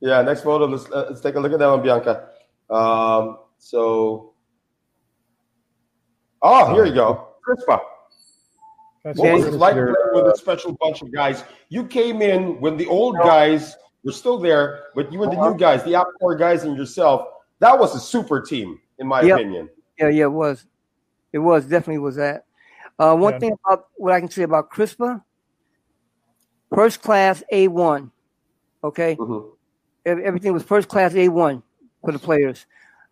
[0.00, 0.66] Yeah, next photo.
[0.66, 2.28] Let's uh, let's take a look at that one, Bianca.
[2.70, 4.32] Um, so,
[6.42, 7.80] oh, here you go, Crispa.
[9.04, 11.44] That's what was it like with a special bunch of guys?
[11.68, 15.56] You came in when the old guys were still there, but you were the new
[15.56, 17.26] guys, the outdoor guys, and yourself.
[17.60, 19.38] That was a super team, in my yep.
[19.38, 19.68] opinion.
[19.98, 20.66] Yeah, yeah, it was.
[21.32, 22.44] It was definitely was that.
[22.98, 23.38] Uh, one yeah.
[23.38, 25.22] thing about what I can say about CRISPA,
[26.74, 28.10] first class A one.
[28.82, 29.48] Okay, mm-hmm.
[30.06, 31.62] everything was first class A one
[32.02, 32.66] for the players.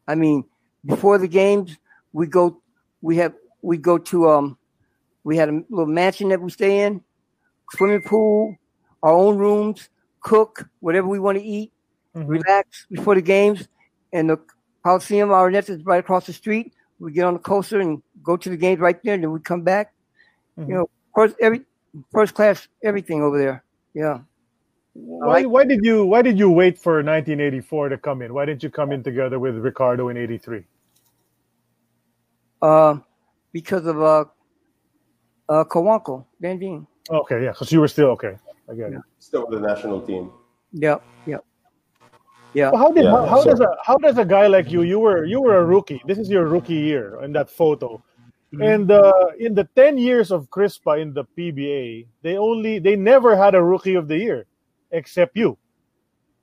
[0.06, 0.44] I mean,
[0.84, 1.76] before the games,
[2.12, 2.60] we go,
[3.02, 4.58] we have, we go to um
[5.24, 7.02] we had a little mansion that we stay in,
[7.72, 8.56] swimming pool,
[9.02, 9.90] our own rooms,
[10.20, 11.70] cook whatever we want to eat,
[12.16, 12.26] mm-hmm.
[12.26, 13.68] relax before the games.
[14.12, 14.38] And the
[14.82, 16.72] Coliseum, our net is right across the street.
[16.98, 19.40] We get on the coaster and go to the games right there, and then we
[19.40, 19.92] come back.
[20.58, 20.70] Mm-hmm.
[20.70, 21.62] You know, of course, every
[22.12, 23.64] first class everything over there.
[23.94, 24.20] Yeah,
[24.94, 28.34] Why, why did you why did you wait for 1984 to come in?
[28.34, 30.64] Why didn't you come in together with Ricardo in '83?
[32.60, 32.98] Uh,
[33.52, 34.24] because of uh,
[35.48, 36.86] uh, Cojuangco, Dan Dean.
[37.10, 38.36] Okay, yeah, because you were still okay.
[38.70, 38.98] I get yeah.
[38.98, 39.02] it.
[39.18, 40.30] Still with the national team.
[40.72, 41.44] Yep, yep.
[42.54, 42.70] Yeah.
[42.70, 44.98] Well, how did yeah, how, how does a how does a guy like you you
[44.98, 46.02] were you were a rookie.
[46.06, 48.02] This is your rookie year in that photo.
[48.52, 48.62] Mm-hmm.
[48.62, 53.36] And uh, in the 10 years of Crispa in the PBA, they only they never
[53.36, 54.46] had a rookie of the year
[54.90, 55.58] except you.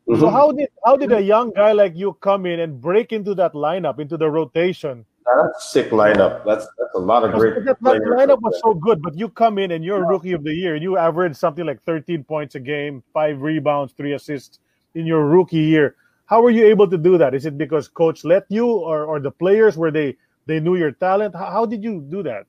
[0.07, 0.21] Mm-hmm.
[0.21, 3.33] So how did how did a young guy like you come in and break into
[3.35, 5.03] that lineup, into the rotation?
[5.25, 6.45] That's sick lineup.
[6.45, 7.65] That's that's a lot of great.
[7.65, 10.07] That, that lineup was so good, but you come in and you're yeah.
[10.07, 13.93] rookie of the year, and you average something like 13 points a game, five rebounds,
[13.93, 14.59] three assists
[14.93, 15.95] in your rookie year.
[16.27, 17.33] How were you able to do that?
[17.33, 20.91] Is it because coach let you, or or the players were they they knew your
[20.91, 21.35] talent?
[21.35, 22.45] How, how did you do that?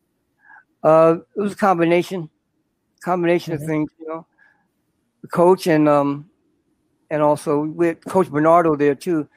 [0.82, 2.31] Uh, it was a combination,
[3.02, 3.62] combination mm-hmm.
[3.62, 3.90] of things.
[3.98, 4.27] You know,
[5.23, 6.31] the coach and um,
[7.10, 9.28] and also with Coach Bernardo there too,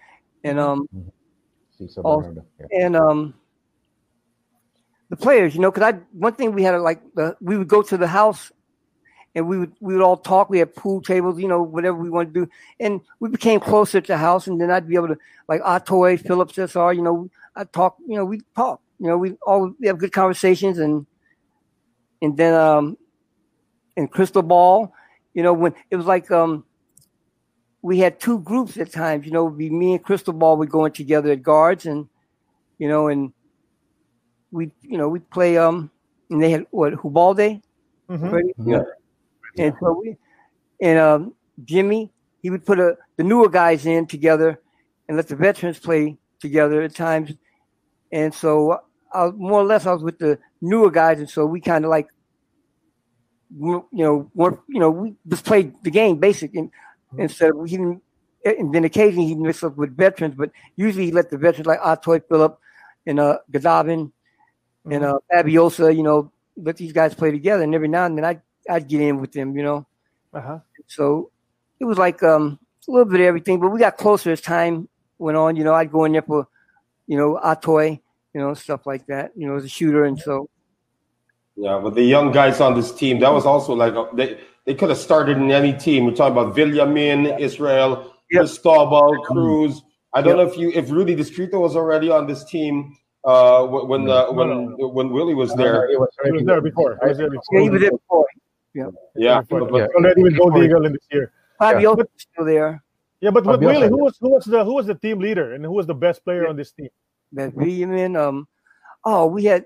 [0.43, 2.01] and um, mm-hmm.
[2.01, 2.85] also, yeah.
[2.85, 3.33] and um,
[5.09, 5.55] the players.
[5.55, 8.07] You know, because I one thing we had like the, we would go to the
[8.07, 8.51] house
[9.35, 10.49] and we would we would all talk.
[10.49, 14.01] We had pool tables, you know, whatever we wanted to do, and we became closer
[14.01, 14.47] to the house.
[14.47, 15.17] And then I'd be able to
[15.47, 17.29] like Atoy, Philip Cezar, you know,
[17.59, 21.05] I talk, you know, we talk, you know, we all we have good conversations, and
[22.21, 22.97] and then um,
[23.97, 24.93] in Crystal Ball,
[25.33, 26.63] you know, when it was like um,
[27.81, 30.93] we had two groups at times, you know, be me and Cristobal would go in
[30.93, 32.07] together at guards, and
[32.77, 33.33] you know, and
[34.51, 35.91] we, you know, we play um,
[36.29, 37.61] and they had what Hubalde,
[38.09, 38.69] mm-hmm.
[38.69, 38.83] yeah,
[39.57, 40.15] and so we,
[40.81, 41.33] and um,
[41.65, 42.09] Jimmy,
[42.41, 44.61] he would put a the newer guys in together
[45.09, 47.33] and let the veterans play together at times.
[48.11, 48.79] And so
[49.13, 51.85] I was, more or less I was with the newer guys, and so we kind
[51.85, 52.07] of like,
[53.59, 57.21] you know, weren't, you know, we just played the game basic, and mm-hmm.
[57.21, 58.01] instead of he didn't,
[58.45, 61.79] and then occasionally he'd mix up with veterans, but usually he let the veterans like
[61.81, 62.57] Atoy Phillip
[63.05, 64.11] and uh Guidaben
[64.85, 64.91] mm-hmm.
[64.91, 68.25] and uh Fabiosa, you know, let these guys play together, and every now and then
[68.25, 69.87] I I'd, I'd get in with them, you know.
[70.33, 70.59] Uh-huh.
[70.87, 71.31] So
[71.79, 74.87] it was like um a little bit of everything, but we got closer as time
[75.17, 75.55] went on.
[75.55, 76.47] You know, I'd go in there for,
[77.09, 77.99] you know, Atoy,
[78.33, 79.31] you know, stuff like that.
[79.35, 80.47] You know, as a shooter, and so.
[81.55, 84.75] Yeah, but the young guys on this team, that was also like a, they they
[84.75, 86.05] could have started in any team.
[86.05, 88.41] We're talking about Villamin, Israel, yep.
[88.41, 89.81] Cristobal, Cruz.
[90.13, 90.45] I don't yep.
[90.45, 94.47] know if you if Rudy Distrito was already on this team uh, when uh, when
[94.47, 94.87] no, no.
[94.89, 95.89] when Willie was there.
[95.89, 96.99] he, was, was there before.
[97.01, 97.43] He was there before.
[97.53, 98.25] Yeah, he was there before.
[98.75, 99.41] Yeah, yeah.
[99.49, 101.33] But, but, already with Gold Eagle in this year.
[101.57, 102.03] Fabio yeah.
[102.15, 102.83] still there.
[103.21, 105.63] Yeah, but, but really, who was who was the who was the team leader and
[105.63, 106.89] who was the best player on this team?
[107.33, 108.17] That Villamin.
[108.17, 108.47] Um,
[109.03, 109.65] oh, we had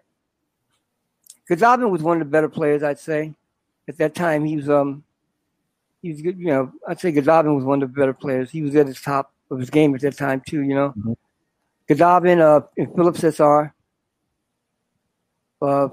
[1.50, 3.34] Guidaben was one of the better players, I'd say.
[3.88, 5.04] At that time, he was um,
[6.02, 6.40] he was good.
[6.40, 8.50] You know, I'd say Guidaben was one of the better players.
[8.50, 10.62] He was at his top of his game at that time too.
[10.62, 11.14] You know, mm-hmm.
[11.90, 13.74] Guidaben, uh, and Philip Cezar.
[15.62, 15.90] Uh,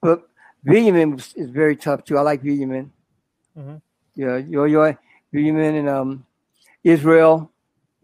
[0.00, 0.28] but
[0.66, 2.18] Villamin is very tough too.
[2.18, 2.90] I like Villamin.
[3.56, 3.76] Mm-hmm.
[4.16, 4.96] Yeah, yo yo,
[5.32, 6.26] Villamin and um,
[6.84, 7.50] Israel.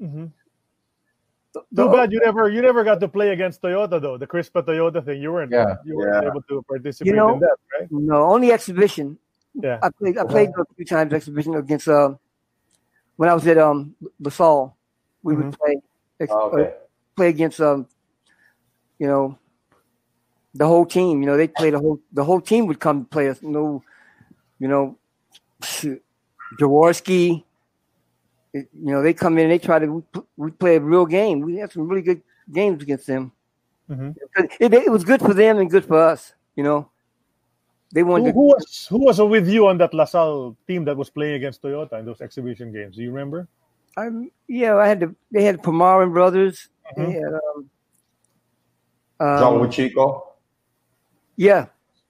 [0.01, 0.27] Mm-hmm.
[1.53, 4.17] Too bad you never you never got to play against Toyota though.
[4.17, 5.77] The Crispa Toyota thing, you weren't yeah.
[5.85, 6.31] you weren't yeah.
[6.31, 7.89] able to participate you know, in that, right?
[7.91, 9.19] No, only exhibition.
[9.55, 12.15] Yeah, I played I played a few times exhibition against uh
[13.17, 14.77] when I was at um LaSalle.
[15.23, 15.47] We mm-hmm.
[15.47, 15.77] would play
[16.21, 16.71] ex- oh, okay.
[16.71, 16.75] uh,
[17.17, 17.89] play against um
[19.01, 19.37] you know
[20.55, 21.21] the whole team.
[21.21, 23.43] You know they play the whole the whole team would come play us.
[23.43, 23.83] No,
[24.61, 24.97] you know,
[26.61, 27.43] Jaworski,
[28.53, 30.05] you know, they come in and they try to
[30.37, 31.41] we play a real game.
[31.41, 32.23] We had some really good
[32.53, 33.33] games against them.
[33.89, 34.11] Mm-hmm.
[34.61, 36.33] It, it, was good for them and good for us.
[36.55, 36.91] You know,
[37.93, 38.35] they wanted.
[38.35, 41.63] Who, who was who was with you on that LaSalle team that was playing against
[41.63, 42.97] Toyota in those exhibition games?
[42.97, 43.49] Do you remember?
[43.97, 46.69] Um, yeah, I had the they had Pumaren brothers.
[46.97, 47.13] Mm-hmm.
[47.13, 47.71] They had um,
[49.21, 50.23] um, John Wichiko.
[51.37, 51.67] Yeah,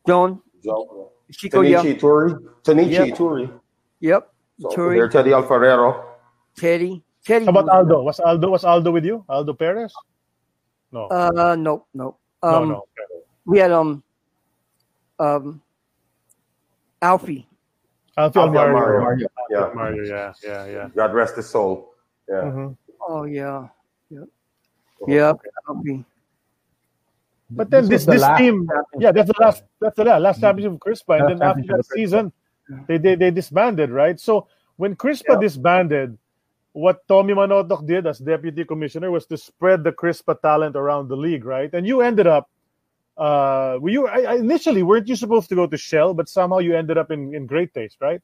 [0.06, 0.42] John.
[0.62, 0.86] John.
[1.32, 1.82] Chico, Tonichi yeah.
[1.82, 2.38] Yturri.
[2.64, 3.08] Tonichi yep.
[3.08, 3.60] Yturri.
[4.00, 4.32] Yep.
[4.60, 5.10] So Yturri.
[5.10, 6.09] Teddy Alfarero.
[6.56, 7.02] Teddy.
[7.24, 7.44] Teddy.
[7.44, 8.02] How about Aldo?
[8.02, 9.24] Was Aldo was Aldo with you?
[9.28, 9.92] Aldo Perez?
[10.92, 11.06] No.
[11.06, 12.16] Uh, no, no.
[12.42, 12.86] Um, no, no.
[13.44, 14.02] We had um,
[15.18, 15.62] um,
[17.00, 17.46] Alfie.
[18.16, 18.72] Alfie, Alfie Mario.
[18.72, 19.00] Mario.
[19.00, 19.28] Mario.
[19.50, 19.70] Yeah.
[19.74, 20.04] Mario.
[20.04, 20.88] Yeah, yeah, yeah.
[20.94, 21.94] God rest his soul.
[22.28, 22.34] Yeah.
[22.34, 22.68] Mm-hmm.
[23.08, 23.68] Oh yeah.
[24.10, 24.24] Yep.
[25.06, 25.34] Yep.
[25.34, 25.48] Okay.
[25.68, 26.04] Alfie.
[27.50, 28.68] But then this this, this team,
[28.98, 32.32] yeah, that's the last that's the last championship of Crispa, and then after that season,
[32.86, 34.20] they, they they disbanded, right?
[34.20, 34.46] So
[34.76, 35.40] when Crispa yeah.
[35.40, 36.16] disbanded,
[36.72, 41.16] what Tommy Manotoc did as deputy commissioner was to spread the Crispa talent around the
[41.16, 41.72] league, right?
[41.72, 42.48] And you ended up,
[43.16, 46.76] uh, were you I, initially weren't you supposed to go to Shell, but somehow you
[46.76, 48.20] ended up in, in Great Taste, right?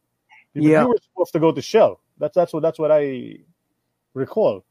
[0.55, 0.83] Yeah.
[0.83, 2.01] You were supposed to go to Shell.
[2.19, 3.39] That's that's what that's what I
[4.15, 4.65] recall.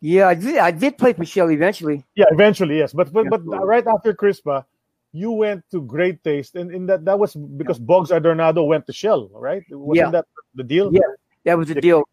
[0.00, 0.58] Yeah, I did.
[0.58, 2.04] I did play for Shell eventually.
[2.14, 2.92] Yeah, eventually, yes.
[2.92, 3.30] But but, yeah.
[3.30, 4.64] but right after Crispa,
[5.12, 8.92] you went to Great Taste, and in that that was because Bogs Adornado went to
[8.92, 9.62] Shell, right?
[9.70, 10.10] Wasn't yeah.
[10.10, 10.92] that the deal?
[10.92, 11.00] Yeah,
[11.44, 12.04] that was the deal.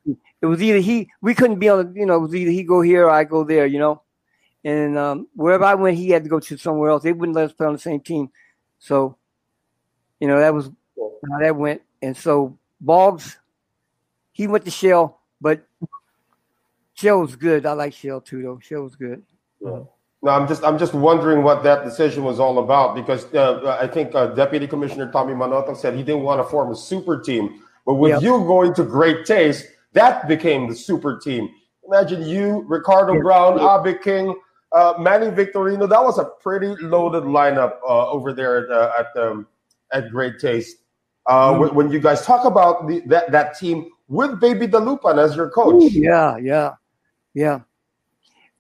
[0.42, 2.82] It was either he we couldn't be on, you know, it was either he go
[2.82, 4.02] here or I go there, you know.
[4.64, 7.04] And um, wherever I went, he had to go to somewhere else.
[7.04, 8.30] They wouldn't let us play on the same team,
[8.78, 9.18] so
[10.20, 11.82] you know that was how that went.
[12.02, 13.38] And so Bogs,
[14.32, 15.66] he went to Shell, but
[16.94, 17.66] Shell was good.
[17.66, 18.60] I like Shell too, though.
[18.60, 19.24] Shell was good.
[19.62, 19.84] Yeah.
[20.22, 23.88] No, I'm just I'm just wondering what that decision was all about because uh, I
[23.88, 27.64] think uh, Deputy Commissioner Tommy Manotoc said he didn't want to form a super team,
[27.90, 28.22] but with yep.
[28.22, 31.50] you going to Great Taste, that became the super team.
[31.88, 33.24] Imagine you, Ricardo yep.
[33.24, 34.40] Brown, Abe King,
[34.74, 35.90] uh, Manny Victorino.
[35.90, 39.48] That was a pretty loaded lineup uh, over there at uh, at, um,
[39.92, 40.78] at Great Taste.
[41.28, 41.74] Mm.
[41.74, 45.82] When you guys talk about the, that that team with Baby Dalupan as your coach,
[45.82, 46.74] Ooh, yeah, yeah,
[47.34, 47.62] yeah.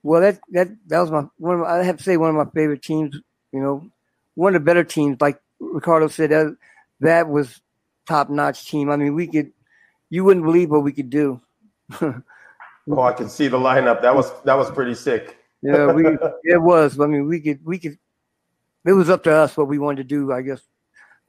[0.01, 1.53] Well, that that that was my one.
[1.53, 3.15] Of my, I have to say one of my favorite teams.
[3.51, 3.91] You know,
[4.33, 5.21] one of the better teams.
[5.21, 6.57] Like Ricardo said, that
[7.01, 7.61] that was
[8.09, 8.89] top notch team.
[8.89, 9.51] I mean, we could.
[10.09, 11.39] You wouldn't believe what we could do.
[12.01, 14.01] oh, I can see the lineup.
[14.01, 15.37] That was that was pretty sick.
[15.61, 16.03] yeah, we
[16.43, 16.99] it was.
[16.99, 17.97] I mean, we could we could.
[18.85, 20.33] It was up to us what we wanted to do.
[20.33, 20.61] I guess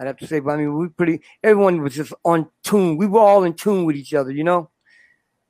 [0.01, 0.41] I'd have to say.
[0.41, 1.21] But I mean, we pretty.
[1.45, 2.97] Everyone was just on tune.
[2.97, 4.31] We were all in tune with each other.
[4.31, 4.71] You know,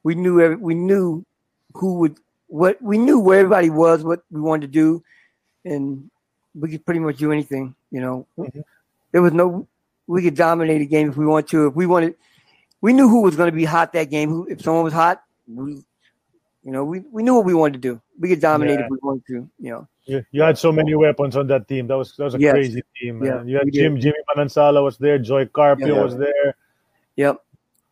[0.02, 1.24] we knew every, we knew
[1.74, 5.04] who would what we knew where everybody was, what we wanted to do,
[5.64, 6.10] and
[6.54, 7.76] we could pretty much do anything.
[7.92, 8.60] You know, mm-hmm.
[9.12, 9.68] there was no
[10.10, 11.68] we could dominate a game if we want to.
[11.68, 12.16] If we wanted,
[12.80, 14.28] we knew who was going to be hot that game.
[14.28, 15.74] Who, if someone was hot, we,
[16.64, 18.02] you know, we, we knew what we wanted to do.
[18.18, 18.86] We could dominate yeah.
[18.86, 19.48] if we wanted to.
[19.60, 19.88] You know.
[20.06, 21.86] You, you had so many weapons on that team.
[21.86, 22.52] That was that was a yes.
[22.52, 23.20] crazy team.
[23.20, 23.28] Man.
[23.28, 24.02] Yeah, you had Jim did.
[24.02, 25.18] Jimmy Manansala was there.
[25.18, 26.02] Joy Carpio yeah.
[26.02, 26.56] was there.
[27.14, 27.36] Yep.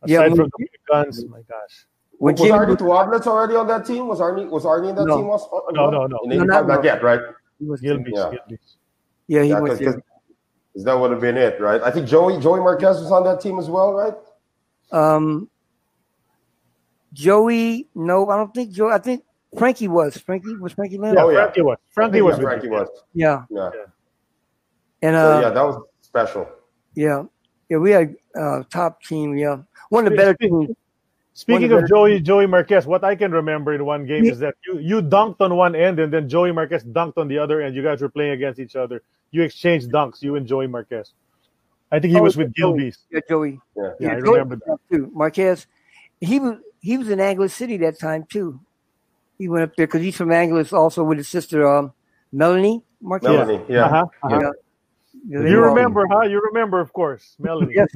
[0.01, 0.35] Aside yep.
[0.35, 1.85] from the guns, my gosh.
[2.17, 4.07] When was Arnie Tuadles already on that team?
[4.07, 5.17] Was Arnie was Arnie in that no.
[5.17, 5.27] team?
[5.27, 6.17] Was, uh, no, no, no.
[6.25, 7.21] no not, not yet, right?
[7.59, 8.31] He was Gilbey's, yeah.
[9.27, 9.79] Yeah, he yeah, was.
[9.79, 9.95] Cause,
[10.79, 11.81] cause that would have been it, right?
[11.81, 14.13] I think Joey Joey Marquez was on that team as well, right?
[14.91, 15.49] Um,
[17.11, 18.93] Joey, no, I don't think Joey.
[18.93, 19.23] I think
[19.57, 20.17] Frankie was.
[20.17, 21.17] Frankie was Frankie Lim.
[21.17, 21.43] Oh, yeah.
[21.43, 21.77] Frankie was.
[21.91, 22.37] Frankie was.
[22.39, 22.87] Frankie was.
[23.13, 23.43] Yeah.
[23.49, 23.71] Yeah.
[25.01, 26.49] And uh, so, yeah, that was special.
[26.95, 27.23] Yeah,
[27.69, 29.37] yeah, we had uh, top team.
[29.37, 29.57] Yeah,
[29.89, 30.69] one of the better teams.
[31.39, 34.77] Speaking of Joey Joey Marquez, what I can remember in one game is that you,
[34.77, 37.75] you dunked on one end and then Joey Marquez dunked on the other end.
[37.75, 39.01] You guys were playing against each other.
[39.31, 41.13] You exchanged dunks, you and Joey Marquez.
[41.93, 42.97] I think he oh, was with Gilbey's.
[43.09, 43.61] Yeah, Joey.
[43.77, 45.09] Yeah, yeah, I remember that too.
[45.13, 45.65] Marquez,
[46.19, 48.59] he was he was in Angeles City that time too.
[49.37, 51.93] He went up there because he's from Angeles, also with his sister um,
[52.33, 53.29] Melanie Marquez.
[53.29, 53.85] Melanie, yeah.
[53.85, 54.39] Uh-huh, uh-huh.
[55.25, 55.39] yeah.
[55.39, 56.23] You remember, huh?
[56.23, 57.75] You remember, of course, Melanie.
[57.75, 57.87] yes.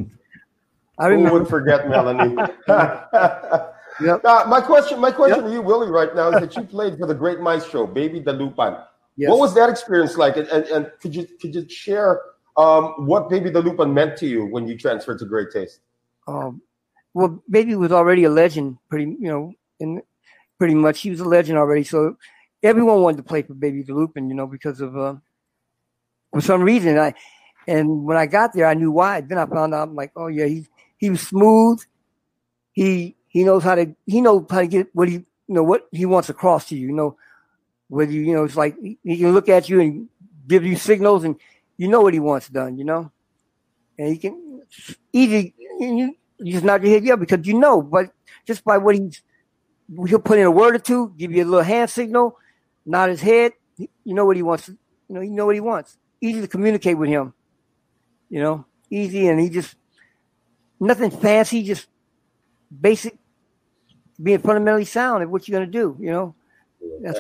[1.00, 1.30] I remember.
[1.30, 2.36] Who would forget Melanie?
[2.68, 4.24] yep.
[4.24, 5.48] Uh, my question, my question yep.
[5.48, 8.84] to you, Willie, right now is that you played for the Great Maestro, Baby Dalupan.
[9.16, 9.30] Yes.
[9.30, 10.38] What was that experience like?
[10.38, 12.22] And, and, and could you could you share
[12.58, 15.80] um, what Baby Dalupan meant to you when you transferred to Great Taste?
[16.28, 16.62] Um,
[17.14, 20.02] well, Baby was already a legend, pretty you know, in
[20.58, 21.84] pretty much he was a legend already.
[21.84, 22.18] So
[22.62, 25.16] everyone wanted to play for Baby Dalupan, you know, because of uh,
[26.32, 26.98] for some reason.
[26.98, 27.14] I
[27.68, 29.22] and when I got there, I knew why.
[29.22, 30.70] Then I found out, I'm like, oh yeah, he's
[31.04, 31.84] he was smooth.
[32.72, 35.86] He he knows how to he knows how to get what he you know what
[35.92, 36.88] he wants across to you.
[36.88, 37.18] You know,
[37.90, 40.08] whether you you know it's like he can look at you and
[40.48, 41.36] give you signals, and
[41.76, 42.78] you know what he wants done.
[42.78, 43.12] You know,
[44.00, 44.62] and he can
[45.12, 48.14] easy you you just nod your head yeah because you know, but
[48.48, 49.22] just by what he's
[50.08, 52.38] he'll put in a word or two, give you a little hand signal,
[52.86, 53.52] nod his head.
[53.78, 54.70] You know what he wants.
[54.70, 54.78] You
[55.10, 55.98] know, you know what he wants.
[56.22, 57.34] Easy to communicate with him.
[58.30, 59.76] You know, easy, and he just
[60.84, 61.88] nothing fancy, just
[62.82, 63.18] basic
[64.22, 66.36] being fundamentally sound at what you're going to do, you know?
[67.02, 67.20] That's,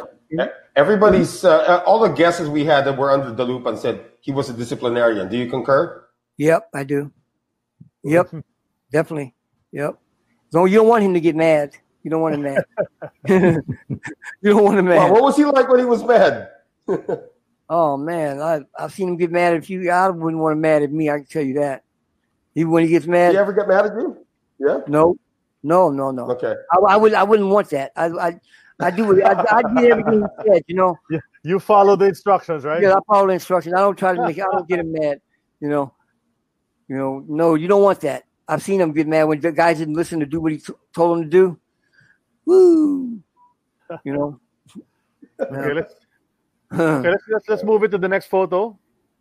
[0.75, 4.05] Everybody's, uh, uh, all the guesses we had that were under the loop and said
[4.21, 5.29] he was a disciplinarian.
[5.29, 6.05] Do you concur?
[6.37, 7.11] Yep, I do.
[8.03, 8.33] Yep,
[8.91, 9.35] definitely.
[9.71, 9.99] Yep.
[10.51, 11.75] So you don't want him to get mad.
[12.03, 12.63] You don't want him mad.
[14.41, 14.97] you don't want him mad.
[14.97, 16.49] Well, what was he like when he was mad?
[17.69, 19.89] oh man, I I've seen him get mad at you.
[19.89, 21.09] I wouldn't want him mad at me.
[21.09, 21.82] I can tell you that.
[22.55, 23.33] Even when he gets mad.
[23.33, 24.25] You ever get mad at you?
[24.59, 24.79] Yeah.
[24.87, 25.15] No,
[25.63, 26.29] no, no, no.
[26.31, 26.53] Okay.
[26.71, 27.13] I, I would.
[27.13, 27.91] I wouldn't want that.
[27.95, 28.39] I, I,
[28.79, 29.23] I do.
[29.23, 30.63] I, I did everything he said.
[30.67, 30.97] You know.
[31.09, 31.19] Yeah.
[31.43, 32.81] You follow the instructions, right?
[32.81, 33.73] Yeah, I follow the instructions.
[33.73, 34.39] I don't try to make.
[34.39, 35.19] I don't get him mad.
[35.59, 35.93] You know.
[36.87, 37.25] You know.
[37.27, 38.23] No, you don't want that.
[38.47, 40.73] I've seen him get mad when the guys didn't listen to do what he t-
[40.93, 41.59] told them to do.
[42.45, 43.19] Woo.
[44.03, 44.39] You know.
[45.39, 45.93] okay, let's,
[46.71, 48.77] okay, let's, let's let's move it to the next photo.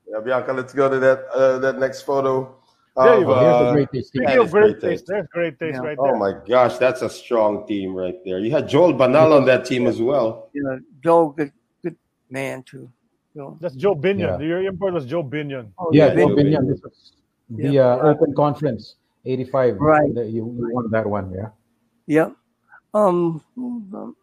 [0.07, 2.57] Yeah, Bianca, let's go to that uh, that next photo.
[2.97, 3.39] There you go.
[3.39, 4.09] Here's a great taste.
[4.09, 5.89] Speaking of great, great taste, there's great taste yeah.
[5.89, 6.15] right there.
[6.15, 8.39] Oh my gosh, that's a strong team right there.
[8.39, 10.51] You had Joel Banal on that team as well.
[10.53, 11.53] Yeah, Joel, good,
[11.83, 11.97] good
[12.29, 12.91] man too.
[13.35, 13.57] Joel.
[13.61, 14.41] That's Joe Binion.
[14.41, 14.47] Yeah.
[14.47, 15.71] Your import was Joe Binion.
[15.79, 16.69] Oh, yeah, yeah, Joe Binion.
[16.69, 17.13] This was
[17.49, 19.77] the uh, Open Conference, '85.
[19.79, 20.15] Right.
[20.15, 21.49] The, you, you won that one, yeah.
[22.07, 22.31] Yeah.
[22.93, 24.17] Um, um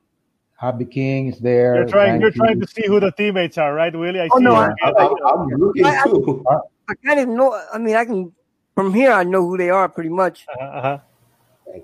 [0.62, 1.76] Abby King is there.
[1.76, 2.22] You're trying.
[2.22, 4.20] You're trying to see who the teammates are, right, Willie?
[4.20, 4.44] I oh, see.
[4.44, 6.46] No, I, am looking I, too.
[6.48, 6.58] I,
[6.90, 7.60] I kind of know.
[7.74, 8.32] I mean, I can
[8.80, 9.12] from here.
[9.12, 10.46] I know who they are pretty much.
[10.48, 10.78] Uh-huh.
[10.78, 11.00] uh-huh.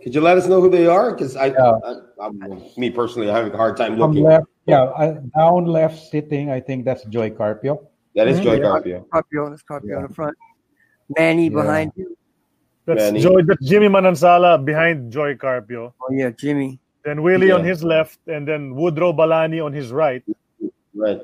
[0.01, 1.11] Could you let us know who they are?
[1.11, 1.73] Because I, yeah.
[2.19, 2.29] I,
[2.77, 4.23] me personally, I'm having a hard time looking.
[4.23, 6.49] Left, yeah, down left sitting.
[6.49, 7.87] I think that's Joy Carpio.
[8.15, 8.45] That is mm-hmm.
[8.45, 9.05] Joy Carpio.
[9.11, 9.97] Carpio, that's Carpio yeah.
[9.97, 10.35] on the front.
[11.15, 11.61] Manny yeah.
[11.61, 12.17] behind you.
[12.85, 13.21] That's Manny.
[13.21, 13.43] Joy.
[13.43, 15.93] That's Jimmy Manansala behind Joy Carpio.
[16.01, 16.79] Oh yeah, Jimmy.
[17.03, 17.59] Then Willie yeah.
[17.59, 20.23] on his left, and then Woodrow Balani on his right.
[20.95, 21.21] Right.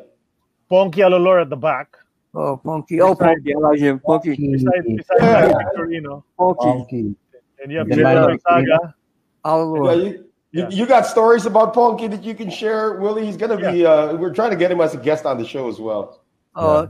[0.69, 1.97] Ponky Alolor at the back.
[2.33, 3.01] Oh, Ponky.
[3.01, 3.53] Oh, Ponky.
[3.55, 3.99] I like him.
[3.99, 4.37] Ponky.
[4.37, 5.53] Beside, beside yeah.
[5.75, 6.23] Victorino.
[6.39, 7.15] Ponky.
[7.61, 8.95] And you have General Saga.
[9.43, 9.85] Alolor.
[9.85, 13.25] Yeah, you, you, you, got stories about Ponky that you can share, Willie?
[13.25, 15.45] He's going to be, uh, we're trying to get him as a guest on the
[15.45, 16.21] show as well.
[16.55, 16.89] Oh,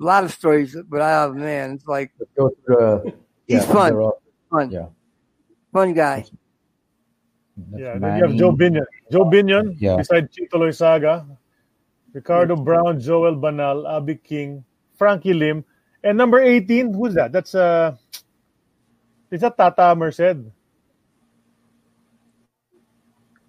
[0.00, 2.98] a lot of stories, but I have, man, it's like, uh,
[3.46, 4.12] he's fun.
[4.50, 4.70] Fun.
[4.70, 4.86] Yeah.
[5.72, 6.24] Fun guy.
[7.56, 8.84] That's yeah, then you have Joe Binion.
[9.12, 9.96] Joe Binion yeah.
[9.96, 11.26] beside Chito Loyzaga,
[12.14, 14.64] Ricardo Brown, Joel Banal, Abby King,
[14.96, 15.64] Frankie Lim,
[16.02, 17.32] and number 18, who's that?
[17.32, 17.96] That's uh
[19.30, 20.38] is that Tata Merced?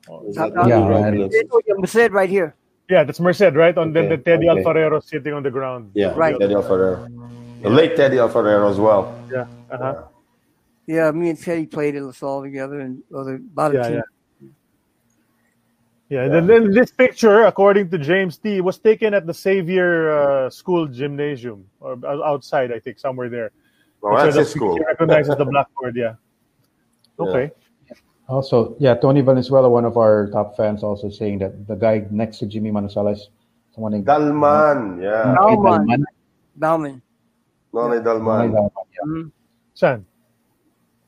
[0.09, 2.55] Oh, Tata, yeah, Merced right here.
[2.89, 3.77] Yeah, that's Merced, right?
[3.77, 4.63] On okay, then the Teddy okay.
[4.63, 5.91] Alfarero sitting on the ground.
[5.93, 6.37] Yeah, right.
[6.37, 7.61] Teddy Alfarero.
[7.61, 9.13] The late Teddy Alfarero as well.
[9.31, 9.45] Yeah.
[9.69, 10.03] Uh-huh.
[10.87, 14.01] Yeah, me and Teddy played in La Salle together, and other about yeah, yeah.
[16.09, 20.49] Yeah, and then this picture, according to James T, was taken at the Xavier uh,
[20.51, 23.51] School Gymnasium, or outside, I think, somewhere there.
[24.03, 24.77] Oh, that's his school.
[24.77, 26.13] recognizes the blackboard, yeah.
[27.17, 27.49] Okay.
[27.89, 27.95] Yeah.
[28.29, 32.37] Also, yeah, Tony Valenzuela, one of our top fans, also saying that the guy next
[32.39, 33.29] to Jimmy Manansala is
[33.73, 35.33] someone named Dalman, yeah.
[35.33, 36.05] Dalman.
[36.59, 37.01] Dalman.
[37.73, 38.53] Nonay Dalman.
[38.53, 39.05] Dalman yeah.
[39.05, 39.29] Mm-hmm.
[39.73, 40.05] San?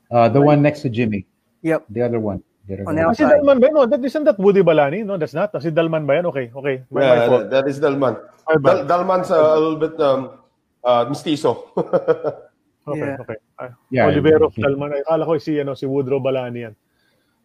[0.10, 1.26] Uh, the one next to Jimmy.
[1.62, 1.86] Yep.
[1.90, 2.44] The other one.
[2.68, 3.16] The other.
[3.16, 3.72] Si Dalman ba?
[3.72, 5.06] No, that isn't that Woody Balani?
[5.06, 5.56] No, that's not.
[5.62, 6.26] Si Dalman ba yan?
[6.28, 6.84] Okay, okay.
[6.92, 8.20] My, yeah, my that is Dalman.
[8.62, 10.44] Dal- Dalman's a, a little bit um,
[10.84, 11.72] uh, mestizo.
[11.78, 13.24] okay, yeah.
[13.24, 13.38] okay.
[13.58, 14.68] Uh, yeah, Olivero yeah.
[14.68, 14.92] Dalman.
[14.94, 16.76] Ay, akala ko si, ano, si Woodrow Balani yan.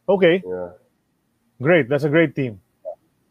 [0.09, 0.43] Okay.
[0.43, 0.75] Yeah.
[1.63, 1.89] Great.
[1.89, 2.59] That's a great team.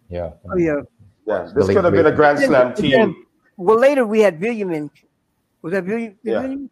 [0.07, 0.31] Yeah.
[0.47, 0.79] Oh, yeah.
[1.27, 3.27] Yeah, this could have been a Grand Slam team.
[3.57, 4.89] Well, later we had William in.
[5.61, 6.17] Was that William?
[6.23, 6.41] Yeah.
[6.41, 6.69] William?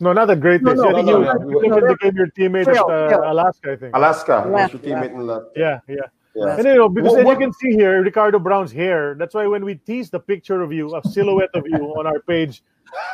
[0.00, 0.64] No, not the greatest.
[0.64, 3.96] No, no, I think no, he, no, became your teammate at uh, Alaska, I think.
[3.96, 4.78] Alaska, Alaska.
[4.82, 5.50] your teammate in Alaska.
[5.56, 5.96] Yeah, yeah.
[6.36, 6.56] yeah.
[6.56, 7.40] And you know, because well, then what?
[7.40, 9.16] you can see here Ricardo Brown's hair.
[9.18, 12.20] That's why when we teased the picture of you, a silhouette of you on our
[12.20, 12.62] page,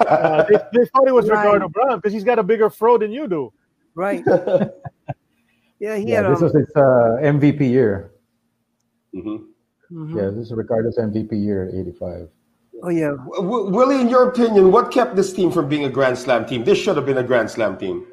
[0.00, 1.44] uh, they, they, thought it was right.
[1.44, 3.52] Ricardo Brown because he's got a bigger fro than you do.
[3.94, 4.22] Right.
[5.78, 6.32] yeah, he yeah, had.
[6.32, 8.12] This um, was his uh, MVP year.
[9.14, 9.28] Mm-hmm.
[9.96, 10.18] Mm-hmm.
[10.18, 12.28] Yeah, this is Ricardo's MVP year, '85.
[12.82, 14.00] Oh yeah, w- Willie.
[14.00, 16.64] In your opinion, what kept this team from being a Grand Slam team?
[16.64, 18.06] This should have been a Grand Slam team.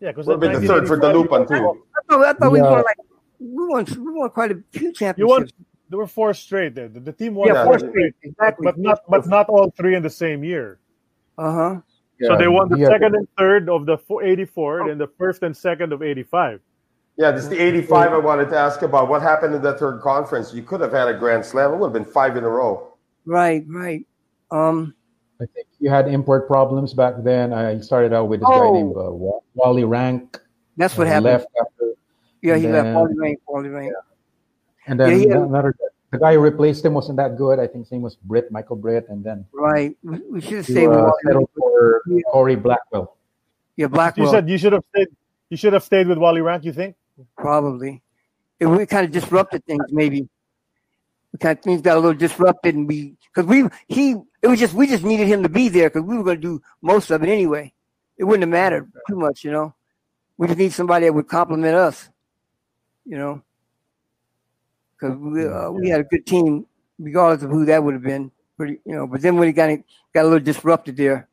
[0.00, 1.54] Yeah, because would have been the third for Dalupan too.
[1.54, 2.48] I thought, I thought yeah.
[2.48, 2.96] we won like
[3.38, 5.18] we won we won quite a few championships.
[5.18, 5.48] You won,
[5.88, 6.74] there were four straight.
[6.74, 8.64] The, the team won yeah, four straight, exactly.
[8.64, 10.78] But not but not all three in the same year.
[11.36, 11.80] Uh huh.
[12.20, 12.28] Yeah.
[12.28, 12.88] So they won the yeah.
[12.88, 14.90] second and third of the 84, oh.
[14.90, 16.60] and the first and second of 85.
[17.18, 19.08] Yeah, this is the 85 I wanted to ask about.
[19.08, 20.54] What happened in that third conference?
[20.54, 21.72] You could have had a grand slam.
[21.72, 22.92] It would have been five in a row.
[23.26, 24.06] Right, right.
[24.52, 24.94] Um,
[25.40, 27.52] I think you had import problems back then.
[27.52, 30.40] I started out with this oh, guy named uh, Wally Rank.
[30.76, 31.24] That's what happened.
[31.24, 31.94] Left after.
[32.40, 33.40] Yeah, he then, left Wally Rank.
[33.48, 33.92] Wally Rank.
[33.92, 34.92] Yeah.
[34.92, 35.74] And then yeah, another
[36.12, 37.58] the guy who replaced him wasn't that good.
[37.58, 39.96] I think his name was Britt, Michael Britt, and then right.
[40.02, 42.20] We should have stayed uh, with for yeah.
[42.30, 43.16] Corey Blackwell.
[43.76, 44.26] Yeah, Blackwell.
[44.26, 45.08] You said you should have stayed.
[45.50, 46.64] You should have stayed with Wally Rank.
[46.64, 46.94] You think?
[47.36, 48.02] Probably.
[48.60, 50.28] It, we kind of disrupted things, maybe.
[51.32, 54.58] We kind of things got a little disrupted, and we because we he it was
[54.58, 57.10] just we just needed him to be there because we were going to do most
[57.10, 57.72] of it anyway.
[58.16, 59.74] It wouldn't have mattered too much, you know.
[60.36, 62.08] We just need somebody that would compliment us,
[63.04, 63.42] you know,
[64.94, 66.66] because we uh, we had a good team
[66.98, 68.30] regardless of who that would have been.
[68.56, 69.06] Pretty, you know.
[69.06, 69.70] But then when it got
[70.14, 71.28] got a little disrupted there,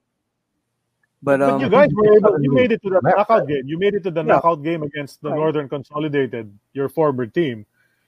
[1.25, 3.63] but, um, but you guys were able, you made it to the knockout game.
[3.65, 4.27] You made it to the yeah.
[4.27, 5.37] knockout game against the right.
[5.37, 7.65] Northern Consolidated, your former team.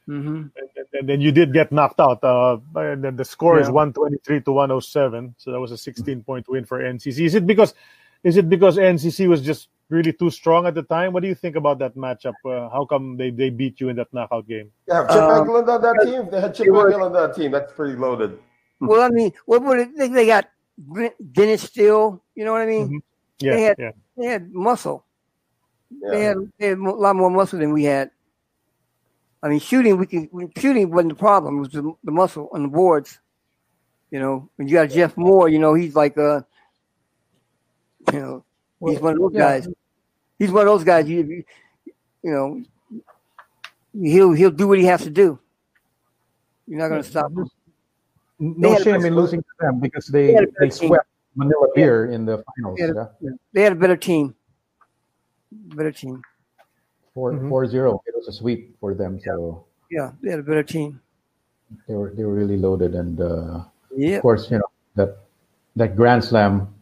[0.07, 0.53] Mm-hmm.
[0.55, 2.23] And, and, then you did get knocked out.
[2.23, 3.63] Uh, and then the score yeah.
[3.63, 5.35] is 123 to 107.
[5.37, 7.25] So that was a 16 point win for NCC.
[7.25, 7.73] Is it because
[8.23, 11.11] is it because NCC was just really too strong at the time?
[11.11, 12.33] What do you think about that matchup?
[12.45, 14.71] Uh, how come they, they beat you in that knockout game?
[14.87, 16.29] Yeah, Chip um, on that team.
[16.29, 17.51] They had Chip Egel on that team.
[17.51, 18.37] That's pretty loaded.
[18.79, 20.47] Well, I mean, what would they, they got?
[21.31, 22.87] Dennis Steele, you know what I mean?
[22.87, 22.97] Mm-hmm.
[23.39, 23.91] Yeah, they had yeah.
[24.17, 25.05] they had muscle.
[25.89, 26.09] Yeah.
[26.11, 28.11] They, had, they had a lot more muscle than we had.
[29.41, 31.57] I mean, shooting we can shooting wasn't the problem.
[31.57, 33.19] It was the, the muscle on the boards.
[34.11, 36.45] You know, when you got Jeff Moore, you know he's like a,
[38.11, 38.45] you know,
[38.85, 39.67] he's one of those guys.
[40.39, 41.07] He's one of those guys.
[41.07, 41.43] You,
[42.23, 42.63] you know,
[43.93, 45.39] he'll he'll do what he has to do.
[46.67, 47.49] You're not going to stop him.
[48.39, 52.43] No shame in losing to them because they they, they swept Manila Beer in the
[52.43, 52.77] finals.
[52.77, 53.29] They had, a, yeah.
[53.53, 54.35] they had a better team.
[55.51, 56.21] Better team.
[57.13, 57.49] 4 mm-hmm.
[57.49, 58.03] 4 0.
[58.05, 59.19] It was a sweep for them.
[59.23, 61.01] So yeah, they had a better team.
[61.87, 63.63] They were they were really loaded, and uh,
[63.95, 64.17] yeah.
[64.17, 65.17] of course, you know that
[65.75, 66.73] that Grand Slam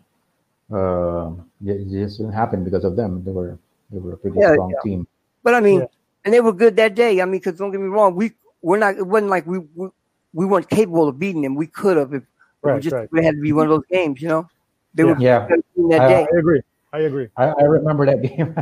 [0.73, 1.31] uh,
[1.63, 3.23] it just didn't happen because of them.
[3.23, 3.57] They were
[3.91, 4.81] they were a pretty yeah, strong yeah.
[4.83, 5.07] team.
[5.43, 5.87] But I mean,
[6.23, 7.21] and they were good that day.
[7.21, 8.95] I mean, because don't get me wrong, we we're not.
[8.95, 9.89] It wasn't like we, we
[10.35, 11.55] we weren't capable of beating them.
[11.55, 12.23] We could have if
[12.61, 13.09] right, we just right.
[13.23, 14.47] had to be one of those games, you know.
[14.93, 15.09] They yeah.
[15.09, 15.47] were yeah.
[15.89, 16.27] that I, day.
[16.31, 16.61] I agree.
[16.93, 17.27] I agree.
[17.37, 18.53] I, I remember that game.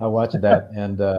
[0.00, 1.18] I watched that, and uh,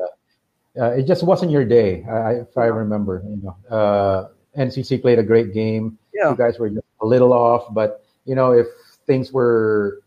[0.80, 2.04] uh, it just wasn't your day.
[2.04, 4.28] I, if I remember, you know, uh,
[4.58, 5.98] NCC played a great game.
[6.14, 6.32] Yeah.
[6.32, 8.68] You guys were just a little off, but you know, if
[9.08, 10.02] things were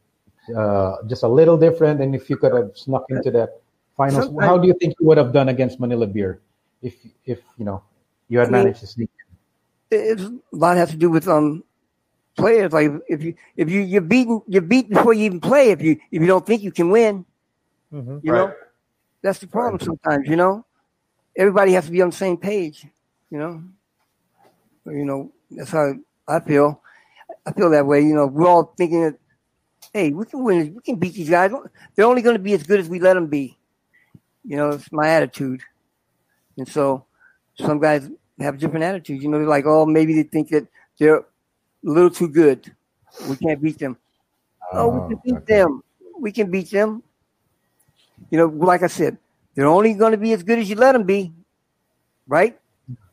[0.57, 3.61] uh, just a little different, and if you could have snuck into that
[3.97, 6.41] finals, Sometimes, how do you think you would have done against Manila Beer
[6.83, 6.95] if
[7.25, 7.83] if you know
[8.29, 9.11] you had managed to sneak?
[9.91, 11.63] It, a lot has to do with um
[12.37, 12.73] players.
[12.73, 15.71] Like if you if you you're beaten you're beat before you even play.
[15.71, 17.25] If you if you don't think you can win,
[17.93, 18.19] mm-hmm.
[18.23, 18.49] you right.
[18.49, 18.55] know
[19.23, 19.75] that's the problem.
[19.75, 19.85] Right.
[19.85, 20.65] Sometimes you know
[21.37, 22.87] everybody has to be on the same page.
[23.31, 23.63] You know,
[24.87, 25.95] you know that's how
[26.29, 26.81] I feel.
[27.45, 28.01] I feel that way.
[28.01, 29.19] You know, we're all thinking that
[29.93, 30.75] hey, we can win.
[30.75, 31.51] We can beat these guys.
[31.95, 33.57] They're only going to be as good as we let them be.
[34.45, 35.63] You know, it's my attitude.
[36.57, 37.07] And so
[37.55, 38.09] some guys
[38.45, 39.23] have different attitudes.
[39.23, 40.67] You know, they're like, oh, maybe they think that
[40.99, 41.25] they're a
[41.83, 42.73] little too good.
[43.29, 43.97] We can't beat them.
[44.73, 45.57] Oh, we can beat okay.
[45.57, 45.83] them.
[46.19, 47.03] We can beat them.
[48.31, 49.17] You know, like I said,
[49.55, 51.33] they're only going to be as good as you let them be,
[52.27, 52.59] right?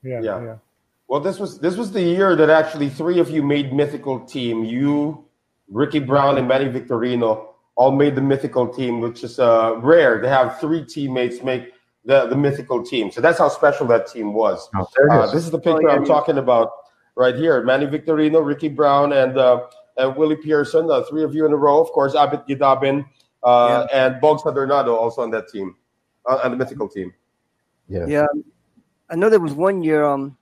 [0.04, 0.44] Yeah, yeah.
[0.44, 0.56] yeah.
[1.08, 4.64] Well, this was this was the year that actually three of you made mythical team.
[4.64, 5.26] You,
[5.70, 10.30] Ricky Brown, and Manny Victorino all made the mythical team, which is uh, rare to
[10.30, 11.74] have three teammates make
[12.06, 13.12] the, the mythical team.
[13.12, 14.70] So that's how special that team was.
[14.76, 16.72] Oh, uh, this is the picture oh, yeah, I'm talking about
[17.16, 17.64] right here.
[17.64, 19.68] Manny Victorino, Ricky Brown, and uh,
[19.98, 21.80] and Willie Pearson, uh, three of you in a row.
[21.80, 23.06] Of course, Abet Guidaben
[23.44, 24.06] uh, yeah.
[24.06, 25.76] and Bogs Adornado also on that team,
[26.30, 27.14] uh, on the mythical team.
[27.88, 28.06] Yeah.
[28.08, 28.28] Yeah.
[29.10, 30.38] I know there was one year, um,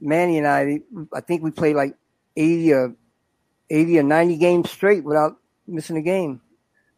[0.00, 0.80] Manny and I,
[1.12, 1.96] I think we played like
[2.36, 2.94] 80 or
[3.70, 5.36] 80 or 90 games straight without
[5.66, 6.40] missing a game.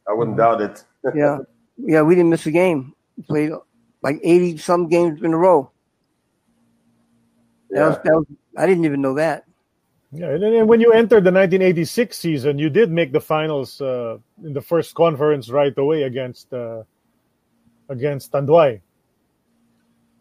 [0.09, 0.85] I wouldn't doubt it.
[1.15, 1.39] yeah.
[1.79, 3.53] Yeah, we didn't miss a game played
[4.03, 5.71] like 80 some games in a row.
[7.71, 7.89] That, yeah.
[7.89, 8.27] was, that was,
[8.57, 9.45] I didn't even know that.
[10.13, 14.19] Yeah, and, and when you entered the 1986 season, you did make the finals uh,
[14.43, 16.85] in the first conference right away against uh,
[17.89, 18.81] against Tanduay.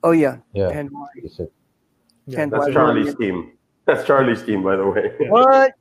[0.03, 0.69] Oh yeah, yeah.
[0.71, 1.49] Tanduay.
[2.27, 3.51] Yeah, that's Charlie's team.
[3.85, 5.13] That's Charlie's team, by the way.
[5.29, 5.73] What?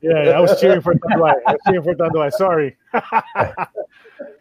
[0.00, 1.34] Yeah, I was cheering for Tanduay.
[1.46, 2.32] I was cheering for Tanduay.
[2.32, 2.76] Sorry.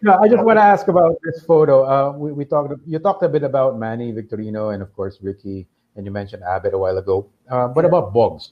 [0.02, 1.84] no, I just want to ask about this photo.
[1.84, 2.74] Uh, we, we talked.
[2.86, 6.74] You talked a bit about Manny Victorino and of course Ricky, and you mentioned Abet
[6.74, 7.30] a while ago.
[7.50, 7.90] Uh, what yeah.
[7.90, 8.52] about Bogs?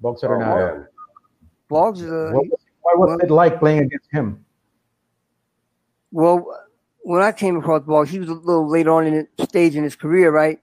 [0.00, 0.84] Bogs Adornado.
[0.84, 0.86] Oh,
[1.68, 2.02] Bogs.
[2.02, 4.44] Uh, what, why was well, it like playing against him?
[6.12, 6.46] Well,
[7.02, 9.84] when I came across Bogs, he was a little later on in the stage in
[9.84, 10.60] his career, right?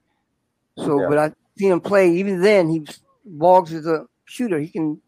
[0.77, 1.07] So, yeah.
[1.09, 2.11] but I seen him play.
[2.11, 4.59] Even then, he was, Bogs is a shooter.
[4.59, 5.01] He can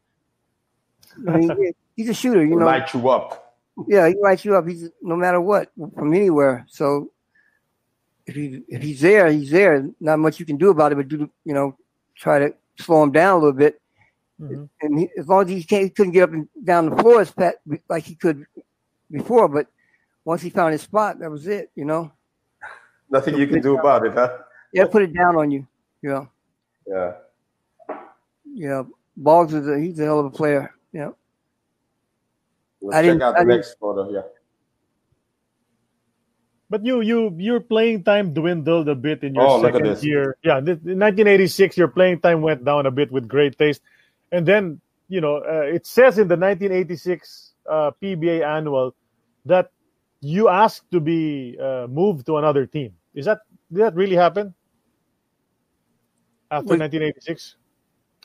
[1.27, 2.65] I mean, he's a shooter, you know.
[2.65, 3.48] Light you up.
[3.87, 4.67] Yeah, he lights you up.
[4.67, 6.65] He's no matter what from anywhere.
[6.67, 7.11] So
[8.25, 9.89] if he if he's there, he's there.
[9.99, 11.77] Not much you can do about it, but do you know
[12.15, 13.81] try to slow him down a little bit.
[14.39, 14.65] Mm-hmm.
[14.81, 17.21] And he, as long as he, can't, he couldn't get up and down the floor
[17.21, 17.55] as fat,
[17.89, 18.45] like he could
[19.11, 19.67] before, but
[20.23, 21.71] once he found his spot, that was it.
[21.75, 22.11] You know.
[23.09, 24.37] Nothing you can do about it, huh?
[24.71, 25.67] Yeah, put it down on you.
[26.01, 26.25] Yeah.
[26.87, 27.13] Yeah.
[28.45, 28.83] Yeah.
[29.17, 30.73] Bogs is a he's a hell of a player.
[30.93, 31.09] Yeah.
[32.81, 34.09] Let's I check out the next photo.
[34.11, 34.21] Yeah.
[36.69, 40.37] But you you your playing time dwindled a bit in your oh, second year.
[40.43, 43.81] Yeah, in 1986, your playing time went down a bit with great taste,
[44.31, 48.95] and then you know uh, it says in the 1986 uh, PBA annual
[49.45, 49.71] that
[50.21, 52.93] you asked to be uh, moved to another team.
[53.15, 53.41] Is that
[53.71, 54.53] did that really happen
[56.51, 57.55] after 1986?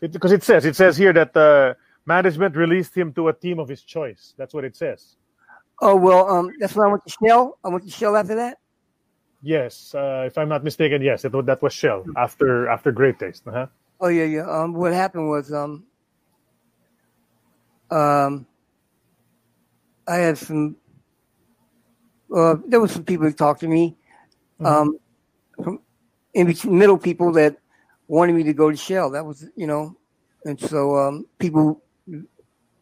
[0.01, 1.74] Because it, it, says it says here that uh,
[2.06, 4.35] management released him to a team of his choice.
[4.36, 5.16] That's what it says.
[5.81, 7.59] Oh well, um, that's when I went to Shell.
[7.64, 8.59] I went to Shell after that.
[9.43, 13.47] Yes, uh, if I'm not mistaken, yes, it, that was Shell after after Great Taste.
[13.47, 13.66] Uh-huh.
[14.01, 14.48] Oh yeah, yeah.
[14.48, 15.85] Um, what happened was um,
[17.90, 18.47] um,
[20.09, 20.76] I had some.
[22.35, 23.97] Uh, there was some people who talked to me,
[24.60, 24.66] mm-hmm.
[24.66, 24.98] um,
[25.62, 25.81] from
[26.32, 27.59] in between middle people that
[28.09, 29.10] wanted me to go to Shell.
[29.10, 29.97] That was you know,
[30.44, 31.84] and so um, people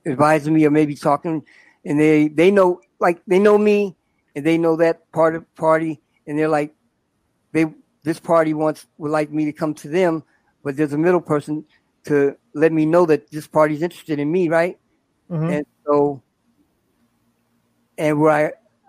[0.06, 1.42] advising me or maybe talking,
[1.84, 3.96] and they they know like they know me
[4.34, 6.74] and they know that part of party, and they're like,
[7.52, 7.66] they
[8.02, 10.22] this party wants would like me to come to them,
[10.62, 11.64] but there's a middle person
[12.04, 14.78] to let me know that this party's interested in me, right?
[15.30, 15.50] Mm-hmm.
[15.50, 16.22] And so,
[17.96, 18.30] and where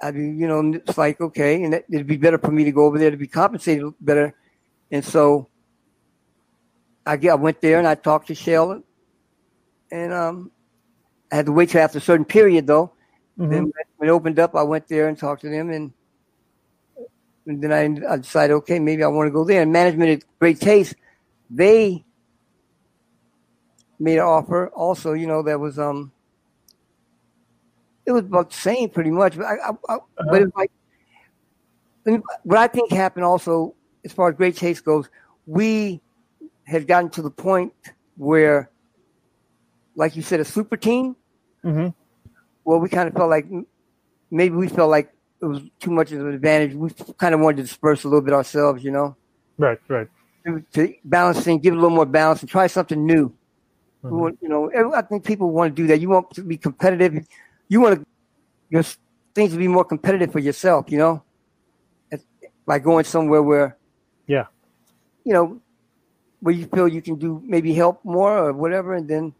[0.01, 2.71] I, I mean, you know, it's like okay, and it'd be better for me to
[2.71, 4.33] go over there to be compensated better,
[4.91, 5.47] and so
[7.05, 8.81] I get, I went there and I talked to Shell,
[9.91, 10.51] and um,
[11.33, 12.93] I had to wait till after a certain period though.
[13.39, 13.51] Mm-hmm.
[13.51, 15.91] Then when it opened up, I went there and talked to them, and,
[17.47, 19.63] and then I, I decided, okay, maybe I want to go there.
[19.63, 20.93] And management at Great Taste,
[21.49, 22.05] they
[23.97, 24.67] made an offer.
[24.67, 26.11] Also, you know, that was um,
[28.05, 29.99] it was about the same pretty much, but I, I, I uh-huh.
[30.29, 30.71] but it's like
[32.43, 33.73] what I think happened also
[34.05, 35.09] as far as Great Taste goes,
[35.47, 35.99] we
[36.65, 37.73] had gotten to the point
[38.17, 38.69] where,
[39.95, 41.15] like you said, a super team.
[41.63, 41.89] Mm-hmm
[42.63, 43.45] well, we kind of felt like
[44.31, 45.11] maybe we felt like
[45.41, 46.73] it was too much of an advantage.
[46.73, 49.15] We kind of wanted to disperse a little bit ourselves, you know.
[49.57, 50.07] Right, right.
[50.45, 53.29] To, to balance things, give it a little more balance, and try something new.
[54.03, 54.17] Mm-hmm.
[54.17, 55.99] Want, you know, I think people want to do that.
[55.99, 57.25] You want to be competitive.
[57.67, 58.05] You want to,
[58.69, 58.83] your
[59.35, 60.89] things to be more competitive for yourself.
[60.89, 61.23] You know,
[62.65, 63.77] by going somewhere where,
[64.27, 64.45] yeah,
[65.23, 65.61] you know,
[66.39, 69.33] where you feel you can do maybe help more or whatever, and then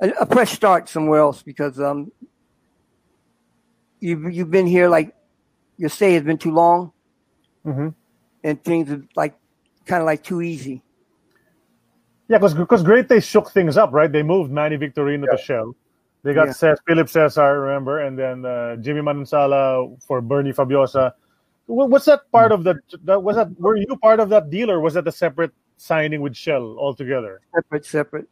[0.00, 2.10] a, a fresh start somewhere else because um,
[4.00, 5.14] you've you've been here like
[5.76, 6.92] your stay has been too long,
[7.64, 7.88] mm-hmm.
[8.44, 9.34] and things are like
[9.86, 10.82] kind of like too easy.
[12.28, 14.10] Yeah, because because Great they shook things up, right?
[14.10, 15.36] They moved Manny Victorino yeah.
[15.36, 15.76] to Shell.
[16.22, 16.52] They got yeah.
[16.52, 21.14] Cés, Philip Cezar, remember, and then uh, Jimmy Manansala for Bernie Fabiosa.
[21.66, 22.78] What's that part of the?
[23.04, 23.58] That was that?
[23.58, 27.40] Were you part of that deal, or was that a separate signing with Shell altogether?
[27.54, 28.28] Separate, separate.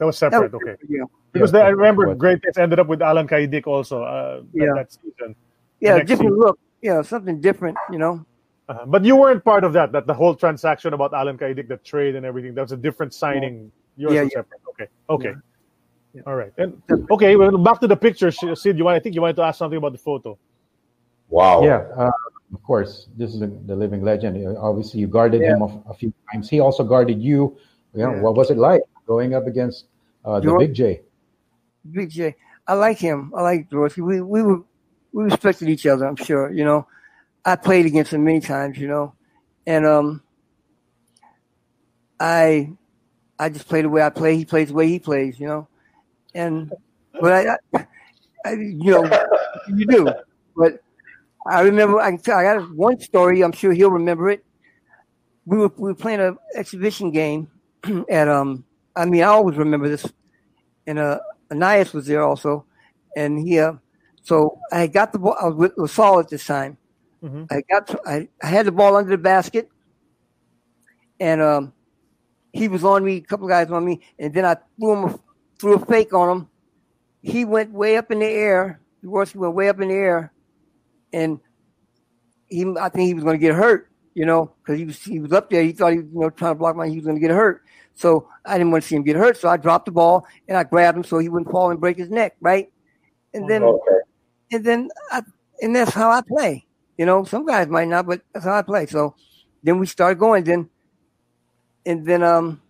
[0.00, 0.50] That was separate.
[0.50, 0.72] That was okay.
[0.72, 1.04] Separate, yeah.
[1.32, 4.72] Because yeah, I remember Great Taste ended up with Allan Caidic also uh, yeah.
[4.74, 5.36] that season.
[5.78, 6.38] Yeah, different season.
[6.38, 6.58] look.
[6.80, 8.24] Yeah, something different, you know.
[8.70, 8.86] Uh-huh.
[8.86, 9.92] But you weren't part of that.
[9.92, 12.54] That the whole transaction about Allan Caidic, the trade and everything.
[12.54, 13.70] That was a different signing.
[13.98, 14.28] Yours yeah, yeah.
[14.28, 14.60] separate.
[14.70, 14.86] Okay.
[15.10, 15.34] Okay.
[16.14, 16.22] Yeah.
[16.26, 16.52] All right.
[16.56, 18.78] And okay, well, back to the picture, Sid.
[18.78, 18.96] You want?
[18.96, 20.38] I think you wanted to ask something about the photo.
[21.28, 21.62] Wow.
[21.62, 21.84] Yeah.
[21.94, 22.10] Uh,
[22.54, 24.56] of course, this is the, the living legend.
[24.56, 26.48] Obviously, you guarded him a, a, few times.
[26.48, 27.58] He also guarded you.
[27.94, 29.86] You know, what was it like going up against
[30.24, 31.00] uh, the Big J?
[31.90, 32.36] Big J.
[32.66, 33.32] I like him.
[33.36, 34.00] I like Dorothy.
[34.00, 34.62] We we were
[35.12, 36.06] we respected each other.
[36.06, 36.52] I'm sure.
[36.52, 36.86] You know,
[37.44, 38.78] I played against him many times.
[38.78, 39.14] You know,
[39.66, 40.22] and um,
[42.18, 42.70] I
[43.38, 44.36] I just play the way I play.
[44.36, 45.40] He plays the way he plays.
[45.40, 45.68] You know,
[46.34, 46.72] and
[47.20, 47.86] but I, I,
[48.44, 49.26] I you know
[49.68, 50.08] you do.
[50.56, 50.82] But
[51.46, 53.42] I remember I, can tell I got one story.
[53.42, 54.44] I'm sure he'll remember it.
[55.46, 57.50] We were we were playing an exhibition game
[58.10, 58.64] at um.
[59.00, 60.06] I mean, I always remember this
[60.86, 61.20] And a
[61.50, 62.64] Ananias was there also,
[63.16, 63.58] and he.
[63.58, 63.74] Uh,
[64.22, 65.36] so I got the ball.
[65.40, 66.76] I was with, Saul at this time.
[67.24, 67.44] Mm-hmm.
[67.50, 67.86] I got.
[67.88, 69.68] To, I, I had the ball under the basket,
[71.18, 71.72] and um,
[72.52, 73.16] he was on me.
[73.16, 75.18] A couple of guys on me, and then I threw him a,
[75.58, 76.48] threw a fake on him.
[77.22, 78.80] He went way up in the air.
[79.02, 80.32] The worst went way up in the air,
[81.12, 81.40] and
[82.48, 82.64] he.
[82.78, 83.88] I think he was going to get hurt.
[84.14, 85.62] You know, because he was he was up there.
[85.62, 86.88] He thought he was you know trying to block my.
[86.88, 87.62] He was going to get hurt.
[87.94, 89.36] So I didn't want to see him get hurt.
[89.36, 91.98] So I dropped the ball and I grabbed him so he wouldn't fall and break
[91.98, 92.72] his neck, right?
[93.34, 93.98] And then, okay.
[94.52, 95.22] and then, I,
[95.60, 96.66] and that's how I play.
[96.96, 98.86] You know, some guys might not, but that's how I play.
[98.86, 99.14] So
[99.62, 100.44] then we started going.
[100.44, 100.68] Then,
[101.84, 102.60] and then, um,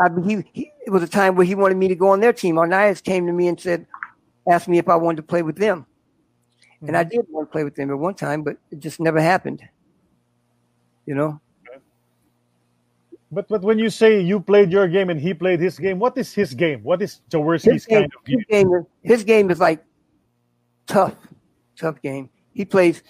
[0.00, 2.32] I, he, he, it was a time where he wanted me to go on their
[2.32, 2.56] team.
[2.56, 3.86] Arnaiz came to me and said,
[4.50, 5.86] asked me if I wanted to play with them.
[6.76, 6.88] Mm-hmm.
[6.88, 9.20] And I did want to play with them at one time, but it just never
[9.20, 9.62] happened.
[11.06, 11.40] You know?
[13.32, 16.18] But but when you say you played your game and he played his game, what
[16.18, 16.82] is his game?
[16.82, 18.38] What is Jaworski's kind of game?
[18.38, 19.82] His game, is, his game is like
[20.86, 21.16] tough,
[21.74, 22.28] tough game.
[22.52, 23.02] He plays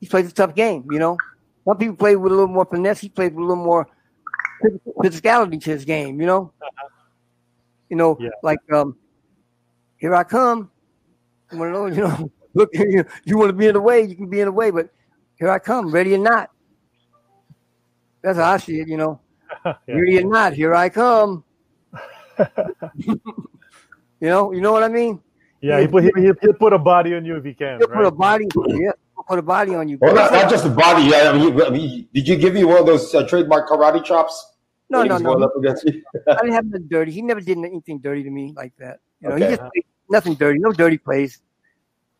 [0.00, 1.18] he plays a tough game, you know.
[1.66, 3.00] Some people play with a little more finesse.
[3.00, 3.86] He plays with a little more
[5.04, 6.50] physicality to his game, you know.
[6.62, 6.88] Uh-huh.
[7.90, 8.30] You know, yeah.
[8.42, 8.96] like um,
[9.98, 10.70] here I come.
[11.52, 14.30] You know, you know, look, you, you want to be in the way, you can
[14.30, 14.88] be in the way, but
[15.38, 16.50] here I come, ready or not.
[18.22, 19.20] That's how I see it, you know.
[19.66, 19.74] yeah.
[19.86, 21.44] Here or not, here I come.
[22.96, 23.18] you
[24.20, 25.20] know, you know what I mean?
[25.60, 26.10] Yeah, he put he,
[26.40, 27.78] he'll put a body on you if he can.
[27.78, 27.96] He'll right?
[27.96, 28.92] put a body, yeah,
[29.26, 29.98] put a body on you.
[30.00, 31.04] Well, not, not just a body.
[31.04, 34.04] Yeah, I mean, I mean, did you give me one of those uh, trademark karate
[34.04, 34.54] chops?
[34.88, 35.32] No, no, no.
[35.42, 36.02] Up against you?
[36.28, 37.12] I didn't have nothing dirty.
[37.12, 39.00] He never did anything dirty to me like that.
[39.20, 39.50] You know, okay.
[39.50, 39.70] he just
[40.08, 41.40] nothing dirty, no dirty plays.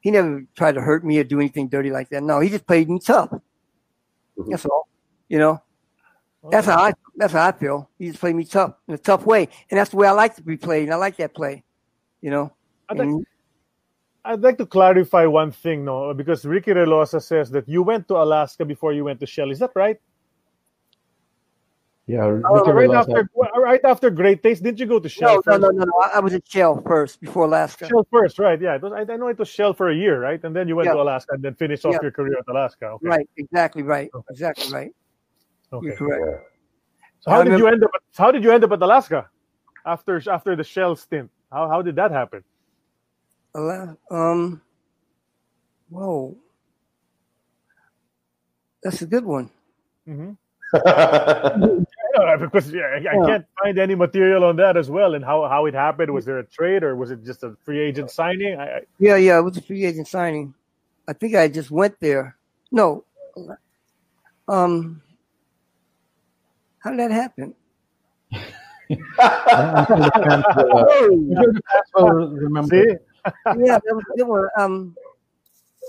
[0.00, 2.22] He never tried to hurt me or do anything dirty like that.
[2.22, 3.30] No, he just played me tough.
[3.30, 4.50] Mm-hmm.
[4.50, 4.88] That's all.
[5.28, 5.62] You know,
[6.50, 7.88] that's how I that's how I feel.
[7.98, 10.36] He just played me tough in a tough way, and that's the way I like
[10.36, 10.84] to be played.
[10.84, 11.64] And I like that play.
[12.20, 12.52] You know.
[12.88, 13.24] I'd like,
[14.24, 18.16] I'd like to clarify one thing, no, because Ricky Relosa says that you went to
[18.16, 19.50] Alaska before you went to Shell.
[19.50, 19.98] Is that right?
[22.08, 25.42] Yeah, uh, right after right after Great Taste, didn't you go to Shell?
[25.44, 25.92] No, no, no, no, no.
[26.14, 27.88] I was at Shell first before Alaska.
[27.88, 28.60] Shell first, right?
[28.60, 30.42] Yeah, was, I, I, know it was Shell for a year, right?
[30.44, 30.92] And then you went yeah.
[30.92, 31.98] to Alaska and then finished off yeah.
[32.02, 32.86] your career at Alaska.
[32.86, 33.08] Okay.
[33.08, 34.26] Right, exactly right, okay.
[34.30, 34.92] exactly right.
[35.72, 35.86] Okay.
[35.86, 36.52] You're correct.
[37.20, 37.90] So how I did remember, you end up?
[38.16, 39.28] How did you end up at Alaska
[39.84, 41.30] after after the Shell stint?
[41.50, 42.44] How how did that happen?
[44.10, 44.60] Um,
[45.88, 46.36] whoa,
[48.82, 49.50] that's a good one.
[50.06, 50.32] Mm-hmm.
[52.40, 55.14] because yeah, I, I, can't find any material on that as well.
[55.14, 56.12] And how, how it happened?
[56.12, 58.58] Was there a trade or was it just a free agent signing?
[58.58, 58.80] I, I...
[58.98, 60.54] Yeah, yeah, it was a free agent signing.
[61.08, 62.36] I think I just went there.
[62.72, 63.04] No,
[64.48, 65.02] um,
[66.86, 67.52] how did that happen?
[72.40, 72.76] remember.
[73.58, 74.94] yeah, there was, there were, um,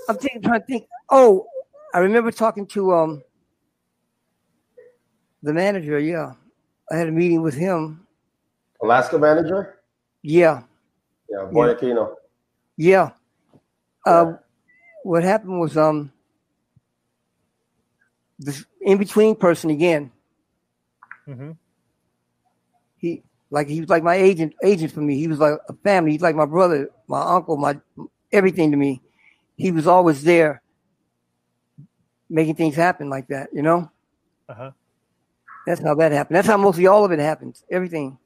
[0.09, 0.87] I'm thinking, trying to think.
[1.11, 1.45] Oh,
[1.93, 3.21] I remember talking to um
[5.43, 6.31] the manager, yeah.
[6.91, 8.07] I had a meeting with him.
[8.81, 9.77] Alaska manager?
[10.23, 10.63] Yeah.
[11.29, 12.15] Yeah, Boy Aquino.
[12.75, 13.11] Yeah.
[14.03, 14.33] Uh,
[15.03, 16.11] what happened was um
[18.39, 20.11] this in between person again.
[21.27, 21.51] Mm-hmm.
[22.97, 25.17] He like he was like my agent agent for me.
[25.17, 26.11] He was like a family.
[26.11, 27.79] He's like my brother, my uncle, my
[28.31, 29.01] everything to me.
[29.55, 30.61] He was always there,
[32.29, 33.49] making things happen like that.
[33.53, 33.91] You know.
[34.49, 34.71] Uh huh.
[35.65, 36.37] That's how that happened.
[36.37, 37.63] That's how mostly all of it happens.
[37.69, 38.17] Everything.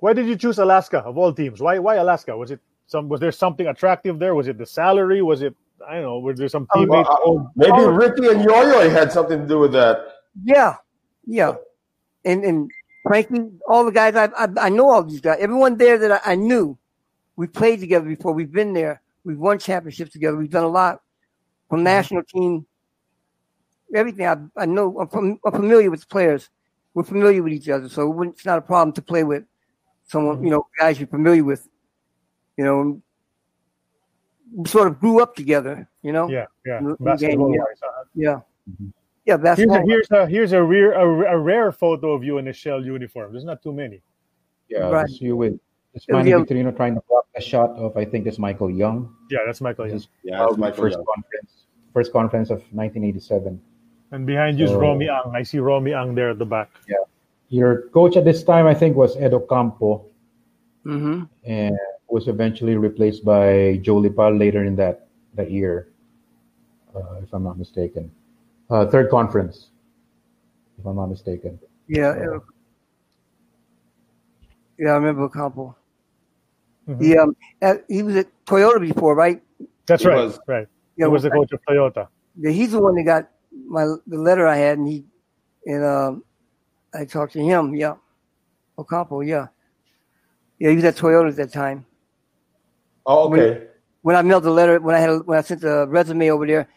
[0.00, 1.60] Why did you choose Alaska of all teams?
[1.60, 2.36] Why why Alaska?
[2.36, 4.34] Was it some was there something attractive there?
[4.34, 5.22] Was it the salary?
[5.22, 5.54] Was it
[5.86, 7.08] I don't know, was there some teammates?
[7.08, 9.98] Uh, maybe Ricky and Yo-Yo had something to do with that.
[10.44, 10.76] Yeah.
[11.26, 11.54] Yeah.
[12.24, 12.70] And and
[13.06, 15.38] frankly, all the guys I I, I know all these guys.
[15.40, 16.78] Everyone there that I, I knew.
[17.34, 18.32] We played together before.
[18.34, 19.00] We've been there.
[19.24, 20.36] We've won championships together.
[20.36, 21.00] We've done a lot
[21.68, 21.84] from mm-hmm.
[21.84, 22.66] national team.
[23.94, 24.98] Everything I, I know.
[25.00, 26.50] I'm, from, I'm familiar with the players
[26.94, 29.44] we're familiar with each other, so it's not a problem to play with
[30.06, 31.66] someone, you know, guys you're familiar with.
[32.56, 33.02] You know,
[34.54, 35.88] we sort of grew up together.
[36.02, 36.28] You know.
[36.28, 36.80] Yeah, yeah.
[38.14, 38.14] Yeah.
[38.14, 38.40] yeah.
[38.70, 38.88] Mm-hmm.
[39.24, 39.86] Yeah, basketball.
[39.86, 42.52] Here's a here's a here's a rare a, a, rare photo of you in a
[42.52, 43.32] shell uniform.
[43.32, 44.02] There's not too many.
[44.68, 45.08] Yeah, right.
[45.08, 45.58] you with
[45.94, 49.14] it's Manny Victorino trying to block a shot of I think it's Michael Young.
[49.30, 50.02] Yeah, that's Michael Young.
[50.24, 51.04] Yeah, that's Michael first Young.
[51.04, 53.60] conference, first conference of 1987.
[54.10, 55.32] And behind you is Romy Ang.
[55.34, 56.70] I see Romy Ang there at the back.
[56.88, 56.96] Yeah.
[57.48, 60.06] Your coach at this time, I think, was Ed Ocampo,
[60.86, 61.22] Mm-hmm.
[61.44, 61.78] And
[62.08, 65.88] was eventually replaced by Joe Lipa later in that, that year,
[66.94, 68.10] uh, if I'm not mistaken.
[68.72, 69.68] Uh, third conference,
[70.78, 71.58] if I'm not mistaken.
[71.88, 72.08] Yeah.
[72.08, 72.38] Uh,
[74.78, 75.76] yeah, I remember Ocampo.
[76.88, 77.04] Mm-hmm.
[77.04, 77.36] He, um,
[77.86, 79.42] he was at Toyota before, right?
[79.84, 80.24] That's he right.
[80.24, 80.40] Was.
[80.48, 80.66] Right.
[80.96, 82.08] Yeah, he was the coach of Toyota.
[82.40, 83.28] Yeah, he's the one that got
[83.66, 85.04] my the letter I had, and he
[85.66, 86.24] and um,
[86.94, 87.74] I talked to him.
[87.74, 87.96] Yeah,
[88.78, 89.20] Ocampo.
[89.20, 89.48] Yeah,
[90.58, 90.70] yeah.
[90.70, 91.84] He was at Toyota at that time.
[93.04, 93.50] Oh, okay.
[93.50, 93.68] When,
[94.00, 96.68] when I mailed the letter, when I had when I sent the resume over there,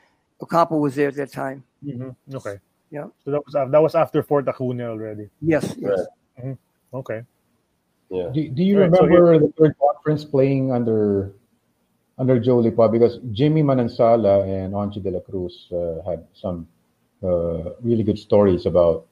[0.42, 1.64] Ocampo was there at that time.
[1.86, 2.36] Mm-hmm.
[2.36, 2.58] Okay.
[2.92, 3.08] Yeah.
[3.24, 5.30] So that was that was after Fort Acuna already.
[5.42, 5.76] Yes.
[5.78, 6.00] Yes.
[6.00, 6.46] Right.
[6.46, 6.98] Mm-hmm.
[6.98, 7.24] Okay.
[8.10, 8.30] Yeah.
[8.34, 11.34] Do, do you right, remember so the third conference playing under
[12.18, 16.68] under Joe Lipa because Jimmy Manansala and Angie De La Cruz uh, had some
[17.24, 19.06] uh, really good stories about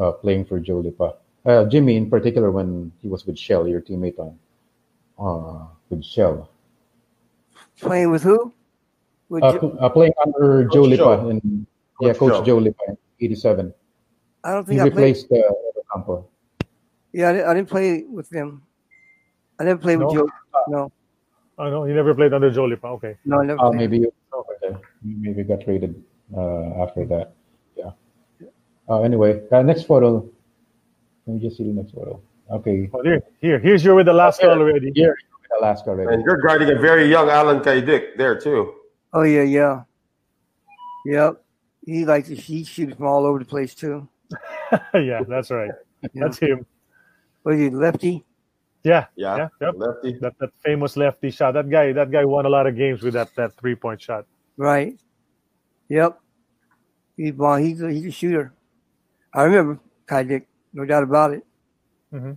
[0.00, 1.14] uh, playing for Joe Lipa.
[1.44, 4.38] Uh, Jimmy, in particular, when he was with Shell, your teammate on
[5.18, 6.48] uh, with Shell.
[7.80, 8.52] Playing with who?
[9.28, 11.30] With uh, playing under Coach Joe Lipa Joe.
[11.30, 11.69] in Coach
[12.00, 13.74] yeah, Coach Joe, Joe Lipa '87.
[14.44, 15.44] I don't think he I replaced played.
[15.92, 16.28] Campo.
[17.12, 18.62] Yeah, I didn't, I didn't, play with him.
[19.58, 20.06] I never played no?
[20.06, 20.28] with Joe.
[20.68, 20.92] No.
[21.58, 22.86] Oh no, he never played under Joe Lipa.
[22.86, 23.16] Okay.
[23.24, 23.60] No, never.
[23.60, 24.76] Uh, maybe okay.
[25.02, 26.02] maybe got traded
[26.34, 27.34] uh, after that.
[27.76, 27.90] Yeah.
[28.88, 30.26] Uh, anyway, uh, next photo.
[31.26, 32.20] Let me just see the next photo.
[32.50, 32.88] Okay.
[32.92, 34.90] Oh, here, here, here's you with Alaska here, already.
[34.94, 35.16] Here,
[35.60, 36.14] Alaska already.
[36.14, 38.74] And you're guarding a very young Allan Caidic there too.
[39.12, 39.82] Oh yeah, yeah,
[41.04, 41.44] yep.
[41.90, 44.08] He likes to he shoots from all over the place too.
[44.94, 45.70] yeah, that's right.
[46.14, 46.22] Yeah.
[46.22, 46.64] That's him.
[47.44, 48.24] Was he lefty?
[48.82, 49.74] Yeah, yeah, yeah yep.
[49.76, 50.18] lefty.
[50.18, 51.52] That that famous lefty shot.
[51.52, 54.24] That guy, that guy won a lot of games with that that three point shot.
[54.56, 54.98] Right.
[55.90, 56.18] Yep.
[57.18, 58.54] He's well, he's a, he's a shooter.
[59.34, 60.46] I remember Caidic.
[60.72, 61.44] no doubt about it.
[62.14, 62.32] Mm-hmm.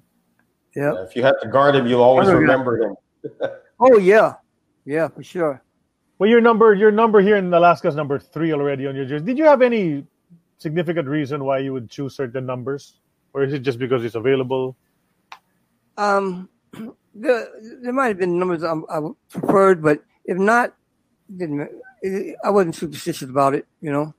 [0.75, 0.93] Yep.
[0.93, 1.03] Yeah.
[1.05, 2.95] If you had to guard him, you'll always remember him.
[3.79, 4.33] oh yeah,
[4.83, 5.63] yeah, for sure.
[6.19, 9.25] Well, your number, your number here in Alaska is number three already on your jersey.
[9.25, 10.05] Did you have any
[10.57, 12.99] significant reason why you would choose certain numbers,
[13.33, 14.75] or is it just because it's available?
[15.97, 16.49] Um,
[17.13, 17.47] there,
[17.81, 20.73] there might have been numbers I, I preferred, but if not,
[21.35, 21.69] didn't
[22.43, 24.13] I wasn't superstitious about it, you know.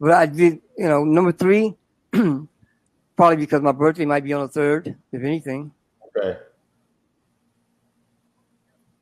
[0.00, 1.74] But I did, you know, number three,
[2.12, 5.72] probably because my birthday might be on the third, if anything.
[6.16, 6.38] Okay.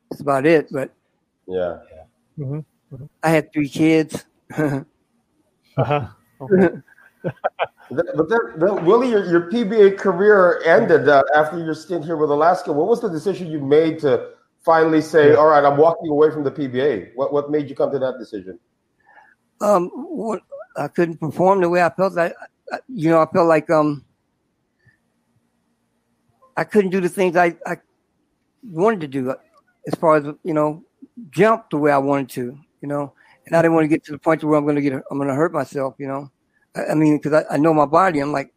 [0.09, 0.67] That's about it.
[0.71, 0.91] But
[1.47, 1.90] yeah, yeah.
[2.39, 2.59] Mm-hmm.
[2.95, 3.05] Mm-hmm.
[3.23, 4.25] I had three kids.
[4.57, 6.07] uh-huh.
[7.19, 12.29] but then, then, Willie, your, your PBA career ended uh, after your stint here with
[12.29, 12.71] Alaska.
[12.71, 14.31] What was the decision you made to
[14.63, 17.11] finally say, "All right, I'm walking away from the PBA"?
[17.15, 18.59] What what made you come to that decision?
[19.61, 19.91] Um,
[20.75, 22.17] I couldn't perform the way I felt.
[22.17, 22.33] I,
[22.87, 24.03] you know, I felt like um,
[26.57, 27.77] I couldn't do the things I, I
[28.63, 29.35] wanted to do,
[29.87, 30.83] as far as you know,
[31.29, 32.57] jump the way I wanted to.
[32.81, 33.13] You know,
[33.45, 35.17] and I didn't want to get to the point where I'm going to get, I'm
[35.17, 35.95] going to hurt myself.
[35.97, 36.31] You know,
[36.75, 38.19] I, I mean, because I, I know my body.
[38.19, 38.53] I'm like,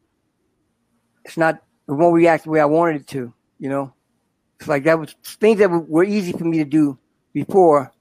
[1.24, 3.32] it's not, it won't react the way I wanted it to.
[3.58, 3.92] You know,
[4.58, 6.98] it's like that was things that were easy for me to do
[7.32, 7.92] before.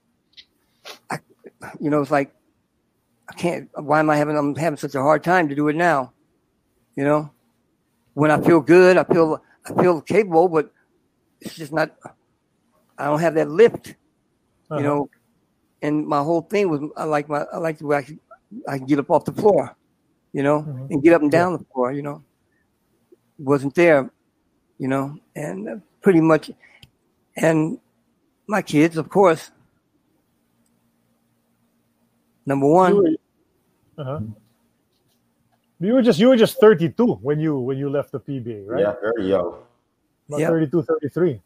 [1.10, 1.18] I,
[1.80, 2.34] you know, it's like
[3.28, 3.68] I can't.
[3.74, 4.36] Why am I having?
[4.36, 6.12] I'm having such a hard time to do it now.
[6.96, 7.30] You know,
[8.14, 10.70] when I feel good, I feel I feel capable, but
[11.40, 11.94] it's just not.
[12.98, 13.94] I don't have that lift.
[14.70, 14.76] Uh-huh.
[14.76, 15.10] You know,
[15.82, 18.20] and my whole thing was I like my I like the way I can,
[18.68, 19.76] I can get up off the floor,
[20.32, 20.86] you know, mm-hmm.
[20.90, 21.58] and get up and down yeah.
[21.58, 21.92] the floor.
[21.92, 22.22] You know,
[23.38, 24.10] wasn't there,
[24.78, 26.50] you know, and pretty much,
[27.36, 27.78] and
[28.46, 29.50] my kids, of course,
[32.46, 32.94] Number one.
[32.94, 34.20] You were, uh-huh.
[35.80, 38.80] you were just you were just 32 when you when you left the PBA, right?
[38.80, 39.56] Yeah, very young.
[40.28, 40.50] About yep.
[40.50, 41.40] 32, 33.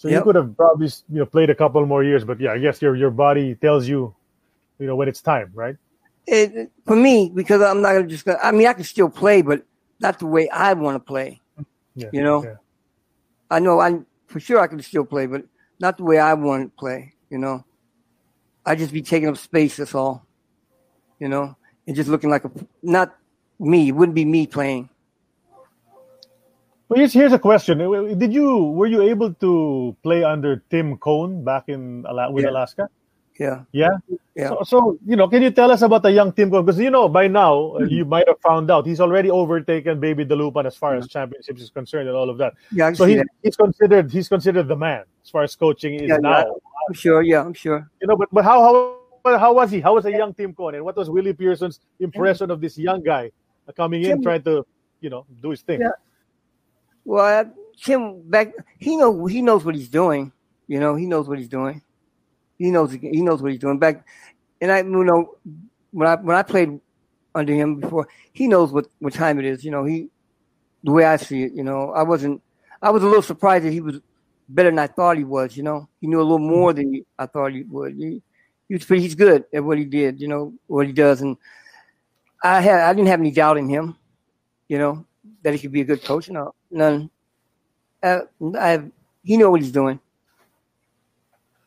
[0.00, 0.20] So yep.
[0.20, 2.80] you could have probably you know played a couple more years, but yeah, I guess
[2.80, 4.14] your your body tells you,
[4.78, 5.76] you know, when it's time, right?
[6.26, 8.38] It, for me, because I'm not just gonna.
[8.42, 9.62] I mean, I can still play, but
[10.00, 11.42] not the way I want to play.
[11.94, 12.54] Yeah, you know, yeah.
[13.50, 15.44] I know I for sure I can still play, but
[15.80, 17.12] not the way I want to play.
[17.28, 17.62] You know,
[18.64, 19.76] I'd just be taking up space.
[19.76, 20.24] That's all.
[21.18, 22.50] You know, and just looking like a
[22.82, 23.14] not
[23.58, 23.88] me.
[23.88, 24.88] It wouldn't be me playing.
[26.90, 27.78] Well, here's, here's a question.
[28.18, 32.50] Did you were you able to play under Tim Cone back in with yeah.
[32.50, 32.90] Alaska?
[33.38, 33.62] Yeah.
[33.70, 33.90] Yeah.
[34.34, 34.48] Yeah.
[34.48, 36.66] So, so, you know, can you tell us about the young Tim Cone?
[36.66, 37.86] Because you know, by now mm-hmm.
[37.86, 41.70] you might have found out he's already overtaken Baby Dalupan as far as championships is
[41.70, 42.54] concerned and all of that.
[42.72, 42.92] Yeah.
[42.92, 46.38] So he, he's considered he's considered the man as far as coaching is yeah, now.
[46.38, 46.44] Yeah.
[46.88, 47.22] I'm sure.
[47.22, 47.88] Yeah, I'm sure.
[48.02, 48.60] You know, but but how
[49.24, 49.80] how how was he?
[49.80, 50.74] How was a young Tim Cone?
[50.74, 52.52] And what was Willie Pearson's impression hmm.
[52.52, 53.30] of this young guy
[53.68, 54.66] uh, coming in, Tim, trying to,
[55.00, 55.82] you know, do his thing?
[55.82, 55.90] Yeah.
[57.10, 60.30] Well, Tim back he know he knows what he's doing.
[60.68, 61.82] You know, he knows what he's doing.
[62.56, 63.80] He knows he knows what he's doing.
[63.80, 64.06] Back
[64.60, 65.34] and I you know
[65.90, 66.78] when I when I played
[67.34, 69.64] under him before, he knows what, what time it is.
[69.64, 70.08] You know, he
[70.84, 72.42] the way I see it, you know, I wasn't
[72.80, 74.00] I was a little surprised that he was
[74.48, 75.88] better than I thought he was, you know.
[76.00, 76.60] He knew a little mm-hmm.
[76.60, 77.96] more than he, I thought he would.
[77.96, 78.22] He,
[78.68, 81.22] he was pretty, he's good at what he did, you know, what he does.
[81.22, 81.36] And
[82.40, 83.96] I had I didn't have any doubt in him,
[84.68, 85.06] you know,
[85.42, 86.28] that he could be a good coach.
[86.30, 87.10] No, none.
[88.02, 88.20] Uh,
[88.58, 88.90] I have,
[89.22, 90.00] he know what he's doing.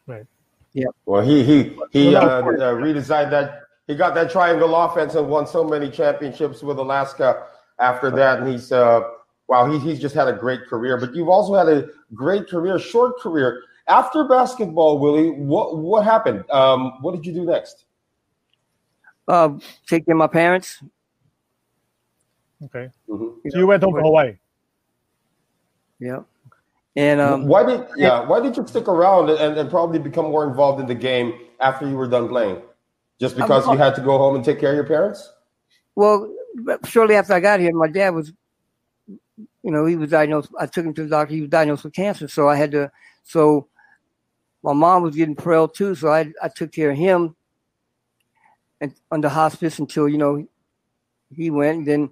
[0.08, 0.26] Right.
[0.74, 0.88] Yeah.
[1.06, 3.62] Well, he he he uh, uh, redesigned that.
[3.88, 7.48] He got that triangle offense and won so many championships with Alaska.
[7.80, 9.02] After that, and he's uh,
[9.48, 10.98] wow, he, he's just had a great career.
[10.98, 13.64] But you've also had a great career, short career.
[13.88, 16.50] After basketball, Willie, what what happened?
[16.52, 17.86] Um, what did you do next?
[19.28, 19.58] Uh,
[19.88, 20.84] take care of my parents.
[22.64, 22.90] Okay.
[23.10, 23.50] Mm-hmm.
[23.50, 24.38] So you went home to Hawaii.
[26.00, 26.22] Yeah.
[26.96, 30.48] And um, why did yeah why did you stick around and, and probably become more
[30.48, 32.62] involved in the game after you were done playing?
[33.20, 35.32] Just because you had to go home and take care of your parents?
[35.96, 36.32] Well,
[36.86, 38.34] shortly after I got here, my dad was,
[39.08, 40.50] you know, he was diagnosed.
[40.60, 41.34] I took him to the doctor.
[41.34, 42.92] He was diagnosed with cancer, so I had to.
[43.24, 43.68] So
[44.62, 47.36] my mom was getting frail too, so I I took care of him
[48.82, 50.46] and under hospice until you know
[51.34, 51.80] he went.
[51.80, 52.10] And then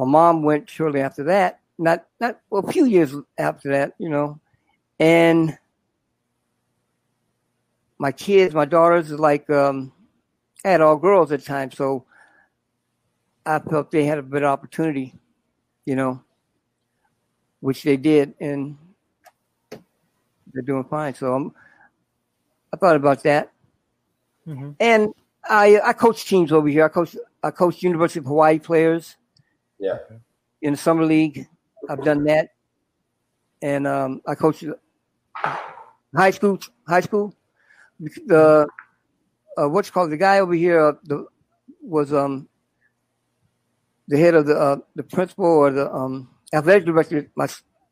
[0.00, 1.60] my mom went shortly after that.
[1.78, 4.40] Not not well, a few years after that, you know,
[4.98, 5.58] and
[7.98, 9.92] my kids, my daughters, like um,
[10.64, 12.06] I had all girls at the time, so
[13.44, 15.14] I felt they had a better opportunity,
[15.84, 16.22] you know,
[17.60, 18.78] which they did, and
[19.70, 21.14] they're doing fine.
[21.14, 21.54] So I'm
[22.72, 23.52] I thought about that,
[24.46, 24.70] mm-hmm.
[24.80, 25.12] and
[25.44, 26.86] I I coach teams over here.
[26.86, 29.16] I coach I coach University of Hawaii players.
[29.80, 29.98] Yeah,
[30.62, 31.48] in the summer league.
[31.88, 32.50] I've done that,
[33.62, 34.64] and um, I coached
[36.14, 36.58] high school.
[36.86, 37.34] High school.
[37.98, 38.68] The
[39.56, 41.26] uh, what's called the guy over here uh, the,
[41.82, 42.48] was um
[44.08, 47.30] the head of the uh, the principal or the um athletic director.
[47.36, 47.48] My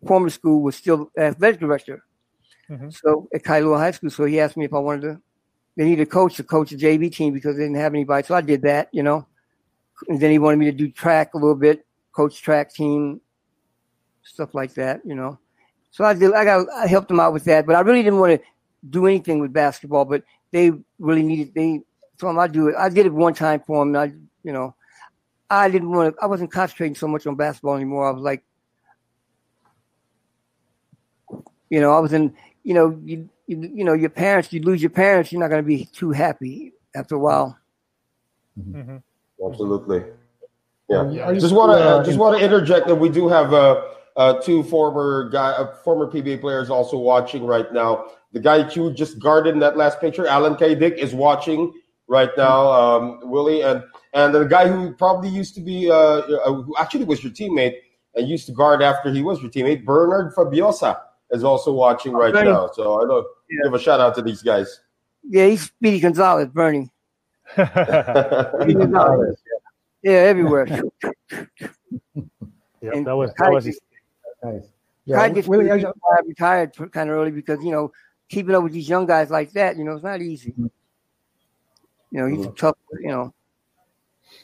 [0.07, 2.05] former school was still athletic director.
[2.71, 2.91] Mm-hmm.
[2.91, 5.21] So at Kailua High School, so he asked me if I wanted to.
[5.77, 8.27] They needed a coach to coach the JV team because they didn't have anybody.
[8.27, 9.27] So I did that, you know.
[10.07, 13.21] And then he wanted me to do track a little bit, coach track team,
[14.23, 15.39] stuff like that, you know.
[15.91, 16.33] So I did.
[16.35, 16.67] I got.
[16.71, 18.47] I helped them out with that, but I really didn't want to
[18.89, 20.05] do anything with basketball.
[20.05, 20.23] But
[20.53, 21.55] they really needed.
[21.55, 21.81] They
[22.19, 22.77] told them I do it.
[22.79, 23.95] I did it one time for them.
[23.95, 24.15] And I,
[24.45, 24.75] you know,
[25.51, 26.23] I didn't want to.
[26.23, 28.07] I wasn't concentrating so much on basketball anymore.
[28.07, 28.45] I was like,
[31.71, 32.35] you know, I was in.
[32.65, 34.53] You know, you you, you know, your parents.
[34.53, 35.33] You lose your parents.
[35.33, 37.59] You're not going to be too happy after a while.
[38.61, 38.99] Mm-hmm.
[39.45, 40.05] Absolutely.
[40.89, 41.33] Yeah.
[41.35, 43.83] just want to uh, just want to interject that we do have uh,
[44.17, 48.07] uh, two former guy, uh, former PBA players also watching right now.
[48.33, 51.73] The guy you just guarded in that last picture, Allan Caidic, is watching
[52.09, 52.71] right now.
[52.71, 53.83] Um, Willie and
[54.15, 57.77] and the guy who probably used to be, uh, uh, who actually was your teammate
[58.15, 61.01] and used to guard after he was your teammate, Bernard Fabiosa
[61.31, 62.51] is also watching right Bernie.
[62.51, 62.71] now.
[62.73, 63.65] So I know yeah.
[63.65, 64.81] give a shout out to these guys.
[65.23, 66.91] Yeah, he's Speedy Gonzalez, Bernie.
[68.61, 69.37] Speedy Gonzalez.
[70.03, 70.67] Yeah, everywhere.
[72.83, 73.67] yeah, that was that was
[74.43, 74.63] nice.
[75.05, 75.83] Yeah, I just really, I
[76.27, 77.93] retired kind of early because you know
[78.29, 80.51] keeping up with these young guys like that, you know, it's not easy.
[80.53, 80.67] Mm-hmm.
[82.11, 82.55] You know, he's mm-hmm.
[82.55, 82.77] tough.
[83.01, 83.35] You know,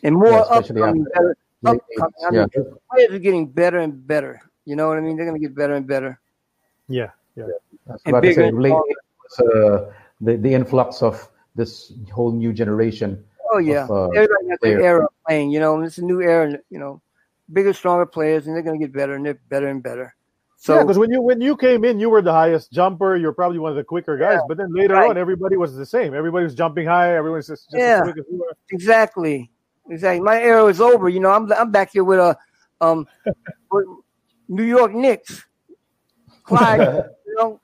[0.02, 2.14] and more yeah, upcoming, better, upcoming.
[2.26, 2.62] I mean, yeah.
[2.90, 4.40] players are getting better and better.
[4.64, 5.16] You know what I mean?
[5.16, 6.18] They're going to get better and better.
[6.88, 7.44] Yeah, yeah.
[7.86, 13.24] That's and about to say, late, uh, the the influx of this whole new generation
[13.54, 15.50] Oh yeah, of, uh, everybody has their era playing.
[15.50, 16.58] You know, it's a new era.
[16.70, 17.00] You know,
[17.52, 20.14] bigger, stronger players, and they're going to get better, and they're better and better.
[20.56, 23.16] So, yeah, because when you when you came in, you were the highest jumper.
[23.16, 24.34] You're probably one of the quicker guys.
[24.36, 25.10] Yeah, but then later right.
[25.10, 26.14] on, everybody was the same.
[26.14, 27.14] Everybody was jumping high.
[27.14, 28.02] Everyone's just, just yeah,
[28.72, 29.50] exactly,
[29.88, 30.20] exactly.
[30.20, 31.08] My era is over.
[31.08, 32.36] You know, I'm I'm back here with a
[32.80, 33.06] um
[34.48, 35.44] New York Knicks,
[36.44, 36.80] Clyde.
[37.26, 37.60] you know,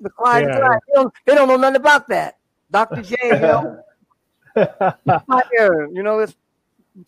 [0.00, 0.46] the Clyde.
[0.46, 0.58] Yeah.
[0.58, 0.78] Clyde.
[0.86, 2.39] They, don't, they don't know nothing about that.
[2.70, 3.02] Dr.
[3.02, 3.16] J.
[3.24, 3.82] You know.
[4.56, 6.34] you know, it's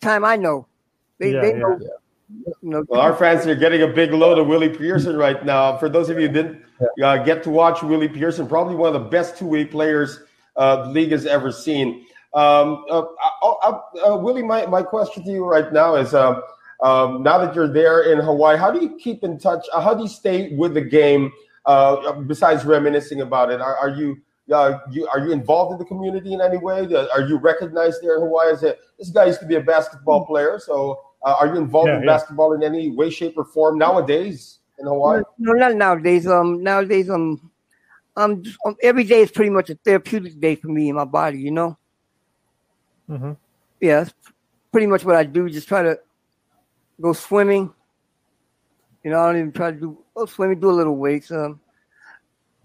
[0.01, 0.67] time I know.
[1.19, 1.77] They, yeah, they know.
[1.81, 1.87] Yeah.
[2.61, 5.77] You know, well, our fans are getting a big load of Willie Pearson right now.
[5.77, 6.63] For those of you who didn't
[7.03, 10.19] uh, get to watch Willie Pearson, probably one of the best two-way players
[10.55, 12.05] uh, the league has ever seen.
[12.33, 13.03] Um, uh,
[13.43, 16.41] uh, uh, Willie, my, my question to you right now is: um,
[16.81, 19.65] um, now that you're there in Hawaii, how do you keep in touch?
[19.71, 21.31] Uh, how do you stay with the game?
[22.27, 24.17] besides reminiscing about it, are, are you
[24.51, 26.79] uh, you, are you involved in the community in any way?
[27.13, 30.25] Are you recognized there in Hawaii as a this guy used to be a basketball
[30.25, 30.31] hmm.
[30.31, 30.59] player?
[30.59, 32.07] So uh, are you involved yeah, in yeah.
[32.07, 35.23] basketball in any way, shape, or form nowadays in Hawaii?
[35.37, 36.27] No, not nowadays.
[36.27, 37.51] Um, nowadays, um,
[38.17, 41.39] um, um, every day is pretty much a therapeutic day for me and my body.
[41.39, 41.77] You know.
[43.09, 43.31] Mm-hmm.
[43.79, 44.13] Yeah, that's
[44.71, 45.49] pretty much what I do.
[45.49, 45.99] Just try to
[46.99, 47.73] go swimming.
[49.03, 51.31] You know, I don't even try to do go swimming, do a little weights.
[51.31, 51.59] Um,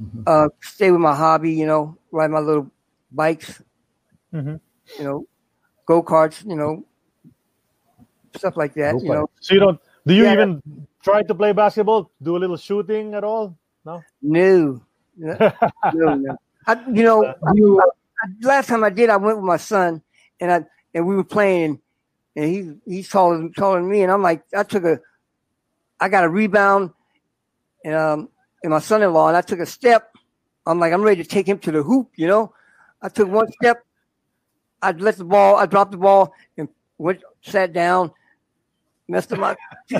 [0.01, 0.23] mm-hmm.
[0.27, 2.70] uh, stay with my hobby, you know, ride my little
[3.11, 3.62] bikes,
[4.33, 4.57] mm-hmm.
[4.99, 5.27] you know,
[5.87, 6.85] go karts, you know,
[8.37, 8.93] stuff like that.
[8.95, 9.31] Go you know.
[9.41, 9.81] So you don't?
[10.07, 10.62] Do you yeah, even
[11.03, 12.11] try to play basketball?
[12.23, 13.57] Do a little shooting at all?
[13.85, 14.03] No.
[14.23, 14.81] No.
[15.16, 15.53] no,
[15.95, 16.37] no.
[16.66, 17.81] I, you know, you,
[18.43, 20.03] last time I did, I went with my son,
[20.41, 20.65] and I
[20.95, 21.81] and we were playing,
[22.37, 25.01] and he he's taller taller than me, and I'm like, I took a,
[25.99, 26.91] I got a rebound,
[27.85, 28.29] and um,
[28.62, 30.16] and my son-in-law, and I took a step.
[30.66, 32.52] I'm like, I'm ready to take him to the hoop, you know.
[33.01, 33.85] I took one step.
[34.82, 35.56] I let the ball.
[35.56, 36.68] I dropped the ball and
[36.98, 38.12] went, sat down,
[39.09, 39.56] messed up my.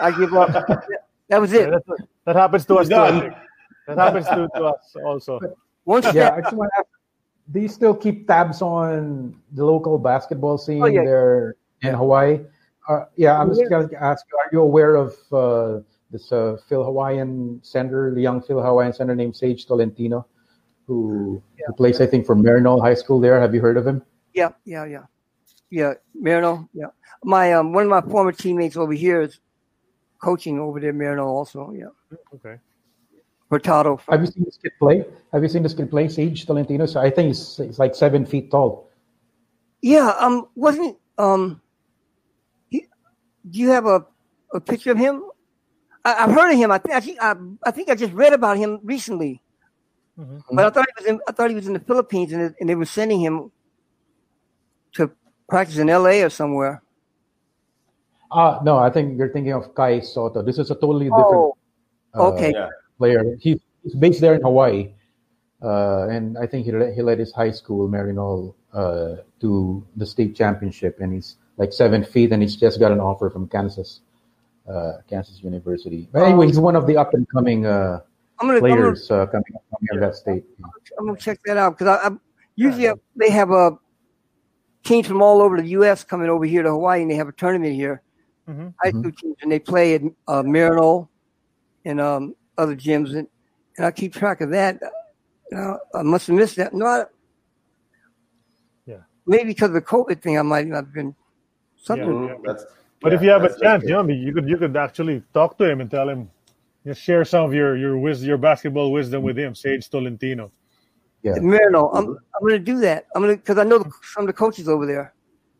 [0.00, 0.52] I give up.
[1.28, 1.68] That was it.
[1.70, 1.78] Yeah,
[2.26, 2.88] that happens to us.
[2.88, 5.40] Too, that happens to, to us also.
[5.84, 6.14] One step.
[6.14, 6.88] Yeah, I just want to ask,
[7.52, 11.04] do you still keep tabs on the local basketball scene oh, yeah.
[11.04, 12.40] there in Hawaii?
[12.88, 15.80] Uh, yeah, I'm just going to ask Are you aware of uh,
[16.10, 20.26] this uh, Fil-Hawaiian center, the young Fil-Hawaiian center named Sage Tolentino,
[20.86, 21.64] who, yeah.
[21.66, 23.40] who plays, I think, for Maryknoll High School there.
[23.40, 24.02] Have you heard of him?
[24.32, 25.04] Yeah, yeah, yeah.
[25.70, 26.86] Yeah, Maryknoll, yeah.
[27.24, 29.40] My um, one of my former teammates over here is
[30.22, 32.16] coaching over there, Maryknoll also, yeah.
[32.34, 32.60] Okay.
[33.50, 34.00] Hurtado.
[34.08, 35.04] Have you seen this kid play?
[35.32, 36.86] Have you seen this kid play, Sage Tolentino?
[36.86, 38.90] So I think he's, he's like seven feet tall.
[39.82, 41.60] Yeah, um, wasn't um,
[42.70, 42.86] he,
[43.50, 44.06] do you have a,
[44.54, 45.24] a picture of him
[46.04, 46.70] I, have heard of him.
[46.70, 49.42] I think I, I, think I just read about him recently.
[50.18, 50.54] Mm-hmm.
[50.54, 52.68] But I thought he was in, I thought he was in the Philippines, and, and
[52.68, 53.50] they were sending him
[54.92, 55.10] to
[55.48, 56.22] practice in L.A.
[56.22, 56.82] or somewhere.
[58.30, 60.42] Uh, no, I think you're thinking of Kai Sotto.
[60.42, 61.54] This is a totally different
[62.14, 62.52] oh, okay.
[62.52, 62.68] Uh,
[62.98, 63.36] player.
[63.40, 64.92] He, he's based there in Hawaii.
[65.62, 70.36] Uh, and I think he, he led his high school, Maryknoll, uh, to the state
[70.36, 70.98] championship.
[71.00, 74.00] And he's like seven feet, and he's just got an offer from Kansas,
[74.68, 76.08] uh, Kansas University.
[76.12, 78.00] But anyway, he's one of the up and coming uh,
[78.38, 80.44] players gonna, uh, coming, coming out of that state.
[80.98, 82.10] I'm gonna check that out because I, I,
[82.56, 83.78] usually they have a
[84.84, 86.04] teams from all over the U.S.
[86.04, 88.02] coming over here to Hawaii, and they have a tournament here.
[88.48, 88.68] Mm-hmm.
[88.82, 89.10] High school mm-hmm.
[89.10, 91.08] teams, and they play at uh, Maryknoll
[91.84, 93.26] and um, other gyms, and,
[93.76, 94.78] and I keep track of that.
[95.54, 96.74] Uh, I must have missed that.
[96.74, 97.04] No, I,
[98.86, 101.14] yeah, maybe because of the COVID thing, I might not have been
[101.76, 102.28] something.
[102.28, 102.54] Yeah, yeah.
[103.04, 105.58] But yeah, if you have a chance, you know, you could you could actually talk
[105.58, 106.30] to him and tell him,
[106.86, 110.50] just share some of your your wisdom, your basketball wisdom with him, Sage Tolentino.
[111.22, 111.90] Yeah, Maryknoll.
[111.94, 113.04] I'm I'm going to do that.
[113.14, 115.12] I'm going to because I know the, some of the coaches over there.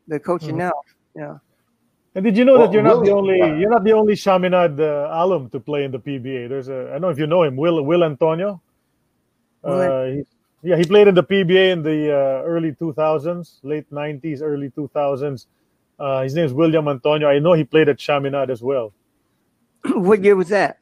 [0.07, 0.69] They're coaching mm-hmm.
[0.69, 0.73] now.
[1.15, 1.37] Yeah.
[2.15, 4.79] And did you know well, that you're not the only you're not the only Chaminade
[4.79, 6.49] uh, alum to play in the PBA?
[6.49, 8.59] There's a I don't know if you know him, Will Will Antonio.
[9.63, 10.23] Uh, he,
[10.63, 15.45] yeah, he played in the PBA in the uh, early 2000s, late 90s, early 2000s.
[15.97, 17.29] Uh, his name is William Antonio.
[17.29, 18.93] I know he played at Chaminade as well.
[19.85, 20.79] what year was that?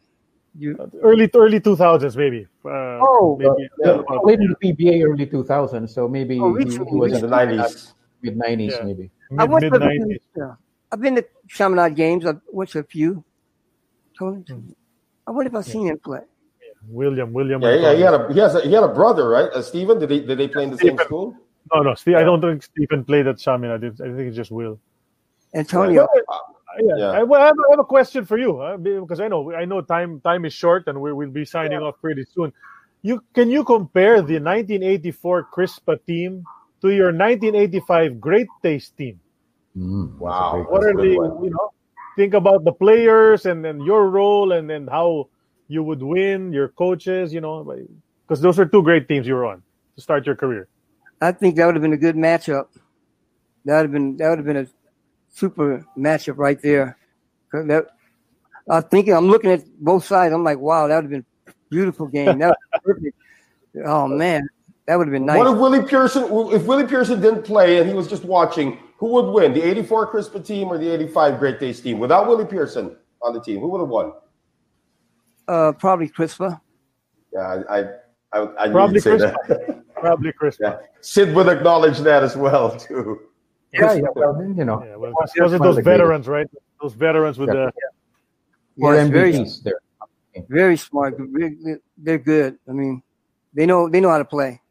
[0.57, 0.77] You...
[0.80, 2.48] Uh, early early 2000s, maybe.
[2.64, 2.69] Uh,
[3.02, 7.14] oh, maybe, yeah, played in the PBA early 2000s, so maybe oh, he, he, was
[7.14, 8.84] in the 90s, mid 90s, yeah.
[8.84, 9.11] maybe.
[9.31, 10.18] Mid, mid 90s.
[10.38, 10.53] Yeah.
[10.91, 12.26] I've been to Chaminade games.
[12.26, 13.23] I've went to a few.
[14.19, 14.69] Mm-hmm.
[15.26, 16.19] I wonder if I've seen him play.
[16.88, 17.61] William, William.
[17.61, 19.49] Yeah, yeah, he had a he has a, he had a brother, right?
[19.52, 19.99] Uh, Stephen.
[19.99, 20.98] Did they did they play in the Stephen.
[20.98, 21.35] same school?
[21.73, 21.95] No, no.
[21.95, 22.19] Steve, yeah.
[22.19, 23.84] I don't think Stephen played at Chaminade.
[23.85, 24.80] I think it's just Will.
[25.53, 26.07] Antonio.
[26.80, 27.05] Yeah, yeah.
[27.05, 29.65] I, well, I, have, I, have, a question for you uh, because I know I
[29.65, 31.88] know time time is short and we will be signing yeah.
[31.88, 32.51] off pretty soon.
[33.03, 36.43] You can you compare the 1984 Crispa team
[36.81, 39.19] to your 1985 Great Taste team?
[39.77, 41.73] Mm, wow, what are the you know?
[42.15, 45.30] Think about the players and then your role and then how
[45.67, 47.63] you would win, your coaches, you know,
[48.27, 49.63] because those are two great teams you were on
[49.95, 50.67] to start your career.
[51.21, 52.67] I think that would have been a good matchup.
[53.65, 54.67] That would have been that would have been a
[55.34, 56.97] super matchup right there.
[57.51, 57.88] That,
[58.69, 60.34] I'm thinking, I'm looking at both sides.
[60.34, 62.39] I'm like, wow, that would have been a beautiful game.
[62.39, 63.18] That perfect.
[63.85, 64.47] Oh man,
[64.88, 65.38] that would have been nice.
[65.38, 66.23] What if Willie Pearson?
[66.53, 69.53] If Willie Pearson didn't play and he was just watching, who would win?
[69.53, 71.99] The '84 Crispa team or the '85 Great Taste team?
[71.99, 74.14] Without Willie Pearson on the team, who would have won?
[75.47, 76.60] Uh, probably Crispa.
[77.34, 77.80] Yeah, I,
[78.31, 79.84] I, I, probably Crispa.
[79.95, 80.57] probably Crispa.
[80.61, 80.77] Yeah.
[81.01, 83.22] Sid would acknowledge that as well too.
[83.73, 86.47] Yeah, yeah, well, you know, yeah, well, because of those veterans, right?
[86.79, 87.55] Those veterans with yeah.
[87.55, 87.73] the
[88.75, 89.31] yeah, yes, very,
[89.63, 90.45] there.
[90.47, 91.19] very smart.
[91.97, 92.59] They're good.
[92.69, 93.01] I mean,
[93.53, 94.61] they know they know how to play.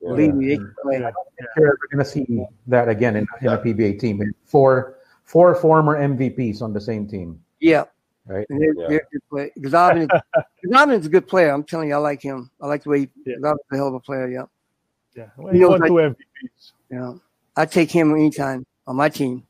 [0.00, 0.08] Yeah.
[0.08, 1.00] Believe me, they can play.
[1.00, 1.10] Yeah.
[1.56, 4.22] We're going to see that again in, in a PBA team.
[4.46, 7.42] Four four former MVPs on the same team.
[7.60, 7.84] Yeah,
[8.26, 8.46] right?
[8.48, 8.88] And they're, yeah.
[8.88, 9.52] they're good play.
[9.58, 10.08] Guidaben
[10.94, 11.50] is, is a good player.
[11.50, 12.50] I'm telling you, I like him.
[12.60, 13.52] I like the way he, yeah.
[13.70, 14.28] a hell of a player.
[14.28, 14.44] Yeah.
[15.14, 15.28] Yeah.
[15.36, 16.72] Well, he, he won two MVPs.
[16.90, 17.14] Yeah.
[17.56, 19.46] I'd take him anytime on my team.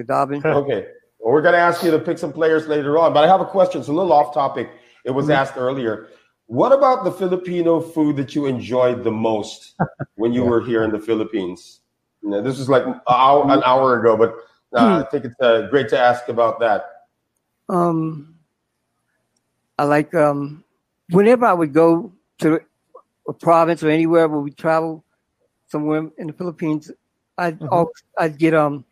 [0.00, 0.44] Guidaben.
[0.44, 0.86] okay.
[1.18, 3.40] Well, we're going to ask you to pick some players later on, but I have
[3.40, 3.80] a question.
[3.80, 4.70] It's a little off topic.
[5.04, 5.32] It was mm-hmm.
[5.32, 6.08] asked earlier.
[6.46, 9.74] What about the Filipino food that you enjoyed the most
[10.16, 10.50] when you yeah.
[10.50, 11.80] were here in the Philippines?
[12.22, 14.34] You know, this was like an hour, an hour ago, but
[14.78, 15.02] uh, hmm.
[15.02, 16.84] I think it's uh, great to ask about that.
[17.68, 18.36] Um,
[19.78, 20.64] I like um,
[21.10, 22.60] whenever I would go to
[23.28, 25.04] a province or anywhere where we travel
[25.68, 26.90] somewhere in the Philippines,
[27.38, 27.90] I'd mm-hmm.
[28.18, 28.84] I'd get um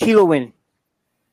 [0.00, 0.52] kilawin.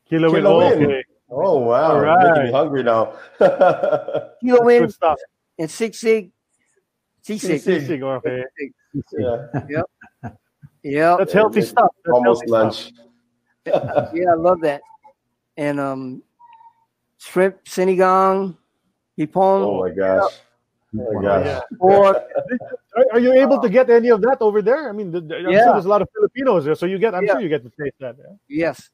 [0.09, 0.45] Kilo, win.
[0.45, 1.03] Oh, okay.
[1.29, 1.91] oh wow!
[1.91, 2.29] All right.
[2.29, 3.13] Making me hungry now.
[3.41, 4.93] kilawin
[5.59, 6.31] and sisig.
[7.21, 8.01] Six sig.
[8.01, 8.43] Okay.
[9.19, 9.47] Yeah.
[9.69, 9.85] Yep.
[10.83, 11.17] Yep.
[11.19, 11.89] That's healthy stuff.
[12.05, 12.93] That's Almost healthy lunch.
[13.65, 14.81] yeah, I love that.
[15.57, 16.23] And um,
[17.17, 18.55] shrimp sinigang,
[19.19, 19.35] hipon.
[19.35, 20.31] Oh my gosh.
[20.95, 21.21] Oh.
[21.21, 21.61] Yeah.
[21.79, 22.23] Or
[23.13, 24.89] are you able to get any of that over there?
[24.89, 25.65] I mean, I'm yeah.
[25.65, 27.13] sure there's a lot of Filipinos there, so you get.
[27.13, 27.33] I'm yeah.
[27.33, 28.15] sure you get to taste that.
[28.17, 28.65] Yeah?
[28.65, 28.89] Yes,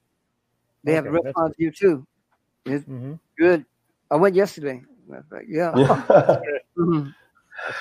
[0.84, 2.06] they okay, have restaurants here too.
[2.66, 3.14] It's mm-hmm.
[3.38, 3.66] good.
[4.12, 4.82] I went yesterday.
[5.48, 5.72] Yeah.
[5.74, 7.10] mm-hmm.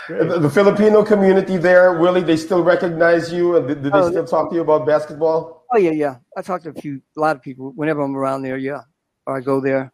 [0.09, 4.27] the, the, Filipino community there, Willie, they still recognize you, and do, they oh, still
[4.27, 5.65] talk to you about basketball?
[5.73, 6.17] Oh yeah, yeah.
[6.37, 8.59] I talk to a few, a lot of people whenever I'm around there.
[8.59, 8.83] Yeah,
[9.27, 9.93] or I go there.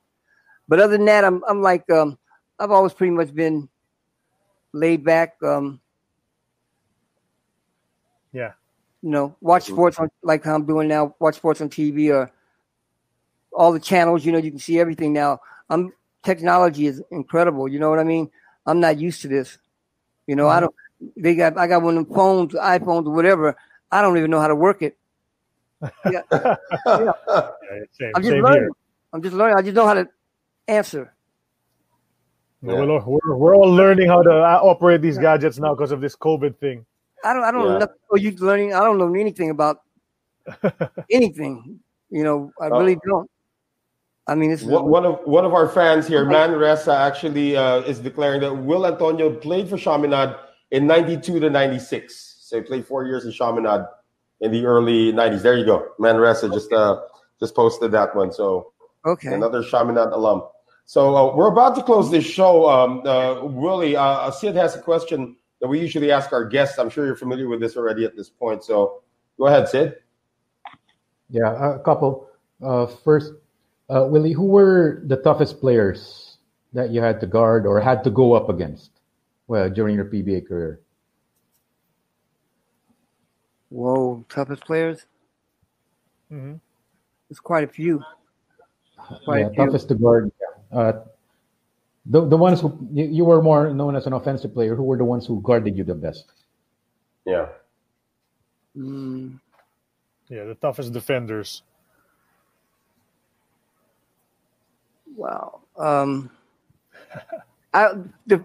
[0.66, 2.18] But other than that, I'm I'm like um,
[2.58, 3.68] I've always pretty much been
[4.72, 5.36] laid back.
[5.42, 5.80] Um,
[8.32, 8.52] yeah.
[9.02, 11.14] You know, watch sports on like I'm doing now.
[11.18, 12.30] Watch sports on TV or
[13.52, 14.24] all the channels.
[14.24, 15.40] You know, you can see everything now.
[15.70, 15.92] I'm
[16.22, 17.68] technology is incredible.
[17.68, 18.30] You know what I mean?
[18.66, 19.58] I'm not used to this.
[20.26, 20.56] You know, mm-hmm.
[20.56, 20.74] I don't.
[21.16, 23.56] They got I got one of them phones, iPhones, or whatever.
[23.90, 24.96] I don't even know how to work it.
[26.10, 26.22] Yeah.
[26.32, 26.56] yeah.
[27.92, 28.62] Same, I'm just learning.
[28.62, 28.70] Here.
[29.12, 29.56] I'm just learning.
[29.56, 30.08] I just know how to
[30.66, 31.14] answer.
[32.62, 32.74] Yeah.
[32.74, 36.16] We're, we're, we're, all learning how to uh, operate these gadgets now because of this
[36.16, 36.84] COVID thing.
[37.24, 37.44] I don't.
[37.44, 37.78] I don't yeah.
[37.78, 37.88] know.
[38.10, 38.74] Are you learning?
[38.74, 39.82] I don't know anything about
[41.10, 41.78] anything.
[42.10, 43.30] You know, I really uh, don't.
[44.26, 47.98] I mean, it's one of one of our fans here, Man Ressa, actually uh, is
[47.98, 50.34] declaring that Will Antonio played for Chaminade
[50.70, 52.36] in '92 to '96.
[52.40, 53.86] So he played four years in Chaminade
[54.40, 55.42] in the early '90s.
[55.42, 57.00] There you go, Man Ressa just uh,
[57.40, 58.32] just posted that one.
[58.32, 58.72] So
[59.06, 60.42] okay, another Chaminade alum.
[60.88, 62.66] So uh, we're about to close this show.
[62.66, 66.78] Um, uh, Willie, uh, Sid has a question that we usually ask our guests.
[66.78, 68.64] I'm sure you're familiar with this already at this point.
[68.64, 69.02] So
[69.36, 69.96] go ahead, Sid.
[71.28, 72.30] Yeah, a couple.
[72.64, 73.34] Uh, first,
[73.90, 76.38] uh, Willie, who were the toughest players
[76.72, 78.90] that you had to guard or had to go up against
[79.46, 80.80] well during your PBA career?
[83.68, 85.04] Whoa, toughest players?
[86.32, 86.54] Mm-hmm.
[87.28, 88.02] There's quite a few.
[89.26, 89.66] Quite yeah, a few.
[89.66, 90.32] toughest to guard.
[90.40, 94.74] Uh, the the ones who you, you were more known as an offensive player.
[94.74, 96.26] Who were the ones who guarded you the best?
[97.26, 97.48] Yeah.
[98.76, 99.40] Mm.
[100.28, 101.62] Yeah, the toughest defenders.
[105.16, 105.60] Wow.
[105.76, 106.30] Um,
[107.74, 107.92] I
[108.26, 108.44] the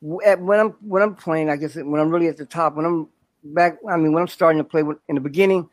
[0.00, 3.08] when I'm when I'm playing, I guess when I'm really at the top, when I'm
[3.44, 5.68] back, I mean, when I'm starting to play in the beginning,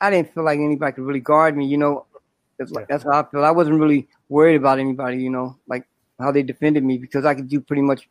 [0.00, 1.66] I didn't feel like anybody could really guard me.
[1.66, 2.06] You know,
[2.58, 3.44] that's like that's how I feel.
[3.44, 5.22] I wasn't really worried about anybody.
[5.22, 5.86] You know, like
[6.18, 8.08] how they defended me because I could do pretty much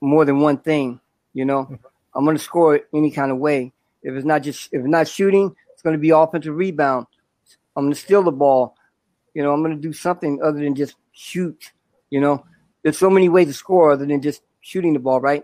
[0.00, 1.00] more than one thing.
[1.32, 1.74] You know, mm-hmm.
[2.14, 3.72] I'm gonna score any kind of way.
[4.02, 7.06] If it's not just if it's not shooting, it's going to be offensive rebound.
[7.74, 8.76] I'm going to steal the ball.
[9.32, 11.72] You know, I'm going to do something other than just shoot.
[12.10, 12.44] You know,
[12.82, 15.42] there's so many ways to score other than just shooting the ball, right?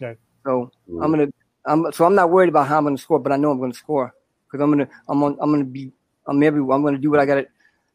[0.00, 0.18] Okay.
[0.46, 1.02] So mm-hmm.
[1.02, 1.28] I'm gonna,
[1.66, 3.74] I'm so I'm not worried about how I'm gonna score, but I know I'm gonna
[3.74, 4.14] score
[4.46, 5.92] because I'm gonna, I'm on, I'm gonna be,
[6.26, 6.76] I'm everywhere.
[6.76, 7.46] I'm gonna do what I got to.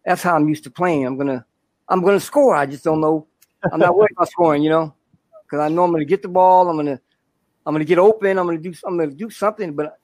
[0.05, 1.05] That's how I'm used to playing.
[1.05, 1.45] I'm gonna,
[1.87, 2.55] I'm gonna score.
[2.55, 3.27] I just don't know.
[3.71, 4.93] I'm not worried about scoring, you know,
[5.43, 6.69] because I know I'm gonna get the ball.
[6.69, 6.99] I'm gonna
[7.65, 8.37] I'm gonna get open.
[8.37, 8.73] I'm gonna do.
[8.85, 9.73] I'm gonna do something.
[9.73, 9.97] But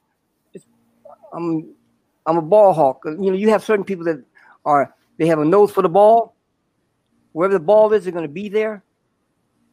[1.33, 1.73] I'm
[2.25, 3.03] I'm a ball hawk.
[3.05, 4.23] Uh, you know, you have certain people that
[4.65, 6.35] are they have a nose for the ball.
[7.33, 8.83] Wherever the ball is, they're gonna be there.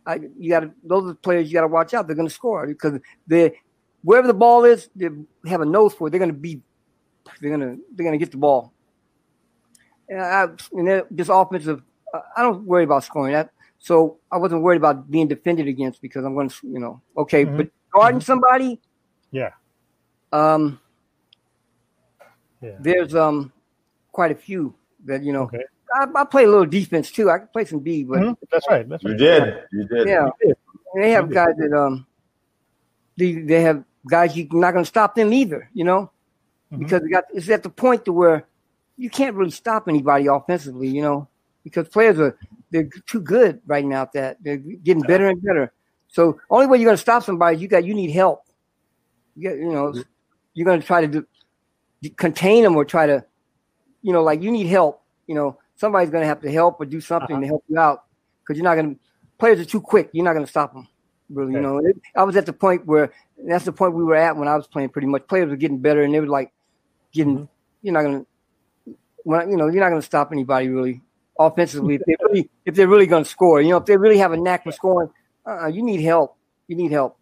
[0.04, 2.06] I you got to those are the players you got to watch out.
[2.06, 3.58] They're gonna score because they
[4.02, 5.08] wherever the ball is, they
[5.46, 6.08] have a nose for.
[6.08, 6.10] It.
[6.10, 6.60] They're gonna be.
[7.40, 8.72] They're gonna they're gonna get the ball.
[10.08, 11.82] And, I, and this offensive,
[12.36, 13.50] I don't worry about scoring that.
[13.78, 17.44] So I wasn't worried about being defended against because I'm going to, you know, okay,
[17.44, 17.56] mm-hmm.
[17.56, 18.24] but guarding mm-hmm.
[18.24, 18.80] somebody,
[19.30, 19.50] yeah,
[20.32, 20.80] um,
[22.62, 22.76] yeah.
[22.80, 23.52] there's um
[24.12, 24.74] quite a few
[25.04, 25.42] that you know.
[25.42, 25.62] Okay.
[25.92, 27.30] I, I, play a little defense too.
[27.30, 28.32] I can play some B, but mm-hmm.
[28.50, 28.88] that's right.
[28.88, 29.12] That's right.
[29.12, 29.64] You did.
[29.72, 30.08] You did.
[30.08, 30.56] Yeah, you did.
[30.96, 32.06] they have guys that um,
[33.16, 35.70] they they have guys you're not going to stop them either.
[35.74, 36.10] You know,
[36.72, 36.82] mm-hmm.
[36.82, 38.46] because got it's at the point to where
[38.96, 40.88] you can't really stop anybody offensively.
[40.88, 41.28] You know,
[41.64, 42.38] because players are
[42.70, 44.02] they're too good right now.
[44.02, 45.72] At That they're getting better and better.
[46.08, 48.44] So only way you're going to stop somebody, is you got you need help.
[49.34, 49.92] You, got, you know,
[50.54, 51.26] you're going to try to do,
[52.16, 53.24] contain them or try to,
[54.02, 55.02] you know, like you need help.
[55.26, 57.40] You know, somebody's going to have to help or do something uh-huh.
[57.42, 58.04] to help you out
[58.40, 59.00] because you're not going to.
[59.38, 60.08] Players are too quick.
[60.12, 60.88] You're not going to stop them.
[61.28, 61.56] Really, okay.
[61.56, 61.78] you know.
[61.78, 63.12] It, I was at the point where
[63.46, 64.88] that's the point we were at when I was playing.
[64.90, 66.52] Pretty much, players were getting better, and they were like
[67.12, 67.34] getting.
[67.34, 67.44] Mm-hmm.
[67.82, 68.26] You're not going to.
[69.26, 71.02] When you know, you're not going to stop anybody really
[71.36, 73.60] offensively if they really if they're really going to score.
[73.60, 75.10] You know, if they really have a knack for scoring,
[75.44, 76.36] uh, you need help.
[76.68, 77.18] You need help,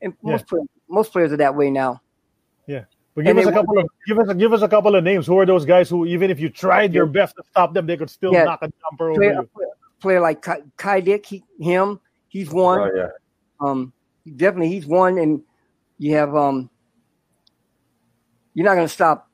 [0.00, 0.46] and most yeah.
[0.48, 2.00] players, most players are that way now.
[2.66, 2.84] Yeah,
[3.14, 5.26] but give and us a couple of give us give us a couple of names.
[5.26, 7.98] Who are those guys who even if you tried your best to stop them, they
[7.98, 8.44] could still yeah.
[8.44, 9.72] knock a jumper player, over you?
[10.00, 12.80] Player like Kai, Caidic, he, him, he's one.
[12.80, 13.08] Oh, yeah.
[13.60, 13.92] Um,
[14.24, 15.42] definitely he's one, and
[15.98, 16.70] you have um,
[18.54, 19.27] you're not going to stop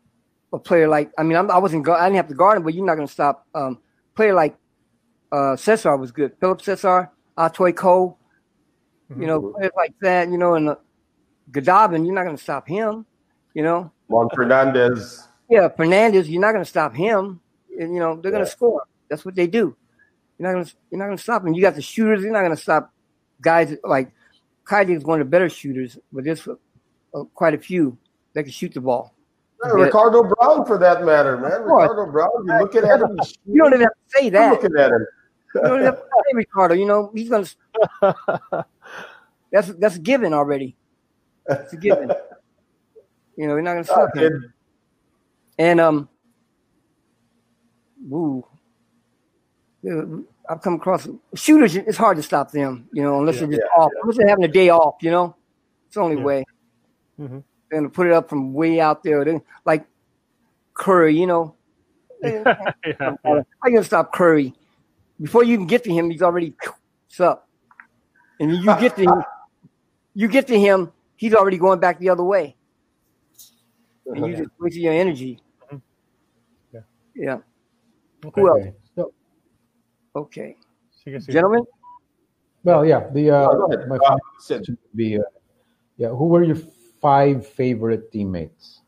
[0.55, 2.75] a player like I mean I'm, I wasn't I didn't have to guard him, but
[2.75, 3.79] you're not going to stop um
[4.15, 4.57] player like
[5.35, 6.33] uh, Cezar was good.
[6.39, 8.17] Philip Cezar, Atoy Co,
[9.11, 9.21] mm-hmm.
[9.21, 10.77] you know, players like that, you know, and uh,
[11.51, 13.05] Guidaben, you're not going to stop him,
[13.53, 13.91] you know.
[14.07, 15.27] Juan Fernandez.
[15.51, 17.41] Yeah, Fernandez, you're not going to stop him.
[17.79, 18.39] And, you know, they're yeah.
[18.39, 18.83] going to score.
[19.11, 19.77] That's what they do.
[20.39, 21.55] You're not going to you're not going to stop them.
[21.55, 22.23] You got the shooters.
[22.23, 22.93] You're not going to stop
[23.41, 24.13] guys like
[24.65, 27.99] Kylie is one of the better shooters, but there's uh, quite a few
[28.35, 29.15] that can shoot the ball.
[29.65, 31.63] Yeah, Ricardo Brown, for that matter, man.
[31.63, 33.19] Ricardo Brown, you look at him.
[33.47, 34.51] You don't even have to say that.
[34.51, 35.07] looking at him.
[35.55, 36.75] you don't even have to say Ricardo.
[36.75, 37.47] You know he's gonna.
[39.53, 40.77] that's that's a given already.
[41.49, 42.11] It's a given.
[43.37, 44.53] you know, we're not gonna stop him.
[45.59, 46.09] And um,
[48.13, 48.45] ooh,
[50.49, 51.77] I've come across shooters.
[51.77, 52.89] It's hard to stop them.
[52.93, 53.91] You know, unless yeah, they're just yeah, off.
[53.95, 54.01] Yeah.
[54.03, 54.97] Unless they're having a day off.
[55.01, 55.37] You know,
[55.87, 56.45] it's the only way.
[57.19, 57.39] Mm-hmm.
[57.71, 59.25] They're put it up from way out there.
[59.25, 59.87] They're, like
[60.75, 61.55] Curry, you know.
[62.23, 63.17] yeah, yeah.
[63.25, 64.55] How you gonna stop Curry?
[65.21, 66.55] Before you even get to him, he's already
[67.21, 67.49] up.
[68.41, 69.23] And you get to him,
[70.15, 72.57] you get to him, he's already going back the other way.
[74.07, 75.41] And you just wasting your energy.
[75.73, 75.77] Mm-hmm.
[76.73, 76.81] Yeah.
[77.15, 77.39] Yeah.
[78.27, 78.41] Okay.
[78.41, 78.75] Who else?
[78.97, 79.13] So,
[80.17, 80.57] okay.
[81.29, 81.65] Gentlemen?
[82.65, 83.09] Well, yeah.
[83.13, 84.59] The uh, oh, my uh,
[84.95, 85.23] be uh,
[85.97, 86.09] yeah.
[86.09, 86.57] Who were your
[87.05, 88.81] five favorite teammates?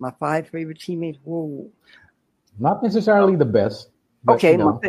[0.00, 1.18] My five favorite teammates.
[1.22, 1.70] Whoa.
[2.58, 3.90] Not necessarily the best.
[4.28, 4.80] okay, you know.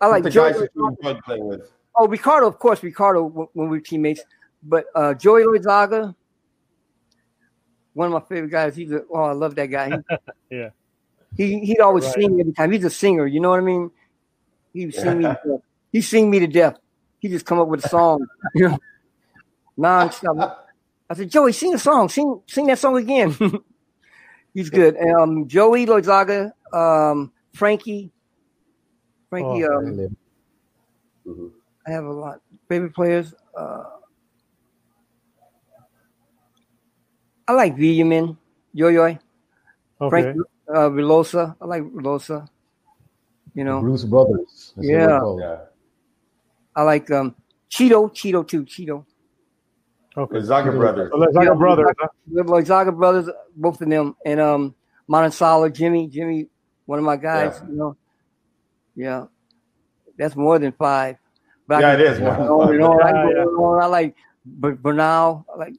[0.00, 1.72] I like the Joey, guys that you enjoyed playing with.
[1.96, 4.20] Oh, Ricardo, of course, Ricardo when we were teammates.
[4.62, 6.14] But uh, Joey Loyzaga,
[7.94, 8.76] one of my favorite guys.
[8.76, 9.98] He's a, oh, I love that guy.
[10.50, 10.70] yeah.
[11.36, 12.14] He he'd always right.
[12.14, 12.70] sing every time.
[12.70, 13.90] He's a singer, you know what I mean?
[14.72, 15.28] He would sing me.
[15.90, 16.78] He sing me to death.
[17.18, 18.24] He just come up with a song,
[18.54, 18.78] you know,
[19.78, 20.63] nonstop.
[21.08, 22.08] I said, Joey, sing a song.
[22.08, 23.36] Sing sing that song again.
[24.54, 24.96] He's good.
[24.96, 28.10] Um, Joey Loyzaga, um, Frankie,
[29.28, 29.64] Frankie.
[29.64, 30.08] Oh, um,
[31.26, 31.46] mm-hmm.
[31.86, 33.34] I have a lot favorite players.
[33.56, 33.84] Uh,
[37.46, 38.36] I like Villamin,
[38.72, 39.18] Yo Yo, okay.
[40.08, 40.36] Frank
[40.68, 41.56] uh, Velosa.
[41.60, 42.48] I like Velosa.
[43.54, 44.72] You know, Bruce Brothers.
[44.76, 45.20] Yeah.
[45.38, 45.56] yeah.
[46.74, 47.34] I like um
[47.70, 49.04] Cheeto, Cheeto too, Cheeto.
[50.16, 50.40] Okay.
[50.40, 51.10] Zaga brothers.
[51.12, 51.86] Oh, Zaga yeah, brothers.
[52.30, 54.74] Like Zaga brothers, both of them, and um
[55.08, 56.46] Manansala, Jimmy, Jimmy,
[56.86, 57.60] one of my guys.
[57.60, 57.68] Yeah.
[57.68, 57.96] You know,
[58.94, 59.24] yeah,
[60.16, 61.16] that's more than five.
[61.66, 62.20] But yeah, I, it is.
[62.20, 62.72] More than five.
[62.74, 63.84] You know, yeah, yeah.
[63.84, 65.46] I like Bernal.
[65.52, 65.74] I like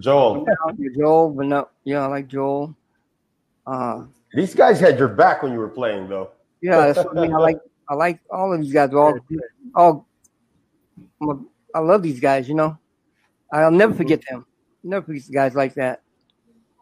[0.00, 0.46] Joel.
[0.96, 2.76] Joel, but no, yeah, I like Joel.
[3.66, 4.04] Uh,
[4.34, 6.30] these guys had your back when you were playing, though.
[6.60, 7.34] Yeah, that's what I mean.
[7.34, 7.58] I like
[7.88, 8.92] I like all of these guys.
[8.92, 9.18] All,
[9.74, 10.06] all.
[11.74, 12.48] I love these guys.
[12.48, 12.78] You know,
[13.52, 14.46] I'll never forget them.
[14.82, 16.02] Never forget guys like that.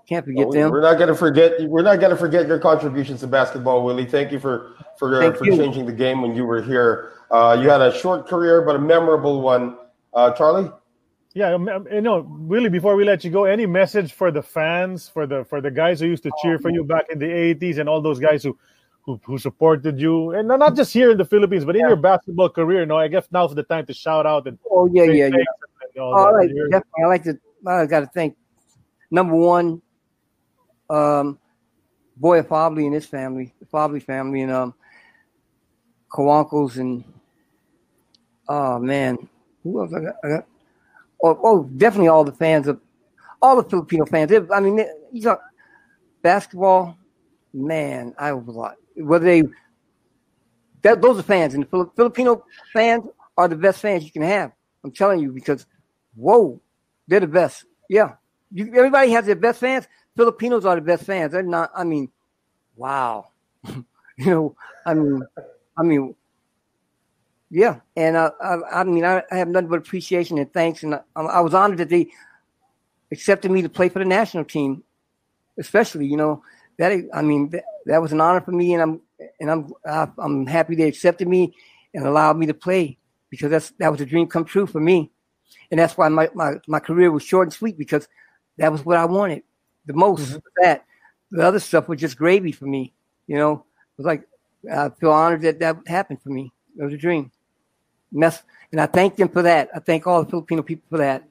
[0.08, 0.70] Can't forget them.
[0.70, 1.62] We're not going to forget.
[1.68, 4.06] We're not going to forget your contributions to basketball, Willie.
[4.06, 5.56] Thank you for for uh, for you.
[5.56, 7.12] changing the game when you were here.
[7.30, 9.76] Uh, you had a short career, but a memorable one.
[10.14, 10.70] Uh, Charlie.
[11.34, 14.42] Yeah, um, um, you know, really, before we let you go, any message for the
[14.42, 17.26] fans, for the for the guys who used to cheer for you back in the
[17.26, 18.56] '80s, and all those guys who
[19.02, 22.48] who, who supported you, and not just here in the Philippines, but in your basketball
[22.48, 22.80] career.
[22.80, 25.44] You know, I guess now's the time to shout out and oh yeah, yeah, yeah.
[25.98, 27.04] Oh, all right, definitely.
[27.04, 27.38] I like to.
[27.66, 28.36] I got to thank
[29.10, 29.80] number one,
[30.90, 31.38] um,
[32.16, 34.74] Boy Fably and his family, the Fably family, and um,
[36.12, 37.04] Cojuangcos and
[38.48, 39.16] oh man,
[39.62, 40.14] who else I got?
[40.22, 40.46] I got
[41.22, 42.80] oh, oh, definitely all the fans of
[43.42, 44.32] all the Filipino fans.
[44.52, 45.40] I mean, you talk
[46.22, 46.96] basketball,
[47.52, 48.14] man.
[48.18, 48.76] I was a lot.
[48.96, 49.42] Whether they
[50.82, 53.04] that those are fans, and the Filipino fans
[53.36, 54.52] are the best fans you can have.
[54.84, 55.66] I'm telling you because,
[56.16, 56.60] whoa,
[57.06, 57.64] they're the best.
[57.88, 58.14] Yeah,
[58.50, 59.86] you, everybody has their best fans.
[60.16, 61.32] Filipinos are the best fans.
[61.32, 61.70] They're not.
[61.74, 62.10] I mean,
[62.74, 63.28] wow.
[63.64, 63.84] you
[64.18, 65.22] know, I mean,
[65.76, 66.14] I mean,
[67.50, 70.94] yeah, and I, I, I mean, I, I, have nothing but appreciation and thanks, and
[70.94, 72.08] I, I, was honored that they
[73.12, 74.82] accepted me to play for the national team,
[75.58, 76.06] especially.
[76.06, 76.42] You know,
[76.78, 79.00] that I mean, that, that was an honor for me, and I'm
[79.40, 81.54] and I'm I'm happy they accepted me
[81.94, 82.98] and allowed me to play
[83.30, 85.10] because that's that was a dream come true for me,
[85.70, 88.08] and that's why my my, my career was short and sweet because
[88.58, 89.42] that was what I wanted
[89.86, 90.30] the most.
[90.30, 90.38] Mm-hmm.
[90.62, 90.84] That
[91.30, 92.92] the other stuff was just gravy for me.
[93.26, 94.26] You know, it was like
[94.72, 96.52] I feel honored that that happened for me.
[96.78, 97.30] It was a dream
[98.12, 98.42] mess.
[98.72, 99.70] And I thank them for that.
[99.74, 101.24] I thank all the Filipino people for that.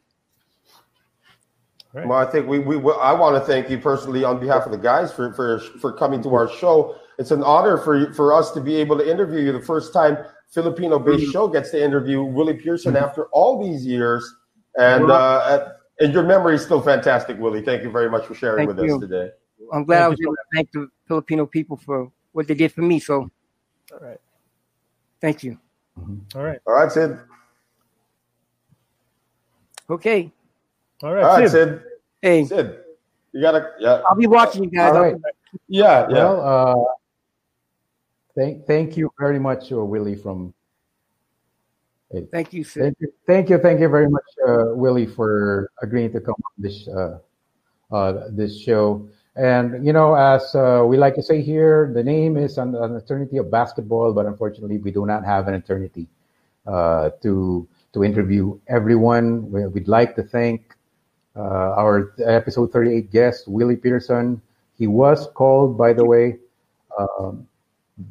[1.94, 2.08] Right.
[2.08, 4.78] Well, I think we, we I want to thank you personally on behalf of the
[4.78, 6.98] guys for, for for coming to our show.
[7.18, 9.54] It's an honor for for us to be able to interview you.
[9.54, 10.18] The first time
[10.52, 11.32] Filipino-based mm-hmm.
[11.32, 13.04] show gets to interview Willie Pearson mm-hmm.
[13.04, 14.36] after all these years,
[14.78, 15.70] and uh,
[16.00, 17.62] and your memory is still fantastic, Willie.
[17.62, 18.96] Thank you very much for sharing thank with you.
[18.96, 19.30] us today.
[19.74, 22.72] I'm glad thank I was able to thank the Filipino people for what they did
[22.72, 23.00] for me.
[23.00, 23.30] So,
[23.92, 24.20] all right,
[25.22, 25.58] thank you.
[26.00, 26.38] Mm-hmm.
[26.38, 26.60] All right.
[26.68, 27.20] All right, Sid.
[29.90, 30.32] Okay.
[31.04, 31.70] All right, All right Sid.
[31.70, 31.82] Sid.
[32.22, 32.80] Hey, Sid.
[33.34, 33.72] You gotta.
[33.80, 34.02] Yeah.
[34.08, 34.94] I'll be watching you guys.
[34.94, 35.16] All right.
[35.68, 36.08] Yeah.
[36.10, 36.14] Yeah.
[36.14, 36.94] Well, uh,
[38.38, 40.16] thank thank you very much, uh, Willie.
[40.16, 40.54] From.
[42.32, 42.82] Thank you, Sid.
[42.82, 46.54] Thank you, thank you, thank you very much, uh, Willie, for agreeing to come on
[46.58, 47.18] this uh,
[47.92, 49.08] uh, this show.
[49.36, 52.96] And you know, as uh, we like to say here, the name is an, an,
[52.96, 56.08] eternity of basketball, but unfortunately, we do not have an eternity
[56.66, 59.52] uh, to to interview everyone.
[59.52, 60.76] We, would like to thank
[61.36, 64.42] uh, our episode 38 guest, Willie Peterson.
[64.78, 66.38] He was called, by the way,
[66.98, 67.48] um,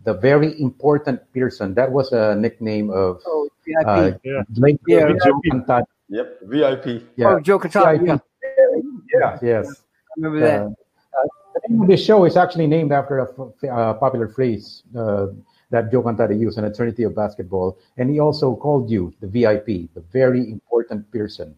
[0.04, 1.74] the very important Pearson.
[1.74, 3.86] That was a nickname of oh, VIP.
[3.86, 4.42] Uh, yeah.
[4.50, 5.86] Blake yeah, VIP.
[6.08, 7.02] Yep, VIP.
[7.16, 7.34] Yeah.
[7.34, 8.06] Oh, Joe Cantada.
[8.06, 8.18] Yeah.
[9.12, 9.66] Yes, yes.
[9.68, 10.62] I remember that.
[10.62, 15.28] Uh, the name of this show is actually named after a uh, popular phrase uh,
[15.70, 17.78] that Joe Cantada used, an eternity of basketball.
[17.96, 21.54] And he also called you the VIP, the very important person,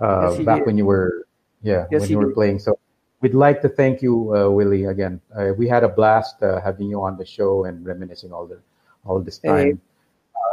[0.00, 0.66] uh, yes, back did.
[0.66, 1.26] when you were,
[1.62, 2.34] yeah, yes, when you were did.
[2.34, 2.58] playing.
[2.58, 2.78] So
[3.20, 5.20] we'd like to thank you, uh, Willie, again.
[5.34, 8.60] Uh, we had a blast uh, having you on the show and reminiscing all the
[9.04, 9.80] all this time.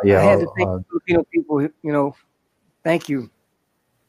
[0.04, 1.62] Hey, yeah, I had to thank Filipino people.
[1.62, 2.16] You know,
[2.84, 3.30] thank you.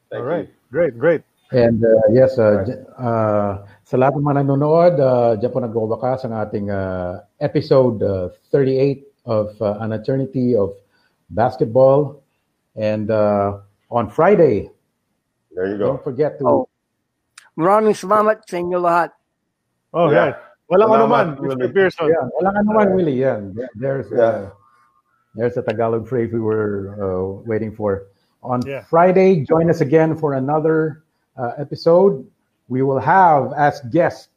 [0.09, 0.53] Thank all right, you.
[0.71, 1.21] great, great.
[1.51, 2.67] And uh, yes, uh,
[2.99, 8.27] uh, sa lahat ng mga nanonood, uh, dyan po nagwawakas ang ating uh, episode uh,
[8.51, 10.75] 38 of uh, An Eternity of
[11.31, 12.19] Basketball.
[12.75, 14.67] And uh, on Friday,
[15.55, 15.95] there you go.
[15.95, 16.45] Don't forget to...
[16.45, 16.66] Oh.
[17.57, 19.09] Maraming salamat sa inyo lahat.
[19.91, 20.31] Oh, yeah.
[20.31, 20.37] right.
[20.69, 21.73] Walang anuman, Mr.
[21.73, 22.07] Pearson.
[22.11, 23.17] Yeah, walang anuman, Willie.
[23.17, 23.41] Yeah.
[23.73, 24.51] There's, uh,
[25.33, 28.13] there's a Tagalog phrase we were uh, waiting for.
[28.43, 28.83] On yeah.
[28.85, 31.03] Friday, join us again for another
[31.37, 32.25] uh, episode,
[32.67, 34.29] we will have as guest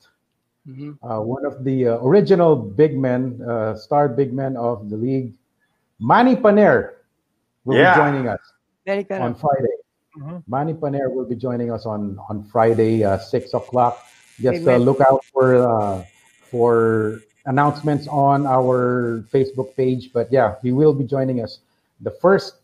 [0.68, 0.92] mm-hmm.
[1.04, 5.34] uh, one of the uh, original big men, uh, star big men of the league,
[5.98, 7.04] Manny Paner,
[7.64, 7.94] will yeah.
[7.94, 8.40] be joining us
[9.10, 9.79] on Friday.
[10.20, 10.38] Mm-hmm.
[10.46, 13.98] Manny Paner will be joining us on on Friday, uh, six o'clock.
[14.40, 16.04] Just uh, look out for
[16.44, 20.12] for announcements on our Facebook page.
[20.12, 21.60] But yeah, he will be joining us.
[22.00, 22.60] The first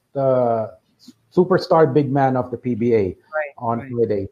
[1.36, 3.92] superstar big man of the PBA right, on right.
[3.92, 4.28] Friday.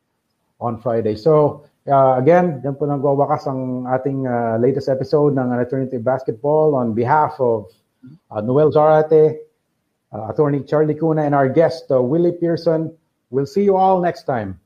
[0.61, 1.17] On Friday.
[1.17, 6.97] So, uh, again, yan po nagwawakas ang ating uh, latest episode ng Eternity Basketball on
[6.97, 7.69] behalf of
[8.33, 9.45] uh, Noel Zarate,
[10.17, 12.89] uh, attorney Charlie Cuna, and our guest, uh, Willie Pearson.
[13.35, 14.61] We'll see you all next time.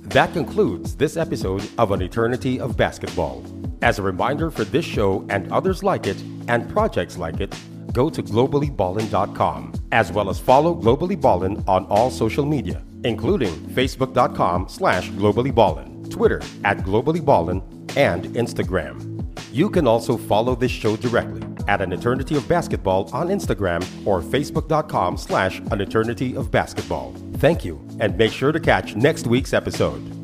[0.00, 3.44] That concludes this episode of An Eternity of Basketball.
[3.82, 6.18] As a reminder for this show and others like it,
[6.48, 7.54] and projects like it,
[7.92, 14.70] go to globallyballin.com, as well as follow Globally Ballin on all social media, including facebook.com
[14.70, 17.60] slash globallyballin, Twitter at globallyballin,
[17.94, 19.15] and Instagram.
[19.56, 24.20] You can also follow this show directly at An Eternity of Basketball on Instagram or
[24.20, 27.14] facebook.com slash An Eternity of Basketball.
[27.38, 30.15] Thank you, and make sure to catch next week's episode.